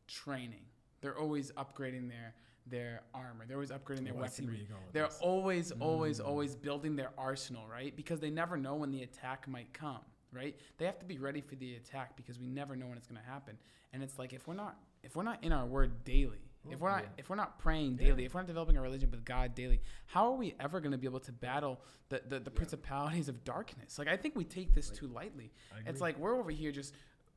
training. 0.09 0.63
They're 1.01 1.19
always 1.19 1.53
upgrading 1.53 2.09
their 2.09 2.35
their 2.67 3.03
armor. 3.13 3.45
They're 3.47 3.57
always 3.59 3.71
upgrading 3.71 4.05
their 4.05 4.15
Oh, 4.17 4.23
I 4.23 4.29
see 4.29 4.43
where 4.43 4.53
weaponry. 4.53 4.57
you're 4.59 4.69
going 4.69 4.85
with 4.87 4.93
They're 4.95 5.05
this. 5.07 5.19
always, 5.21 5.71
always, 5.73 6.19
Mm. 6.21 6.27
always 6.27 6.57
building 6.57 6.97
their 6.97 7.11
arsenal, 7.19 7.69
right? 7.69 7.95
Because 7.95 8.21
they 8.21 8.31
never 8.31 8.57
know 8.57 8.75
when 8.77 8.91
the 8.91 9.03
attack 9.03 9.47
might 9.47 9.71
come, 9.75 10.01
right? 10.33 10.59
They 10.79 10.87
have 10.87 10.99
to 11.01 11.05
be 11.05 11.19
ready 11.19 11.43
for 11.43 11.57
the 11.57 11.75
attack 11.77 12.17
because 12.17 12.39
we 12.39 12.47
never 12.47 12.75
know 12.75 12.87
when 12.87 12.97
it's 12.97 13.07
going 13.07 13.21
to 13.21 13.27
happen. 13.27 13.59
And 13.93 14.03
it's 14.03 14.19
like 14.19 14.33
if 14.33 14.49
we're 14.49 14.55
not 14.55 14.77
if 15.03 15.15
we're 15.15 15.23
not 15.25 15.45
in 15.45 15.53
our 15.53 15.67
word 15.67 16.05
daily, 16.05 16.41
if 16.71 16.81
we're 16.81 16.91
not 16.91 17.03
Yeah. 17.03 17.09
if 17.19 17.29
we're 17.29 17.37
not 17.37 17.59
praying 17.59 17.93
Yeah. 17.99 18.07
daily, 18.09 18.25
if 18.25 18.35
we're 18.35 18.41
not 18.41 18.47
developing 18.47 18.77
a 18.77 18.81
religion 18.83 19.11
with 19.11 19.25
God 19.25 19.55
daily, 19.55 19.81
how 20.07 20.27
are 20.33 20.37
we 20.37 20.55
ever 20.61 20.81
going 20.81 20.93
to 20.93 20.99
be 20.99 21.07
able 21.07 21.21
to 21.21 21.33
battle 21.33 21.81
the 22.09 22.23
the, 22.27 22.41
the 22.41 22.51
principalities 22.51 23.29
of 23.29 23.45
darkness? 23.45 23.99
Like 23.99 24.09
I 24.09 24.17
think 24.17 24.35
we 24.37 24.45
take 24.45 24.75
this 24.75 24.91
too 24.91 25.07
lightly. 25.09 25.53
It's 25.87 26.01
like 26.01 26.19
we're 26.19 26.37
over 26.37 26.51
here 26.51 26.73
just 26.73 26.95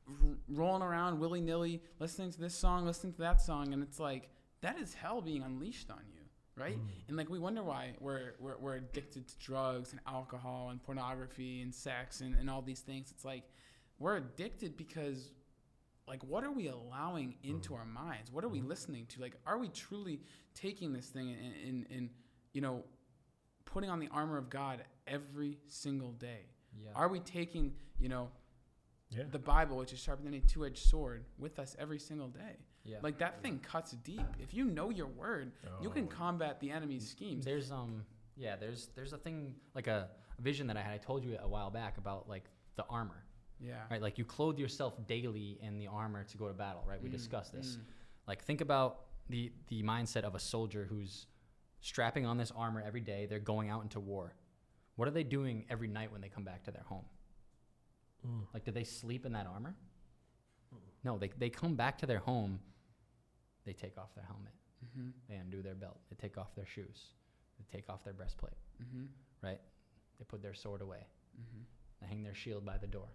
r- 0.08 0.14
rolling 0.48 0.82
around 0.82 1.18
willy 1.18 1.40
nilly, 1.40 1.82
listening 1.98 2.30
to 2.32 2.40
this 2.40 2.54
song, 2.54 2.86
listening 2.86 3.12
to 3.14 3.20
that 3.20 3.40
song, 3.40 3.72
and 3.72 3.82
it's 3.82 4.00
like 4.00 4.30
that 4.60 4.78
is 4.78 4.94
hell 4.94 5.20
being 5.20 5.42
unleashed 5.42 5.90
on 5.90 6.00
you, 6.12 6.20
right? 6.56 6.78
Mm. 6.78 6.88
And 7.08 7.16
like 7.16 7.28
we 7.28 7.38
wonder 7.38 7.62
why 7.62 7.94
we're 8.00 8.34
we're, 8.40 8.56
we're 8.58 8.74
addicted 8.76 9.28
to 9.28 9.38
drugs 9.38 9.92
and 9.92 10.00
alcohol 10.06 10.70
and 10.70 10.82
pornography 10.82 11.62
and 11.62 11.74
sex 11.74 12.20
and, 12.22 12.34
and 12.34 12.48
all 12.50 12.62
these 12.62 12.80
things. 12.80 13.10
It's 13.10 13.24
like 13.24 13.44
we're 14.00 14.16
addicted 14.16 14.76
because 14.76 15.30
like 16.08 16.22
what 16.24 16.42
are 16.44 16.50
we 16.50 16.68
allowing 16.68 17.34
into 17.42 17.74
our 17.74 17.84
minds? 17.84 18.32
What 18.32 18.44
are 18.44 18.48
we 18.48 18.60
listening 18.60 19.06
to? 19.10 19.20
Like 19.20 19.34
are 19.46 19.58
we 19.58 19.68
truly 19.68 20.20
taking 20.54 20.92
this 20.92 21.06
thing 21.06 21.30
and, 21.30 21.54
and, 21.68 21.86
and 21.90 22.10
you 22.52 22.60
know 22.60 22.84
putting 23.64 23.90
on 23.90 24.00
the 24.00 24.08
armor 24.08 24.38
of 24.38 24.48
God 24.50 24.82
every 25.06 25.58
single 25.68 26.12
day? 26.12 26.46
Yeah. 26.82 26.90
Are 26.94 27.08
we 27.08 27.20
taking, 27.20 27.74
you 27.98 28.08
know, 28.08 28.28
yeah. 29.10 29.24
the 29.30 29.38
Bible, 29.38 29.76
which 29.76 29.92
is 29.92 29.98
sharper 29.98 30.22
than 30.22 30.34
a 30.34 30.40
two 30.40 30.64
edged 30.64 30.78
sword, 30.78 31.24
with 31.38 31.58
us 31.58 31.76
every 31.78 31.98
single 31.98 32.28
day? 32.28 32.56
yeah. 32.84 32.96
Like 33.02 33.18
that 33.18 33.42
thing 33.42 33.58
cuts 33.58 33.92
deep. 33.92 34.22
If 34.38 34.54
you 34.54 34.64
know 34.66 34.88
your 34.90 35.08
word, 35.08 35.52
you 35.82 35.90
can 35.90 36.04
Oh. 36.04 36.08
combat 36.08 36.60
the 36.60 36.70
enemy's 36.70 37.08
schemes. 37.08 37.44
There's 37.44 37.70
um 37.70 38.04
yeah, 38.36 38.56
there's 38.56 38.88
there's 38.94 39.12
a 39.12 39.18
thing 39.18 39.54
like 39.74 39.86
a 39.88 40.08
vision 40.40 40.66
that 40.68 40.76
I 40.76 40.82
had. 40.82 40.94
I 40.94 40.98
told 40.98 41.24
you 41.24 41.36
a 41.42 41.48
while 41.48 41.70
back 41.70 41.98
about 41.98 42.28
like 42.28 42.44
the 42.76 42.84
armor, 42.88 43.24
Yeah. 43.60 43.82
right? 43.90 44.00
Like 44.00 44.18
you 44.18 44.24
clothe 44.24 44.58
yourself 44.58 44.94
daily 45.06 45.58
in 45.62 45.78
the 45.78 45.88
armor 45.88 46.24
to 46.24 46.36
go 46.36 46.46
to 46.48 46.54
battle, 46.54 46.84
right? 46.86 47.02
We 47.02 47.08
Mm, 47.08 47.12
discussed 47.12 47.52
this. 47.52 47.76
mm. 47.76 47.84
Like 48.26 48.42
think 48.44 48.60
about 48.60 49.06
the 49.28 49.52
the 49.68 49.82
mindset 49.82 50.22
of 50.22 50.34
a 50.34 50.38
soldier 50.38 50.84
who's 50.88 51.26
strapping 51.80 52.24
on 52.26 52.36
this 52.38 52.50
armor 52.56 52.82
every 52.84 53.00
day. 53.00 53.26
They're 53.26 53.38
going 53.40 53.68
out 53.70 53.82
into 53.82 54.00
war. 54.00 54.34
What 54.96 55.06
are 55.08 55.12
they 55.12 55.24
doing 55.24 55.64
every 55.70 55.88
night 55.88 56.10
when 56.12 56.20
they 56.20 56.28
come 56.28 56.44
back 56.44 56.64
to 56.64 56.70
their 56.70 56.82
home? 56.84 57.04
Mm. 58.26 58.46
Like, 58.52 58.64
do 58.64 58.72
they 58.72 58.84
sleep 58.84 59.24
in 59.26 59.32
that 59.32 59.46
armor? 59.46 59.74
No, 61.04 61.16
they, 61.18 61.30
they 61.38 61.48
come 61.50 61.76
back 61.76 61.98
to 61.98 62.06
their 62.06 62.18
home. 62.18 62.58
They 63.64 63.72
take 63.72 63.96
off 63.96 64.12
their 64.16 64.24
helmet. 64.24 64.52
Mhm. 64.84 65.12
They 65.28 65.36
undo 65.36 65.62
their 65.62 65.76
belt. 65.76 65.98
They 66.10 66.16
take 66.16 66.36
off 66.36 66.54
their 66.56 66.66
shoes. 66.66 67.12
They 67.58 67.64
take 67.78 67.88
off 67.88 68.02
their 68.02 68.12
breastplate. 68.14 68.56
Mhm. 68.82 69.06
Right? 69.40 69.60
They 70.18 70.24
put 70.24 70.42
their 70.42 70.54
sword 70.54 70.80
away. 70.82 71.06
Mhm. 71.40 71.64
They 72.00 72.06
hang 72.08 72.22
their 72.24 72.34
shield 72.34 72.64
by 72.64 72.78
the 72.78 72.86
door. 72.88 73.08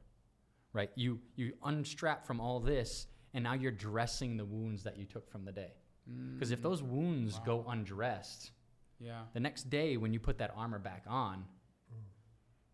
Right? 0.74 0.90
You 0.96 1.20
you 1.36 1.54
unstrap 1.64 2.26
from 2.26 2.40
all 2.42 2.60
this, 2.60 3.08
and 3.34 3.44
now 3.44 3.54
you're 3.54 3.72
dressing 3.72 4.38
the 4.38 4.46
wounds 4.46 4.84
that 4.84 4.98
you 4.98 5.06
took 5.06 5.30
from 5.30 5.46
the 5.46 5.52
day. 5.52 5.74
Because 6.34 6.52
if 6.52 6.60
Mm. 6.60 6.64
those 6.64 6.84
wounds 6.84 7.40
go 7.46 7.64
undressed, 7.70 8.52
yeah. 9.00 9.24
the 9.34 9.40
next 9.40 9.70
day 9.70 9.96
when 9.98 10.12
you 10.14 10.20
put 10.20 10.38
that 10.40 10.52
armor 10.56 10.80
back 10.80 11.06
on, 11.08 11.46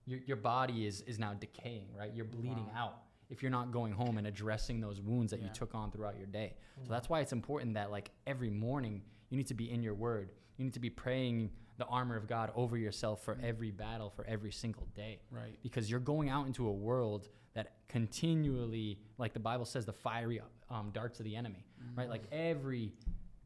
your, 0.06 0.20
your 0.26 0.38
body 0.38 0.88
is, 0.88 1.02
is 1.02 1.20
now 1.20 1.34
decaying, 1.34 1.90
right? 1.96 2.12
You're 2.14 2.26
bleeding 2.26 2.68
Wow. 2.74 2.76
out 2.76 3.04
if 3.30 3.44
you're 3.44 3.52
not 3.52 3.72
going 3.72 3.94
home 3.94 4.18
and 4.18 4.26
addressing 4.26 4.80
those 4.82 5.00
wounds 5.02 5.30
that 5.32 5.42
you 5.42 5.50
took 5.50 5.76
on 5.76 5.92
throughout 5.92 6.18
your 6.18 6.26
day. 6.26 6.56
So 6.84 6.90
that's 6.90 7.10
why 7.10 7.20
it's 7.20 7.34
important 7.34 7.76
that 7.76 7.92
like 7.92 8.10
every 8.26 8.50
morning 8.50 9.04
you 9.30 9.38
need 9.38 9.46
to 9.48 9.54
be 9.54 9.70
in 9.70 9.84
your 9.84 9.94
word. 9.94 10.32
You 10.58 10.66
need 10.66 10.74
to 10.74 10.80
be 10.80 10.90
praying 10.90 11.52
the 11.80 11.86
armor 11.88 12.16
of 12.16 12.28
God 12.28 12.52
over 12.56 12.78
yourself 12.78 13.24
for 13.24 13.36
Mm. 13.36 13.44
every 13.44 13.72
battle, 13.72 14.10
for 14.12 14.24
every 14.26 14.52
single 14.52 14.86
day. 14.94 15.22
Right. 15.32 15.58
Because 15.64 15.90
you're 15.90 16.00
going 16.00 16.30
out 16.30 16.46
into 16.46 16.68
a 16.68 16.72
world 16.72 17.28
that 17.54 17.88
continually, 17.88 19.00
like 19.18 19.34
the 19.34 19.40
Bible 19.40 19.66
says, 19.66 19.86
the 19.86 19.94
fiery 19.94 20.40
um, 20.70 20.92
darts 20.92 21.20
of 21.20 21.24
the 21.26 21.36
enemy, 21.36 21.66
right? 21.96 22.08
Like 22.10 22.24
every 22.32 22.94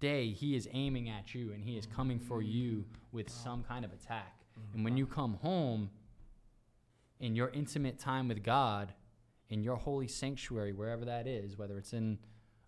day 0.02 0.32
he 0.32 0.56
is 0.58 0.68
aiming 0.74 1.08
at 1.08 1.34
you 1.34 1.54
and 1.54 1.64
he 1.64 1.78
is 1.78 1.86
coming 1.86 2.20
for 2.20 2.42
you 2.42 2.84
with 3.14 3.30
some 3.30 3.64
kind 3.64 3.86
of 3.86 3.94
attack. 3.94 4.42
And 4.74 4.84
when 4.84 4.98
you 4.98 5.08
come 5.08 5.36
home 5.36 5.90
in 7.20 7.36
your 7.36 7.50
intimate 7.50 8.00
time 8.00 8.28
with 8.28 8.44
God, 8.44 8.94
in 9.50 9.64
your 9.64 9.78
holy 9.78 10.08
sanctuary, 10.08 10.74
wherever 10.74 11.06
that 11.06 11.28
is, 11.28 11.58
whether 11.58 11.78
it's 11.78 11.94
in 11.94 12.18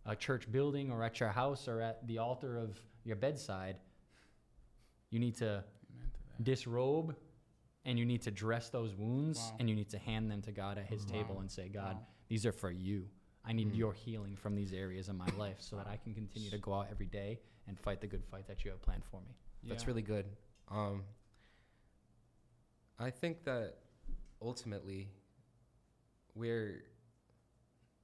a 0.05 0.15
church 0.15 0.49
building 0.51 0.91
or 0.91 1.03
at 1.03 1.19
your 1.19 1.29
house 1.29 1.67
or 1.67 1.81
at 1.81 2.05
the 2.07 2.19
altar 2.19 2.57
of 2.57 2.79
your 3.03 3.15
bedside, 3.15 3.77
you 5.15 5.19
need 5.19 5.35
to 5.37 5.63
to 6.37 6.43
disrobe 6.43 7.15
and 7.85 7.97
you 7.97 8.05
need 8.05 8.21
to 8.23 8.31
dress 8.31 8.69
those 8.69 8.93
wounds 8.95 9.39
Wow. 9.39 9.55
and 9.59 9.69
you 9.69 9.75
need 9.75 9.89
to 9.91 9.97
hand 9.97 10.29
them 10.29 10.41
to 10.41 10.51
God 10.51 10.77
at 10.77 10.85
his 10.87 11.05
Mhm. 11.05 11.09
table 11.11 11.39
and 11.39 11.49
say, 11.49 11.69
God, 11.69 11.95
Wow. 11.95 12.07
these 12.27 12.45
are 12.45 12.51
for 12.51 12.69
you. 12.71 13.09
I 13.45 13.53
need 13.53 13.69
Mm. 13.71 13.77
your 13.77 13.93
healing 13.93 14.35
from 14.35 14.55
these 14.55 14.73
areas 14.73 15.07
in 15.07 15.15
my 15.15 15.27
life 15.37 15.61
so 15.61 15.77
that 15.77 15.87
I 15.87 15.95
can 15.97 16.13
continue 16.13 16.49
to 16.49 16.57
go 16.57 16.73
out 16.73 16.87
every 16.89 17.05
day 17.05 17.39
and 17.67 17.79
fight 17.79 18.01
the 18.01 18.07
good 18.07 18.25
fight 18.25 18.47
that 18.47 18.65
you 18.65 18.71
have 18.71 18.81
planned 18.81 19.05
for 19.05 19.21
me. 19.21 19.33
That's 19.63 19.87
really 19.87 20.01
good. 20.01 20.25
Um, 20.67 21.05
I 22.99 23.09
think 23.11 23.43
that 23.45 23.77
ultimately, 24.41 25.09
we're 26.33 26.83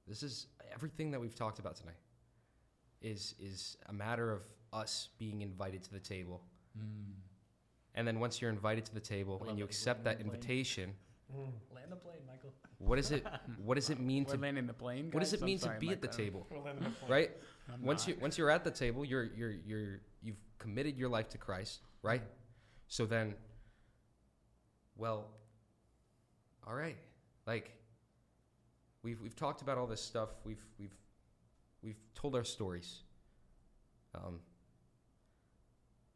this 0.06 0.22
is 0.22 0.46
everything 0.72 1.10
that 1.10 1.20
we've 1.20 1.34
talked 1.34 1.58
about 1.58 1.76
tonight. 1.76 2.00
Is 3.02 3.34
is 3.38 3.76
a 3.86 3.92
matter 3.92 4.30
of 4.32 4.42
us 4.72 5.08
being 5.18 5.42
invited 5.42 5.82
to 5.82 5.90
the 5.92 6.00
table, 6.00 6.42
and 7.94 8.06
then 8.08 8.18
once 8.20 8.40
you're 8.40 8.50
invited 8.50 8.84
to 8.86 8.94
the 8.94 9.00
table 9.00 9.44
and 9.48 9.58
you 9.58 9.64
accept 9.64 10.04
that 10.04 10.16
landing 10.16 10.26
the 10.26 10.38
plane. 10.38 10.42
invitation, 10.50 10.94
Mm. 11.34 11.50
Land 11.74 11.90
the 11.90 11.96
plane, 11.96 12.18
Michael. 12.26 12.52
what 12.78 12.96
does 12.96 13.10
it 13.10 13.24
what 13.64 13.74
does 13.76 13.88
it 13.88 13.98
mean 13.98 14.24
We're 14.24 14.34
to 14.34 14.40
landing 14.40 14.66
the 14.66 14.74
plane. 14.74 15.08
what 15.12 15.20
does 15.20 15.32
it 15.32 15.40
mean 15.40 15.58
sorry, 15.58 15.76
to 15.76 15.80
be 15.80 15.86
Mike, 15.86 15.94
at 15.96 16.02
the 16.02 16.08
table, 16.08 16.46
We're 16.50 16.58
landing 16.58 16.84
the 16.84 16.90
plane. 16.90 17.10
right? 17.10 17.30
I'm 17.72 17.82
once 17.82 18.06
you 18.06 18.16
once 18.20 18.36
you're 18.36 18.50
at 18.50 18.64
the 18.64 18.70
table, 18.70 19.02
you're 19.04 19.24
you're 19.24 19.52
you're 19.66 20.00
you've 20.22 20.36
committed 20.58 20.98
your 20.98 21.08
life 21.08 21.28
to 21.30 21.38
Christ, 21.38 21.80
right? 22.02 22.22
So 22.88 23.06
then, 23.06 23.34
well, 24.96 25.28
all 26.66 26.74
right, 26.74 26.96
like 27.46 27.70
we've 29.02 29.20
we've 29.22 29.36
talked 29.36 29.62
about 29.62 29.78
all 29.78 29.86
this 29.86 30.02
stuff. 30.02 30.28
We've 30.44 30.62
we've 30.78 30.96
we've 31.82 32.00
told 32.14 32.34
our 32.36 32.44
stories. 32.44 33.00
Um, 34.14 34.40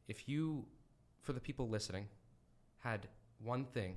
if 0.09 0.29
you, 0.29 0.65
for 1.23 1.33
the 1.33 1.41
people 1.41 1.69
listening, 1.69 2.07
had 2.79 3.09
one 3.43 3.65
thing 3.65 3.97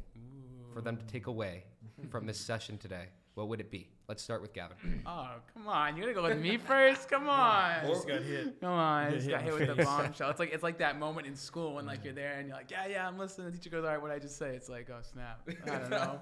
for 0.74 0.82
them 0.82 0.98
to 0.98 1.06
take 1.06 1.28
away 1.28 1.64
from 2.10 2.26
this 2.26 2.40
session 2.40 2.78
today, 2.78 3.06
what 3.36 3.48
would 3.48 3.60
it 3.62 3.72
be? 3.72 3.88
Let's 4.10 4.22
start 4.22 4.42
with 4.42 4.54
Gavin. 4.54 4.76
Oh, 5.06 5.36
come 5.54 5.68
on. 5.68 5.96
You're 5.96 6.12
going 6.12 6.16
to 6.16 6.22
go 6.22 6.36
with 6.36 6.44
me 6.44 6.58
first. 6.58 7.10
Come 7.10 7.30
on. 7.30 7.30
I 7.30 7.84
Just 7.88 8.08
got 8.08 8.22
hit. 8.22 8.60
Come 8.60 8.72
on, 8.72 9.12
You 9.12 9.18
just 9.18 9.30
got 9.30 9.42
hit 9.42 9.54
hit 9.54 9.60
with 9.60 9.70
the 9.70 9.76
the 9.76 9.84
bombshell. 9.84 10.30
It's 10.30 10.40
like 10.40 10.52
it's 10.52 10.64
like 10.64 10.80
that 10.80 11.00
moment 11.00 11.26
in 11.26 11.36
school 11.36 11.76
when 11.76 11.86
like 11.86 12.04
you're 12.04 12.14
there 12.14 12.34
and 12.34 12.48
you're 12.48 12.58
like, 12.58 12.70
yeah, 12.70 12.88
yeah, 12.88 13.08
I'm 13.08 13.18
listening. 13.18 13.52
The 13.52 13.58
teacher 13.58 13.70
goes, 13.70 13.86
all 13.86 13.92
right, 13.92 14.02
what 14.02 14.10
did 14.10 14.16
I 14.16 14.20
just 14.20 14.38
say? 14.38 14.56
It's 14.56 14.68
like, 14.68 14.90
oh 14.90 15.00
snap, 15.02 15.48
I 15.66 15.78
don't 15.78 15.90
know. 15.90 16.20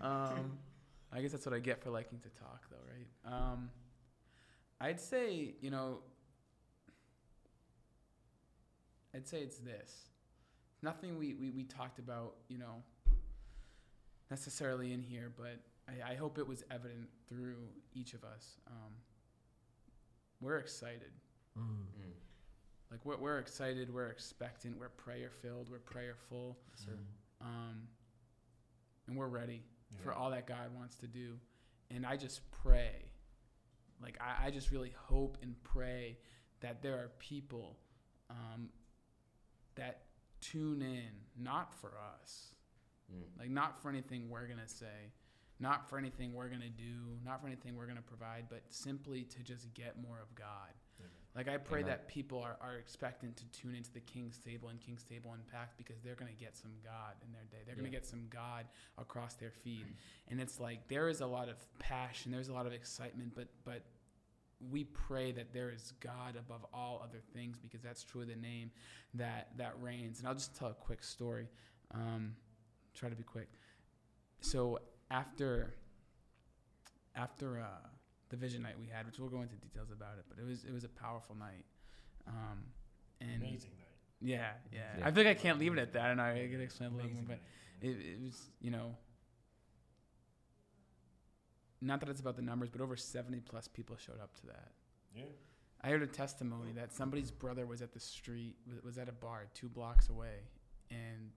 um, 0.00 0.58
I 1.12 1.20
guess 1.20 1.32
that's 1.32 1.44
what 1.44 1.54
I 1.54 1.58
get 1.58 1.82
for 1.82 1.90
liking 1.90 2.18
to 2.20 2.28
talk, 2.30 2.62
though, 2.70 2.76
right? 2.88 3.34
Um, 3.52 3.70
I'd 4.80 5.00
say, 5.00 5.54
you 5.60 5.70
know, 5.70 5.98
I'd 9.14 9.28
say 9.28 9.38
it's 9.40 9.58
this. 9.58 10.08
Nothing 10.82 11.18
we, 11.18 11.34
we, 11.34 11.50
we 11.50 11.64
talked 11.64 11.98
about, 11.98 12.34
you 12.48 12.58
know, 12.58 12.82
necessarily 14.30 14.92
in 14.92 15.02
here, 15.02 15.32
but 15.36 15.60
I, 15.88 16.12
I 16.12 16.14
hope 16.16 16.38
it 16.38 16.46
was 16.46 16.64
evident 16.70 17.08
through 17.28 17.56
each 17.94 18.14
of 18.14 18.24
us. 18.24 18.56
Um, 18.66 18.92
we're 20.40 20.58
excited. 20.58 21.12
Mm. 21.58 21.86
Like 22.90 23.04
we're, 23.04 23.16
we're 23.16 23.38
excited, 23.38 23.92
we're 23.92 24.08
expectant, 24.08 24.78
we're 24.78 24.88
prayer 24.88 25.30
filled, 25.30 25.68
we're 25.70 25.78
prayerful, 25.78 26.58
um, 27.40 27.82
and 29.06 29.16
we're 29.16 29.28
ready 29.28 29.62
for 30.02 30.12
all 30.12 30.30
that 30.30 30.46
God 30.46 30.74
wants 30.74 30.96
to 30.96 31.06
do. 31.06 31.38
And 31.90 32.06
I 32.06 32.16
just 32.16 32.40
pray 32.50 33.10
Like 34.02 34.18
I, 34.20 34.46
I 34.46 34.50
just 34.50 34.70
really 34.70 34.92
hope 34.96 35.38
and 35.42 35.54
pray 35.62 36.18
that 36.60 36.82
there 36.82 36.94
are 36.94 37.10
people 37.18 37.76
um, 38.30 38.68
that 39.76 40.02
tune 40.40 40.82
in, 40.82 41.10
not 41.36 41.72
for 41.74 41.92
us, 41.98 42.54
Mm. 43.12 43.38
like 43.38 43.50
not 43.50 43.80
for 43.80 43.88
anything 43.90 44.28
we're 44.30 44.46
gonna 44.46 44.66
say, 44.68 45.12
not 45.58 45.88
for 45.88 45.98
anything 45.98 46.32
we're 46.32 46.48
gonna 46.48 46.68
do, 46.70 47.18
not 47.24 47.40
for 47.40 47.46
anything 47.46 47.76
we're 47.76 47.86
gonna 47.86 48.02
provide, 48.02 48.48
but 48.48 48.62
simply 48.72 49.24
to 49.24 49.42
just 49.42 49.72
get 49.74 50.00
more 50.00 50.18
of 50.18 50.34
God. 50.34 50.72
Amen. 50.98 51.10
Like 51.34 51.48
I 51.48 51.56
pray 51.58 51.80
Amen. 51.80 51.90
that 51.90 52.08
people 52.08 52.40
are, 52.40 52.56
are 52.60 52.76
expectant 52.76 53.36
to 53.36 53.46
tune 53.46 53.74
into 53.74 53.92
the 53.92 54.00
King's 54.00 54.38
Table 54.38 54.68
and 54.68 54.80
King's 54.80 55.04
Table 55.04 55.34
Impact 55.34 55.76
because 55.76 56.00
they're 56.00 56.14
gonna 56.14 56.32
get 56.32 56.56
some 56.56 56.72
God 56.82 57.14
in 57.24 57.32
their 57.32 57.44
day. 57.44 57.58
They're 57.66 57.76
gonna 57.76 57.90
get 57.90 58.06
some 58.06 58.26
God 58.28 58.66
across 58.98 59.34
their 59.34 59.50
feed, 59.52 59.86
and 60.28 60.40
it's 60.40 60.58
like 60.58 60.88
there 60.88 61.08
is 61.08 61.20
a 61.20 61.26
lot 61.26 61.48
of 61.48 61.56
passion, 61.78 62.32
there's 62.32 62.48
a 62.48 62.52
lot 62.54 62.66
of 62.66 62.72
excitement, 62.72 63.34
but 63.34 63.48
but 63.64 63.82
we 64.70 64.84
pray 64.84 65.32
that 65.32 65.52
there 65.52 65.70
is 65.70 65.92
God 66.00 66.36
above 66.38 66.64
all 66.72 67.00
other 67.02 67.20
things 67.34 67.58
because 67.58 67.82
that's 67.82 68.04
truly 68.04 68.26
the 68.26 68.40
name 68.40 68.70
that 69.14 69.48
that 69.56 69.74
reigns. 69.80 70.18
And 70.18 70.28
I'll 70.28 70.34
just 70.34 70.56
tell 70.56 70.68
a 70.68 70.74
quick 70.74 71.02
story. 71.02 71.48
Um, 71.92 72.34
try 72.94 73.08
to 73.08 73.16
be 73.16 73.22
quick. 73.24 73.48
So 74.40 74.78
after 75.10 75.74
after 77.14 77.60
uh, 77.60 77.86
the 78.30 78.36
vision 78.36 78.62
night 78.62 78.74
we 78.80 78.86
had, 78.86 79.06
which 79.06 79.18
we'll 79.18 79.28
go 79.28 79.42
into 79.42 79.56
details 79.56 79.90
about 79.90 80.18
it, 80.18 80.24
but 80.28 80.38
it 80.38 80.46
was 80.46 80.64
it 80.64 80.72
was 80.72 80.84
a 80.84 80.88
powerful 80.88 81.34
night. 81.36 81.64
Um, 82.26 82.64
and 83.20 83.42
Amazing 83.42 83.70
night. 83.78 83.88
yeah, 84.20 84.50
yeah, 84.72 84.80
Yeah. 84.98 85.06
I 85.06 85.10
think 85.10 85.26
I 85.28 85.34
can't 85.34 85.58
leave 85.58 85.72
it 85.72 85.78
at 85.78 85.92
that, 85.94 86.10
and 86.10 86.20
I 86.20 86.46
gotta 86.46 86.62
explain 86.62 86.92
a 86.92 86.96
little 86.96 87.10
more. 87.10 87.22
But 87.26 87.40
it, 87.80 87.90
it 87.90 88.20
was 88.22 88.50
you 88.60 88.70
know 88.70 88.94
not 91.84 92.00
that 92.00 92.08
it's 92.08 92.20
about 92.20 92.36
the 92.36 92.42
numbers 92.42 92.70
but 92.70 92.80
over 92.80 92.96
70 92.96 93.40
plus 93.40 93.68
people 93.68 93.96
showed 93.96 94.20
up 94.20 94.34
to 94.40 94.46
that 94.46 94.70
Yeah. 95.14 95.24
i 95.82 95.88
heard 95.90 96.02
a 96.02 96.06
testimony 96.06 96.72
that 96.72 96.92
somebody's 96.92 97.30
brother 97.30 97.66
was 97.66 97.82
at 97.82 97.92
the 97.92 98.00
street 98.00 98.56
was- 98.66 98.82
was 98.82 98.98
at 98.98 99.08
a 99.08 99.12
bar 99.12 99.46
two 99.54 99.68
blocks 99.68 100.08
away 100.08 100.38
and 100.90 101.30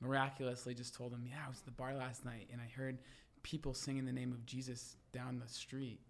miraculously 0.00 0.74
just 0.74 0.94
told 0.94 1.12
him 1.12 1.24
yeah 1.26 1.36
i 1.44 1.48
was 1.48 1.58
at 1.58 1.64
the 1.64 1.70
bar 1.70 1.94
last 1.94 2.24
night 2.24 2.48
and 2.52 2.60
i 2.60 2.66
heard 2.76 2.98
people 3.42 3.74
singing 3.74 4.04
the 4.04 4.12
name 4.12 4.32
of 4.32 4.44
jesus 4.46 4.96
down 5.12 5.38
the 5.38 5.48
street 5.48 6.00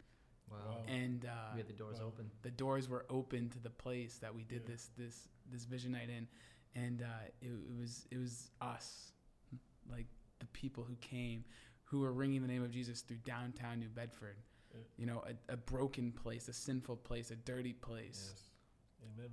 Wow. 0.50 0.58
Wow. 0.68 0.76
and 0.88 1.24
uh, 1.24 1.28
We 1.54 1.60
had 1.60 1.68
the 1.68 1.72
doors 1.72 2.00
Wow. 2.00 2.08
open. 2.08 2.30
the 2.42 2.50
doors 2.50 2.86
were 2.88 3.06
open 3.08 3.48
to 3.50 3.58
the 3.58 3.70
place 3.70 4.18
that 4.18 4.34
we 4.34 4.44
did 4.44 4.62
Yeah. 4.62 4.72
this 4.72 4.90
this 4.96 5.28
this 5.50 5.64
vision 5.64 5.92
night 5.92 6.10
in 6.10 6.28
and 6.74 7.00
uh, 7.02 7.06
it, 7.40 7.48
it 7.48 7.76
was 7.80 8.06
it 8.10 8.18
was 8.18 8.50
us 8.60 9.12
like 9.90 10.06
the 10.40 10.46
people 10.46 10.84
who 10.84 10.96
came 10.96 11.44
who 11.95 12.01
were 12.01 12.12
ringing 12.12 12.42
the 12.42 12.49
name 12.49 12.64
of 12.64 12.72
jesus 12.72 13.03
through 13.03 13.18
downtown 13.18 13.78
new 13.78 13.88
bedford 13.88 14.34
Yeah. 14.74 14.80
you 14.97 15.07
know 15.07 15.22
a, 15.49 15.53
a 15.53 15.57
broken 15.57 16.11
place 16.11 16.49
a 16.49 16.53
sinful 16.53 16.97
place 16.97 17.30
a 17.30 17.36
dirty 17.36 17.72
place 17.72 18.32
Yes. 18.34 18.42
Amen. 19.16 19.30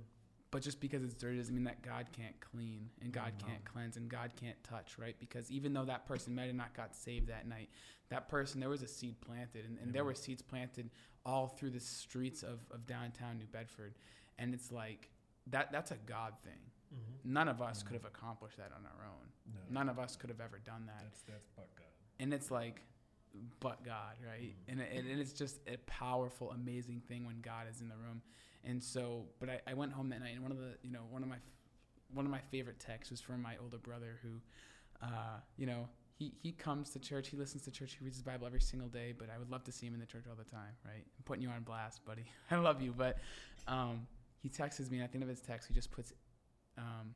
but 0.52 0.62
just 0.62 0.78
because 0.80 1.02
it's 1.02 1.14
dirty 1.14 1.38
doesn't 1.38 1.52
mean 1.54 1.64
that 1.64 1.82
god 1.82 2.06
can't 2.12 2.38
clean 2.40 2.88
and 3.02 3.10
god 3.12 3.32
Mhm. 3.36 3.46
can't 3.48 3.64
cleanse 3.64 3.96
and 3.96 4.08
god 4.08 4.30
can't 4.40 4.62
touch 4.62 4.96
right 4.96 5.16
because 5.18 5.50
even 5.50 5.72
though 5.72 5.84
that 5.86 6.06
person 6.06 6.36
might 6.36 6.46
have 6.46 6.54
not 6.54 6.72
got 6.72 6.94
saved 6.94 7.26
that 7.28 7.48
night 7.48 7.68
that 8.10 8.28
person 8.28 8.60
there 8.60 8.68
was 8.68 8.82
a 8.82 8.86
seed 8.88 9.20
planted 9.20 9.64
and, 9.64 9.76
and 9.82 9.92
there 9.92 10.04
were 10.04 10.14
seeds 10.14 10.40
planted 10.42 10.88
all 11.26 11.48
through 11.48 11.70
the 11.70 11.80
streets 11.80 12.44
of, 12.44 12.60
of 12.70 12.86
downtown 12.86 13.38
new 13.38 13.46
bedford 13.46 13.94
and 14.38 14.54
it's 14.54 14.70
like 14.70 15.10
that 15.48 15.72
that's 15.72 15.90
a 15.90 15.96
god 16.06 16.34
thing 16.44 16.60
Mm-hmm. 16.94 17.32
none 17.32 17.48
of 17.48 17.62
us 17.62 17.82
Mhm. 17.82 17.86
could 17.86 17.94
have 17.94 18.04
accomplished 18.04 18.58
that 18.58 18.70
on 18.76 18.84
our 18.84 19.06
own 19.06 19.26
No. 19.54 19.60
none 19.70 19.88
of 19.88 19.98
us 19.98 20.14
could 20.14 20.28
have 20.28 20.42
ever 20.42 20.58
done 20.58 20.84
that 20.86 21.00
That's 21.04 21.22
that's 21.22 21.48
but 21.56 21.74
God. 21.74 21.86
And 22.22 22.32
it's 22.32 22.50
like 22.50 22.82
but 23.60 23.82
god 23.84 24.14
right 24.26 24.54
Mhm. 24.68 24.72
and, 24.72 24.80
and 25.10 25.20
it's 25.20 25.32
just 25.32 25.56
a 25.66 25.76
powerful 25.86 26.50
amazing 26.52 27.00
thing 27.08 27.24
when 27.26 27.40
god 27.40 27.64
is 27.70 27.80
in 27.80 27.88
the 27.88 27.96
room 27.96 28.22
and 28.64 28.82
so 28.82 29.24
but 29.40 29.48
I, 29.48 29.60
I 29.66 29.74
went 29.74 29.92
home 29.92 30.08
that 30.10 30.20
night 30.20 30.34
and 30.34 30.42
one 30.42 30.52
of 30.52 30.58
the 30.58 30.72
you 30.82 30.92
know 30.92 31.04
one 31.10 31.22
of 31.22 31.28
my 31.28 31.40
one 32.14 32.24
of 32.26 32.30
my 32.30 32.40
favorite 32.50 32.78
texts 32.78 33.10
was 33.10 33.20
from 33.20 33.40
my 33.42 33.54
older 33.62 33.78
brother 33.78 34.12
who 34.22 34.32
uh, 35.02 35.38
you 35.56 35.66
know 35.66 35.88
he, 36.18 36.32
he 36.42 36.52
comes 36.52 36.90
to 36.90 36.98
church 37.00 37.28
he 37.28 37.36
listens 37.36 37.62
to 37.62 37.70
church 37.70 37.96
he 37.98 38.04
reads 38.04 38.16
his 38.16 38.22
bible 38.22 38.46
every 38.46 38.60
single 38.60 38.88
day 38.88 39.12
but 39.18 39.28
i 39.34 39.38
would 39.38 39.50
love 39.50 39.64
to 39.64 39.72
see 39.72 39.86
him 39.86 39.94
in 39.94 40.00
the 40.00 40.06
church 40.06 40.24
all 40.30 40.36
the 40.36 40.44
time 40.58 40.74
right 40.84 41.04
i'm 41.18 41.24
putting 41.24 41.42
you 41.42 41.48
on 41.48 41.62
blast 41.62 42.04
buddy 42.04 42.26
i 42.50 42.56
love 42.56 42.80
you 42.82 42.92
but 42.96 43.18
um, 43.66 44.06
he 44.42 44.48
texts 44.48 44.90
me 44.90 44.98
and 44.98 45.04
at 45.04 45.10
the 45.12 45.16
end 45.16 45.22
of 45.24 45.28
his 45.28 45.40
text 45.40 45.68
he 45.68 45.74
just 45.74 45.90
puts 45.90 46.12
um, 46.78 47.14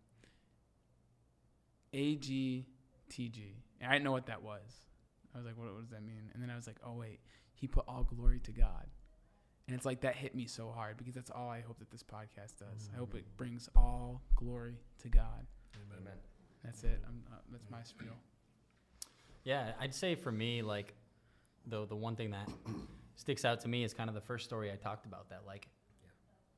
AGTG. 1.94 3.54
And 3.80 3.90
I 3.90 3.92
didn't 3.94 4.04
know 4.04 4.12
what 4.12 4.26
that 4.26 4.42
was. 4.42 4.85
I 5.36 5.38
was 5.38 5.46
like, 5.46 5.56
what, 5.58 5.72
what 5.72 5.82
does 5.82 5.90
that 5.90 6.02
mean? 6.02 6.30
And 6.32 6.42
then 6.42 6.50
I 6.50 6.56
was 6.56 6.66
like, 6.66 6.78
oh, 6.84 6.94
wait. 6.94 7.20
He 7.54 7.66
put 7.66 7.84
all 7.86 8.04
glory 8.04 8.40
to 8.40 8.50
God. 8.52 8.86
And 9.68 9.76
it's 9.76 9.84
like 9.84 10.00
that 10.02 10.14
hit 10.16 10.34
me 10.34 10.46
so 10.46 10.70
hard 10.70 10.96
because 10.96 11.14
that's 11.14 11.30
all 11.30 11.48
I 11.50 11.60
hope 11.60 11.78
that 11.80 11.90
this 11.90 12.02
podcast 12.02 12.58
does. 12.58 12.88
I 12.94 12.98
hope 12.98 13.14
it 13.14 13.24
brings 13.36 13.68
all 13.76 14.22
glory 14.36 14.76
to 15.02 15.08
God. 15.08 15.46
Amen. 15.74 15.98
Amen. 16.02 16.18
That's 16.64 16.82
it. 16.84 17.02
I'm, 17.06 17.22
uh, 17.32 17.36
that's 17.52 17.68
my 17.70 17.82
spiel. 17.82 18.12
Yeah, 19.44 19.72
I'd 19.80 19.94
say 19.94 20.14
for 20.14 20.32
me, 20.32 20.62
like, 20.62 20.94
the 21.68 21.84
the 21.86 21.96
one 21.96 22.14
thing 22.16 22.30
that 22.30 22.48
sticks 23.16 23.44
out 23.44 23.60
to 23.60 23.68
me 23.68 23.82
is 23.84 23.92
kind 23.92 24.08
of 24.08 24.14
the 24.14 24.20
first 24.20 24.44
story 24.44 24.70
I 24.72 24.76
talked 24.76 25.04
about. 25.06 25.28
That 25.30 25.42
like, 25.46 25.68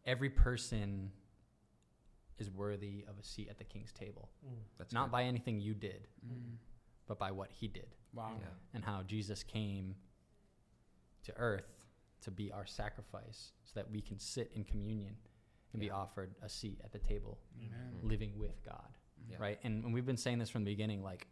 every 0.07 0.31
person 0.31 1.11
is 2.39 2.51
worthy 2.51 3.05
of 3.09 3.18
a 3.18 3.22
seat 3.24 3.49
at 3.51 3.59
the 3.59 3.64
king's 3.64 3.93
table, 3.93 4.29
Mm. 4.47 4.53
That's 4.79 4.93
not 4.93 5.07
good. 5.07 5.12
by 5.12 5.22
anything 5.24 5.61
you 5.61 5.74
did, 5.74 6.07
Mm. 6.26 6.57
but 7.07 7.18
by 7.18 7.31
what 7.33 7.51
he 7.51 7.68
did, 7.68 7.95
Wow. 8.14 8.32
Yeah. 8.40 8.46
and 8.74 8.84
how 8.84 9.02
Jesus 9.06 9.42
came 9.42 9.94
to 11.24 11.32
earth 11.36 11.84
to 12.22 12.30
be 12.30 12.50
our 12.50 12.66
sacrifice, 12.66 13.52
so 13.64 13.72
that 13.76 13.90
we 13.90 14.00
can 14.00 14.18
sit 14.18 14.50
in 14.54 14.64
communion 14.64 15.14
and 15.72 15.80
be 15.80 15.90
offered 15.90 16.30
a 16.42 16.48
seat 16.48 16.80
at 16.82 16.90
the 16.92 16.98
table, 16.98 17.38
Amen. 17.59 17.78
Mm-hmm. 17.98 18.09
living 18.09 18.32
with 18.36 18.64
God. 18.64 18.88
Yeah. 19.30 19.36
right? 19.38 19.59
And, 19.62 19.84
and 19.84 19.92
we've 19.94 20.06
been 20.06 20.16
saying 20.16 20.38
this 20.38 20.48
from 20.50 20.64
the 20.64 20.70
beginning. 20.72 21.02
Like 21.02 21.26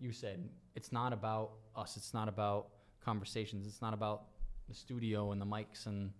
you 0.00 0.10
said, 0.12 0.48
it's 0.74 0.90
not 0.90 1.12
about 1.12 1.50
us. 1.76 1.96
It's 1.96 2.14
not 2.14 2.28
about 2.28 2.68
conversations. 3.04 3.66
It's 3.66 3.82
not 3.82 3.92
about 3.94 4.22
the 4.68 4.74
studio 4.74 5.32
and 5.32 5.40
the 5.40 5.46
mics 5.46 5.86
and 5.86 6.10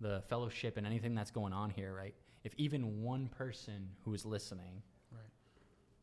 the 0.00 0.22
fellowship 0.28 0.76
and 0.76 0.86
anything 0.86 1.14
that's 1.14 1.30
going 1.30 1.52
on 1.52 1.70
here, 1.70 1.94
right? 1.94 2.14
If 2.44 2.54
even 2.56 3.02
one 3.02 3.28
person 3.28 3.90
who 4.04 4.14
is 4.14 4.24
listening 4.24 4.82
Right. 5.12 5.20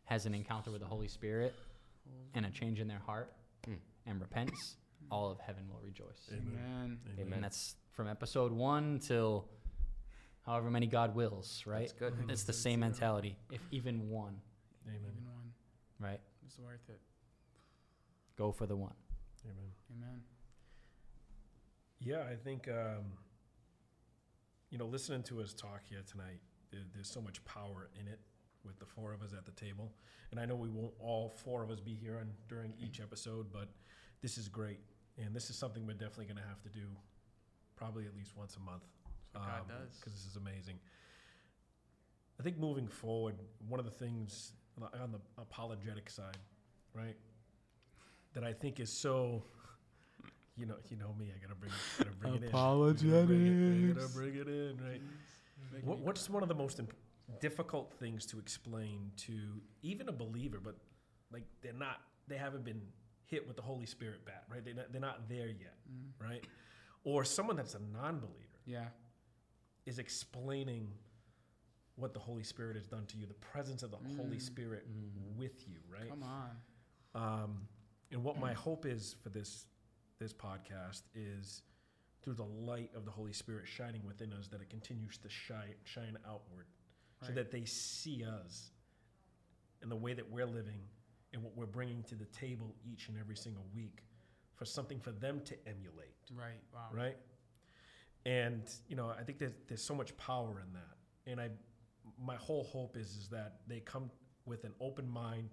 has 0.05 0.25
an 0.25 0.35
encounter 0.35 0.69
with 0.69 0.81
the 0.81 0.87
Holy 0.87 1.07
Spirit 1.07 1.55
and 2.33 2.45
a 2.45 2.49
change 2.51 2.79
in 2.79 2.87
their 2.87 2.99
heart 2.99 3.33
Mm. 3.67 3.77
and 4.05 4.21
repents, 4.21 4.77
all 5.11 5.29
of 5.31 5.39
heaven 5.39 5.67
will 5.69 5.79
rejoice. 5.83 6.29
Amen. 6.31 6.99
Amen. 7.19 7.33
And 7.33 7.43
that's 7.43 7.75
from 7.91 8.07
episode 8.07 8.51
one 8.51 8.99
till 8.99 9.47
however 10.45 10.69
many 10.71 10.87
God 10.87 11.15
wills, 11.15 11.63
right? 11.65 11.79
That's 11.87 11.93
good. 11.93 12.13
It's 12.29 12.43
the 12.43 12.53
same 12.53 12.79
mentality. 12.81 13.37
If 13.51 13.61
even 13.71 14.09
one, 14.09 14.39
Amen. 14.87 14.99
Even 15.01 15.25
one. 15.25 15.53
right? 15.99 16.19
It's 16.45 16.57
worth 16.59 16.87
it. 16.89 17.01
Go 18.37 18.51
for 18.51 18.65
the 18.67 18.75
one. 18.75 18.93
Amen. 19.45 19.71
Amen. 19.95 20.21
Yeah, 21.99 22.23
I 22.31 22.35
think 22.35 22.67
um, 22.67 23.05
you 24.69 24.77
know, 24.77 24.85
listening 24.85 25.23
to 25.23 25.41
us 25.41 25.53
talk 25.53 25.81
here 25.89 26.03
tonight, 26.09 26.39
there, 26.71 26.81
there's 26.93 27.09
so 27.09 27.21
much 27.21 27.43
power 27.45 27.89
in 27.99 28.07
it 28.07 28.19
with 28.67 28.77
the 28.79 28.85
four 28.85 29.13
of 29.13 29.21
us 29.21 29.33
at 29.33 29.45
the 29.45 29.51
table. 29.53 29.91
And 30.31 30.39
I 30.39 30.45
know 30.45 30.55
we 30.55 30.69
won't 30.69 30.93
all 30.99 31.29
four 31.29 31.63
of 31.63 31.71
us 31.71 31.79
be 31.79 31.95
here 31.95 32.17
on, 32.19 32.29
during 32.49 32.73
each 32.79 32.99
episode, 32.99 33.47
but 33.51 33.69
this 34.21 34.37
is 34.37 34.47
great, 34.47 34.79
and 35.17 35.35
this 35.35 35.49
is 35.49 35.55
something 35.55 35.87
we're 35.87 35.93
definitely 35.93 36.25
going 36.25 36.37
to 36.37 36.47
have 36.47 36.61
to 36.63 36.69
do, 36.69 36.85
probably 37.75 38.05
at 38.05 38.15
least 38.15 38.35
once 38.35 38.55
a 38.57 38.59
month. 38.59 38.83
God 39.33 39.61
um, 39.61 39.67
does. 39.67 39.97
Because 39.99 40.13
this 40.13 40.25
is 40.25 40.35
amazing. 40.35 40.79
I 42.39 42.43
think 42.43 42.59
moving 42.59 42.87
forward, 42.87 43.35
one 43.67 43.79
of 43.79 43.85
the 43.85 43.91
things 43.91 44.53
on 45.01 45.11
the 45.11 45.19
apologetic 45.41 46.09
side, 46.09 46.37
right, 46.93 47.15
that 48.33 48.43
I 48.43 48.53
think 48.53 48.79
is 48.79 48.91
so, 48.91 49.43
you 50.55 50.65
know, 50.65 50.75
you 50.89 50.97
know 50.97 51.15
me, 51.17 51.31
I 51.35 51.39
gotta 51.41 51.55
bring, 51.55 51.71
gotta 51.97 52.11
bring 52.11 52.33
it 52.35 52.43
in. 52.43 52.51
Gotta 53.03 53.25
bring 53.25 53.47
it, 53.89 53.95
gotta 53.95 54.13
bring 54.13 54.35
it 54.35 54.47
in, 54.47 54.77
right? 54.83 55.01
What, 55.83 55.99
what's 55.99 56.29
one 56.29 56.43
of 56.43 56.49
the 56.49 56.55
most 56.55 56.79
imp- 56.79 56.93
difficult 57.39 57.93
things 57.99 58.25
to 58.27 58.39
explain 58.39 59.11
to 59.17 59.33
even 59.81 60.07
a 60.09 60.11
believer, 60.11 60.59
but 60.63 60.75
like 61.31 61.43
they're 61.61 61.73
not, 61.73 61.97
they 62.27 62.37
haven't 62.37 62.63
been 62.63 62.81
hit 63.25 63.45
with 63.47 63.55
the 63.57 63.61
Holy 63.61 63.85
Spirit 63.85 64.25
bat, 64.25 64.43
right? 64.49 64.63
They're 64.63 64.73
not, 64.73 64.91
they're 64.91 65.01
not 65.01 65.27
there 65.29 65.47
yet, 65.47 65.75
Mm. 65.91 66.11
right? 66.25 66.43
Or 67.03 67.23
someone 67.25 67.55
that's 67.57 67.75
a 67.75 67.79
non-believer 67.79 68.59
Yeah. 68.65 68.89
is 69.85 69.99
explaining 69.99 70.91
what 71.95 72.13
the 72.13 72.19
Holy 72.19 72.43
Spirit 72.43 72.75
has 72.75 72.87
done 72.87 73.05
to 73.07 73.17
you, 73.17 73.25
the 73.25 73.33
presence 73.35 73.83
of 73.83 73.91
the 73.91 73.97
Holy 73.97 74.37
Mm. 74.37 74.41
Spirit 74.41 74.85
with 75.35 75.67
you, 75.67 75.79
right? 75.89 76.09
Come 76.09 76.23
on. 76.23 76.61
Um, 77.15 77.67
and 78.11 78.23
what 78.23 78.37
my 78.39 78.53
hope 78.65 78.85
is 78.85 79.13
for 79.23 79.29
this 79.29 79.67
this 80.19 80.33
podcast 80.33 81.03
is 81.13 81.61
through 82.23 82.33
the 82.33 82.43
light 82.45 82.89
of 82.95 83.05
the 83.05 83.11
Holy 83.11 83.33
Spirit 83.33 83.67
shining 83.67 84.03
within 84.03 84.33
us 84.33 84.47
that 84.47 84.61
it 84.61 84.69
continues 84.69 85.17
to 85.19 85.29
shine 85.29 85.75
shine 85.83 86.17
outward, 86.25 86.65
so 87.25 87.31
that 87.33 87.51
they 87.51 87.65
see 87.65 88.23
us 88.23 88.71
and 89.81 89.89
the 89.91 89.95
way 89.95 90.13
that 90.13 90.29
we're 90.29 90.45
living 90.45 90.79
and 91.33 91.43
what 91.43 91.55
we're 91.55 91.65
bringing 91.65 92.03
to 92.03 92.15
the 92.15 92.25
table 92.25 92.75
each 92.85 93.09
and 93.09 93.17
every 93.17 93.35
single 93.35 93.65
week 93.75 94.03
for 94.55 94.65
something 94.65 94.99
for 94.99 95.11
them 95.11 95.41
to 95.45 95.55
emulate, 95.67 96.15
Right. 96.35 96.59
Wow. 96.73 96.87
right? 96.91 97.17
And 98.25 98.63
you 98.87 98.95
know, 98.95 99.09
I 99.17 99.23
think 99.23 99.39
there's 99.39 99.53
there's 99.67 99.83
so 99.83 99.95
much 99.95 100.15
power 100.17 100.61
in 100.65 100.73
that. 100.73 101.31
And 101.31 101.39
I, 101.39 101.49
my 102.23 102.35
whole 102.35 102.63
hope 102.63 102.97
is 102.97 103.15
is 103.15 103.27
that 103.29 103.59
they 103.67 103.79
come 103.79 104.09
with 104.45 104.63
an 104.63 104.73
open 104.81 105.07
mind, 105.09 105.49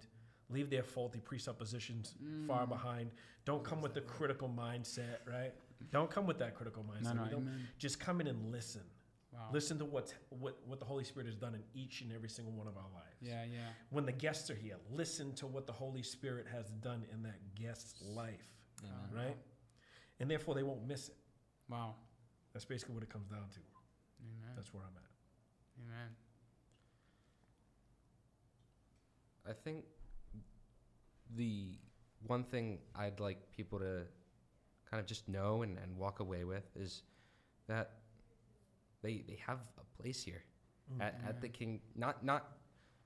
leave 0.49 0.69
their 0.69 0.83
faulty 0.83 1.19
presuppositions 1.19 2.15
far 2.47 2.65
Mm. 2.65 2.69
behind. 2.69 3.11
Don't 3.45 3.63
come 3.63 3.81
with 3.81 3.93
the 3.93 4.01
critical 4.01 4.49
mindset, 4.49 5.19
right? 5.27 5.53
Don't 5.91 6.09
come 6.09 6.25
with 6.25 6.39
that 6.39 6.55
critical 6.55 6.83
mindset. 6.83 7.31
No, 7.31 7.39
no, 7.39 7.51
just 7.77 7.99
come 7.99 8.21
in 8.21 8.27
and 8.27 8.51
listen. 8.51 8.81
Wow. 9.35 9.49
Listen 9.51 9.77
to 9.79 9.85
what's, 9.85 10.13
what 10.29 10.57
what 10.65 10.79
the 10.79 10.85
Holy 10.85 11.03
Spirit 11.03 11.27
has 11.27 11.35
done 11.35 11.55
in 11.55 11.63
each 11.73 11.99
and 12.01 12.11
every 12.13 12.29
single 12.29 12.53
one 12.53 12.67
of 12.67 12.77
our 12.77 12.89
lives. 12.93 13.17
Yeah, 13.21 13.43
yeah. 13.43 13.67
When 13.89 14.05
the 14.05 14.13
guests 14.13 14.49
are 14.49 14.55
here, 14.55 14.77
listen 14.89 15.33
to 15.35 15.45
what 15.45 15.67
the 15.67 15.73
Holy 15.73 16.03
Spirit 16.03 16.45
has 16.51 16.69
done 16.81 17.03
in 17.11 17.21
that 17.23 17.39
guest's 17.53 18.01
life, 18.01 18.55
Amen. 18.81 19.25
right? 19.25 19.37
And 20.21 20.31
therefore, 20.31 20.55
they 20.55 20.63
won't 20.63 20.87
miss 20.87 21.09
it. 21.09 21.17
Wow. 21.69 21.95
That's 22.53 22.63
basically 22.63 22.93
what 22.93 23.03
it 23.03 23.09
comes 23.09 23.27
down 23.27 23.49
to. 23.51 23.59
Amen. 24.21 24.53
That's 24.55 24.73
where 24.73 24.83
I'm 24.83 24.95
at. 24.95 25.11
Amen. 25.83 26.09
I 29.47 29.51
think 29.51 29.83
the 31.35 31.77
one 32.25 32.43
thing 32.43 32.79
I'd 32.95 33.19
like 33.19 33.51
people 33.51 33.79
to 33.79 34.03
kind 34.89 35.01
of 35.01 35.05
just 35.05 35.27
know 35.27 35.63
and, 35.63 35.77
and 35.77 35.97
walk 35.97 36.19
away 36.21 36.45
with 36.45 36.63
is 36.75 37.03
that 37.67 37.91
they 39.05 39.23
they 39.27 39.37
have 39.45 39.59
a 39.77 40.01
place 40.01 40.23
here 40.23 40.43
at, 40.99 41.21
at 41.27 41.41
the 41.41 41.47
King. 41.47 41.79
Not 41.95 42.25
not 42.25 42.47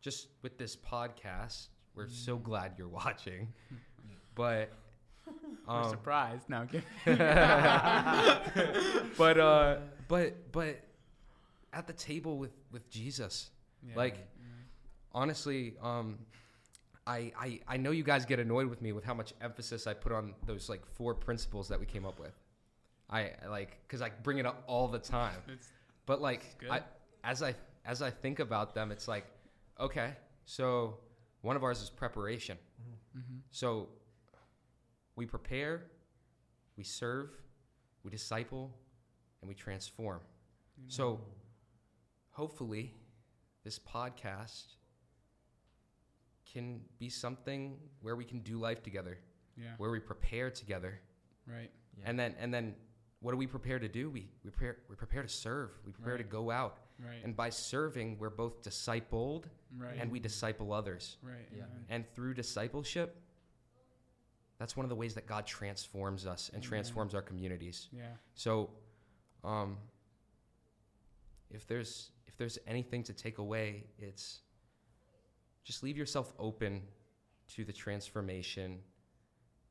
just 0.02 0.28
with 0.42 0.58
this 0.58 0.76
podcast. 0.76 1.68
We're 1.96 2.08
so 2.08 2.38
glad 2.38 2.74
you're 2.78 2.88
watching, 2.88 3.52
but 4.36 4.72
We're 5.68 5.76
um, 5.76 5.90
surprised. 5.90 6.50
No, 6.50 6.60
I'm 6.60 6.68
kidding. 6.68 6.84
but 9.18 9.40
uh, 9.40 9.78
but 10.08 10.52
but 10.52 10.80
at 11.74 11.88
the 11.88 11.94
table 11.94 12.38
with 12.38 12.54
with 12.72 12.90
Jesus. 12.90 13.50
Yeah, 13.82 13.94
Like, 13.96 14.16
yeah. 14.16 14.24
honestly, 15.14 15.76
um, 15.82 16.20
I, 17.08 17.32
I 17.40 17.60
I 17.68 17.78
know 17.78 17.92
you 17.92 18.04
guys 18.04 18.26
get 18.26 18.40
annoyed 18.40 18.68
with 18.68 18.82
me 18.82 18.92
with 18.92 19.06
how 19.06 19.14
much 19.14 19.34
emphasis 19.42 19.88
I 19.88 19.94
put 19.94 20.12
on 20.12 20.34
those 20.46 20.70
like 20.70 20.86
four 20.86 21.14
principles 21.14 21.70
that 21.70 21.80
we 21.80 21.86
came 21.86 22.06
up 22.06 22.20
with. 22.20 22.34
I, 23.10 23.32
I 23.44 23.48
like 23.50 23.78
because 23.88 24.02
I 24.02 24.10
bring 24.24 24.38
it 24.38 24.46
up 24.46 24.64
all 24.68 24.88
the 24.88 25.00
time. 25.00 25.42
It's- 25.48 25.72
But 26.10 26.22
like. 26.22 26.42
I, 26.70 26.82
as 27.24 27.44
I 27.44 27.54
as 27.86 28.02
I 28.02 28.10
think 28.10 28.40
about 28.40 28.74
them, 28.74 28.92
it's 28.92 29.08
like, 29.08 29.26
okay, 29.80 30.10
so 30.46 30.98
one 31.42 31.56
of 31.56 31.64
ours 31.64 31.82
is 31.82 31.90
preparation. 31.90 32.58
mhm. 33.16 33.40
So 33.52 33.90
we 35.16 35.26
prepare, 35.26 35.74
we 36.78 36.84
serve, 36.84 37.30
we 38.04 38.10
disciple, 38.12 38.66
and 39.42 39.48
we 39.50 39.56
transform. 39.56 40.22
So 40.88 41.20
hopefully, 42.32 42.86
this 43.66 43.78
podcast 43.80 44.76
can 46.54 46.82
be 46.98 47.10
something 47.10 47.78
where 48.02 48.16
we 48.16 48.26
can 48.26 48.40
do 48.40 48.58
life 48.68 48.82
together, 48.82 49.16
Yeah. 49.56 49.76
where 49.78 49.92
we 49.92 50.00
prepare 50.00 50.50
together, 50.50 50.94
Right. 51.46 51.72
Yeah. 51.98 52.10
and 52.10 52.18
then 52.20 52.32
and 52.40 52.54
then 52.54 52.76
what 53.22 53.32
do 53.32 53.38
we 53.38 53.48
prepare 53.48 53.80
to 53.80 53.88
do? 53.88 54.10
We 54.10 54.30
we 54.44 54.50
prepare 54.52 54.78
we 54.90 54.96
prepare 54.96 55.22
to 55.24 55.28
serve. 55.30 55.72
We 55.86 55.92
prepare 55.92 56.18
to 56.18 56.24
go 56.24 56.50
out, 56.52 56.78
Right. 57.00 57.24
and 57.24 57.36
by 57.36 57.50
serving, 57.50 58.18
we're 58.20 58.30
both 58.30 58.62
discipled 58.62 59.46
right. 59.78 59.98
and 60.00 60.12
we 60.12 60.20
disciple 60.20 60.72
others. 60.74 61.18
right. 61.22 61.48
Yeah. 61.52 61.64
amen. 61.64 61.86
And 61.90 62.06
through 62.14 62.34
discipleship, 62.36 63.22
that's 64.58 64.76
one 64.78 64.86
of 64.86 64.90
the 64.90 64.96
ways 64.96 65.14
that 65.16 65.26
God 65.28 65.46
transforms 65.46 66.26
us 66.26 66.50
and 66.50 66.58
Amen. 66.64 66.68
transforms 66.70 67.14
our 67.16 67.22
communities. 67.22 67.88
Yeah. 67.92 68.04
So, 68.36 68.70
um, 69.44 69.78
if 71.50 71.66
there's 71.68 72.12
if 72.28 72.38
there's 72.38 72.58
anything 72.68 73.04
to 73.04 73.14
take 73.14 73.38
away, 73.38 73.86
it's 73.98 74.40
just 75.64 75.84
leave 75.84 75.98
yourself 75.98 76.34
open 76.40 76.82
to 77.56 77.66
the 77.66 77.74
transformation 77.74 78.80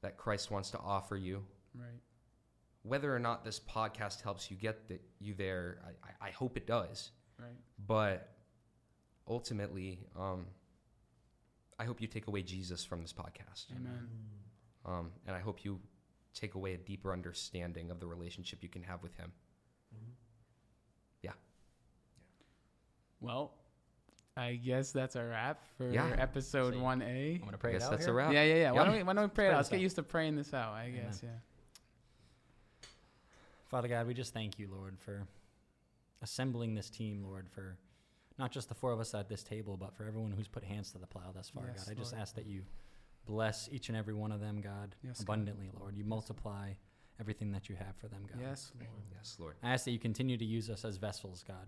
that 0.02 0.16
Christ 0.16 0.50
wants 0.50 0.70
to 0.72 0.78
offer 0.78 1.16
you. 1.16 1.44
Right. 1.74 2.00
Whether 2.82 3.14
or 3.14 3.18
not 3.18 3.44
this 3.44 3.60
podcast 3.60 4.22
helps 4.22 4.50
you 4.50 4.56
get 4.56 4.88
the, 4.88 4.98
you 5.20 5.34
there, 5.34 5.78
I, 5.84 6.08
I, 6.24 6.28
I 6.28 6.30
hope 6.30 6.56
it 6.56 6.66
does. 6.66 7.10
Right. 7.38 7.48
But 7.86 8.28
ultimately, 9.26 10.00
um, 10.18 10.46
I 11.78 11.84
hope 11.84 12.00
you 12.00 12.06
take 12.06 12.26
away 12.28 12.42
Jesus 12.42 12.84
from 12.84 13.02
this 13.02 13.12
podcast, 13.12 13.66
Amen. 13.76 14.08
um, 14.86 15.10
and 15.26 15.36
I 15.36 15.40
hope 15.40 15.64
you 15.64 15.80
take 16.34 16.54
away 16.54 16.74
a 16.74 16.78
deeper 16.78 17.12
understanding 17.12 17.90
of 17.90 18.00
the 18.00 18.06
relationship 18.06 18.62
you 18.62 18.68
can 18.68 18.82
have 18.82 19.02
with 19.02 19.14
Him. 19.16 19.32
Yeah. 21.22 21.32
Well, 23.20 23.52
I 24.36 24.54
guess 24.54 24.92
that's 24.92 25.16
a 25.16 25.24
wrap 25.24 25.60
for 25.76 25.90
Yeah. 25.90 26.14
episode 26.18 26.74
So 26.74 26.80
one 26.80 27.02
A. 27.02 27.34
I'm 27.34 27.44
gonna 27.44 27.58
pray 27.58 27.72
I 27.72 27.74
it 27.74 27.78
guess 27.78 27.86
out 27.86 27.90
that's 27.92 28.04
here. 28.04 28.14
a 28.14 28.16
wrap. 28.16 28.32
Yeah, 28.32 28.44
yeah, 28.44 28.54
yeah. 28.54 28.70
Why 28.70 28.84
don't 28.84 28.94
we 28.94 29.02
why 29.02 29.12
don't 29.14 29.24
we 29.24 29.28
pray 29.28 29.46
it 29.46 29.48
pray 29.48 29.54
out? 29.54 29.56
Let's 29.56 29.68
get 29.68 29.76
out. 29.76 29.82
used 29.82 29.96
to 29.96 30.02
praying 30.04 30.36
this 30.36 30.54
out. 30.54 30.72
I 30.74 30.84
Amen. 30.84 31.04
guess. 31.06 31.20
Yeah. 31.24 31.30
Father 33.68 33.88
God, 33.88 34.06
we 34.06 34.14
just 34.14 34.32
thank 34.32 34.58
you, 34.58 34.68
Lord, 34.70 34.98
for 34.98 35.26
assembling 36.22 36.74
this 36.74 36.88
team, 36.90 37.22
Lord, 37.22 37.48
for 37.50 37.76
not 38.38 38.50
just 38.50 38.68
the 38.68 38.74
four 38.74 38.92
of 38.92 39.00
us 39.00 39.14
at 39.14 39.28
this 39.28 39.42
table, 39.42 39.76
but 39.76 39.94
for 39.94 40.06
everyone 40.06 40.32
who's 40.32 40.48
put 40.48 40.64
hands 40.64 40.90
to 40.92 40.98
the 40.98 41.06
plow 41.06 41.30
thus 41.34 41.50
far, 41.50 41.64
Yes, 41.66 41.84
God. 41.84 41.92
I 41.92 41.94
just 41.94 42.12
Lord. 42.12 42.22
ask 42.22 42.34
that 42.36 42.46
you 42.46 42.62
bless 43.26 43.68
each 43.70 43.88
and 43.88 43.98
every 43.98 44.14
one 44.14 44.32
of 44.32 44.40
them, 44.40 44.60
God, 44.60 44.94
Yes, 45.02 45.18
God. 45.18 45.24
abundantly, 45.24 45.70
Lord. 45.78 45.96
You 45.96 46.04
multiply 46.04 46.72
everything 47.20 47.52
that 47.52 47.68
you 47.68 47.76
have 47.76 47.94
for 47.96 48.08
them, 48.08 48.24
God. 48.26 48.40
Yes, 48.40 48.72
Lord. 48.78 48.90
Yes, 49.14 49.36
Lord. 49.38 49.56
I 49.62 49.72
ask 49.74 49.84
that 49.84 49.90
you 49.90 49.98
continue 49.98 50.38
to 50.38 50.44
use 50.44 50.70
us 50.70 50.84
as 50.84 50.96
vessels, 50.96 51.44
God, 51.46 51.66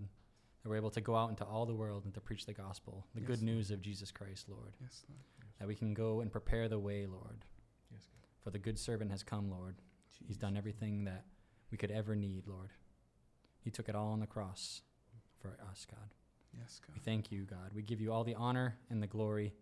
that 0.62 0.68
we're 0.68 0.76
able 0.76 0.90
to 0.90 1.00
go 1.02 1.16
out 1.16 1.28
into 1.28 1.44
all 1.44 1.66
the 1.66 1.74
world 1.74 2.04
and 2.06 2.14
to 2.14 2.20
preach 2.20 2.46
the 2.46 2.54
gospel, 2.54 3.04
the 3.14 3.20
Yes, 3.20 3.26
good 3.26 3.38
Lord. 3.42 3.56
news 3.56 3.70
of 3.70 3.82
Jesus 3.82 4.10
Christ, 4.10 4.48
Lord. 4.48 4.72
Yes, 4.80 5.04
Lord. 5.08 5.20
That 5.58 5.68
we 5.68 5.74
can 5.74 5.92
go 5.92 6.22
and 6.22 6.32
prepare 6.32 6.68
the 6.68 6.78
way, 6.78 7.04
Lord. 7.06 7.44
Yes, 7.92 8.06
God. 8.10 8.26
For 8.42 8.50
the 8.50 8.58
good 8.58 8.78
servant 8.78 9.10
has 9.10 9.22
come, 9.22 9.50
Lord. 9.50 9.74
He's 10.26 10.38
done 10.38 10.56
everything 10.56 11.04
that 11.04 11.24
we 11.70 11.78
could 11.78 11.90
ever 11.90 12.14
need, 12.16 12.46
Lord. 12.46 12.70
He 13.62 13.70
took 13.70 13.88
it 13.88 13.94
all 13.94 14.08
on 14.08 14.20
the 14.20 14.26
cross 14.26 14.82
for 15.40 15.56
us, 15.70 15.86
God. 15.90 16.08
Yes, 16.58 16.80
God. 16.86 16.94
We 16.94 17.00
thank 17.00 17.30
you, 17.30 17.42
God. 17.44 17.70
We 17.74 17.82
give 17.82 18.00
you 18.00 18.12
all 18.12 18.24
the 18.24 18.34
honor 18.34 18.76
and 18.90 19.02
the 19.02 19.06
glory, 19.06 19.52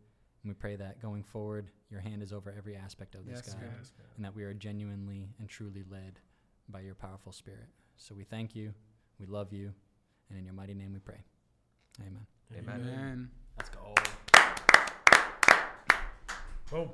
and 0.43 0.51
we 0.51 0.55
pray 0.55 0.77
that 0.77 1.03
going 1.03 1.23
forward, 1.23 1.69
your 1.91 2.01
hand 2.01 2.23
is 2.23 2.33
over 2.33 2.55
every 2.57 2.77
aspect 2.77 3.15
of 3.15 3.27
this, 3.27 3.43
Yes, 3.45 3.55
God, 3.55 3.63
God. 3.63 3.73
Yes, 3.79 3.93
God. 3.97 4.07
and 4.17 4.25
that 4.25 4.35
we 4.35 4.45
are 4.45 4.55
genuinely 4.55 5.29
and 5.39 5.49
truly 5.49 5.85
led 5.91 6.21
by 6.69 6.81
your 6.81 6.95
powerful 6.95 7.33
spirit. 7.33 7.67
So 7.97 8.15
we 8.15 8.25
thank 8.25 8.55
you, 8.55 8.73
we 9.19 9.27
love 9.27 9.53
you, 9.53 9.73
and 10.31 10.39
in 10.39 10.45
your 10.45 10.55
mighty 10.55 10.75
name 10.75 10.93
we 10.93 11.01
pray. 11.01 11.23
Amen. 12.01 12.27
Amen. 12.57 12.81
Amen. 12.81 13.31
Let's 13.59 13.71
go. 13.71 13.95
Boom. 16.71 16.91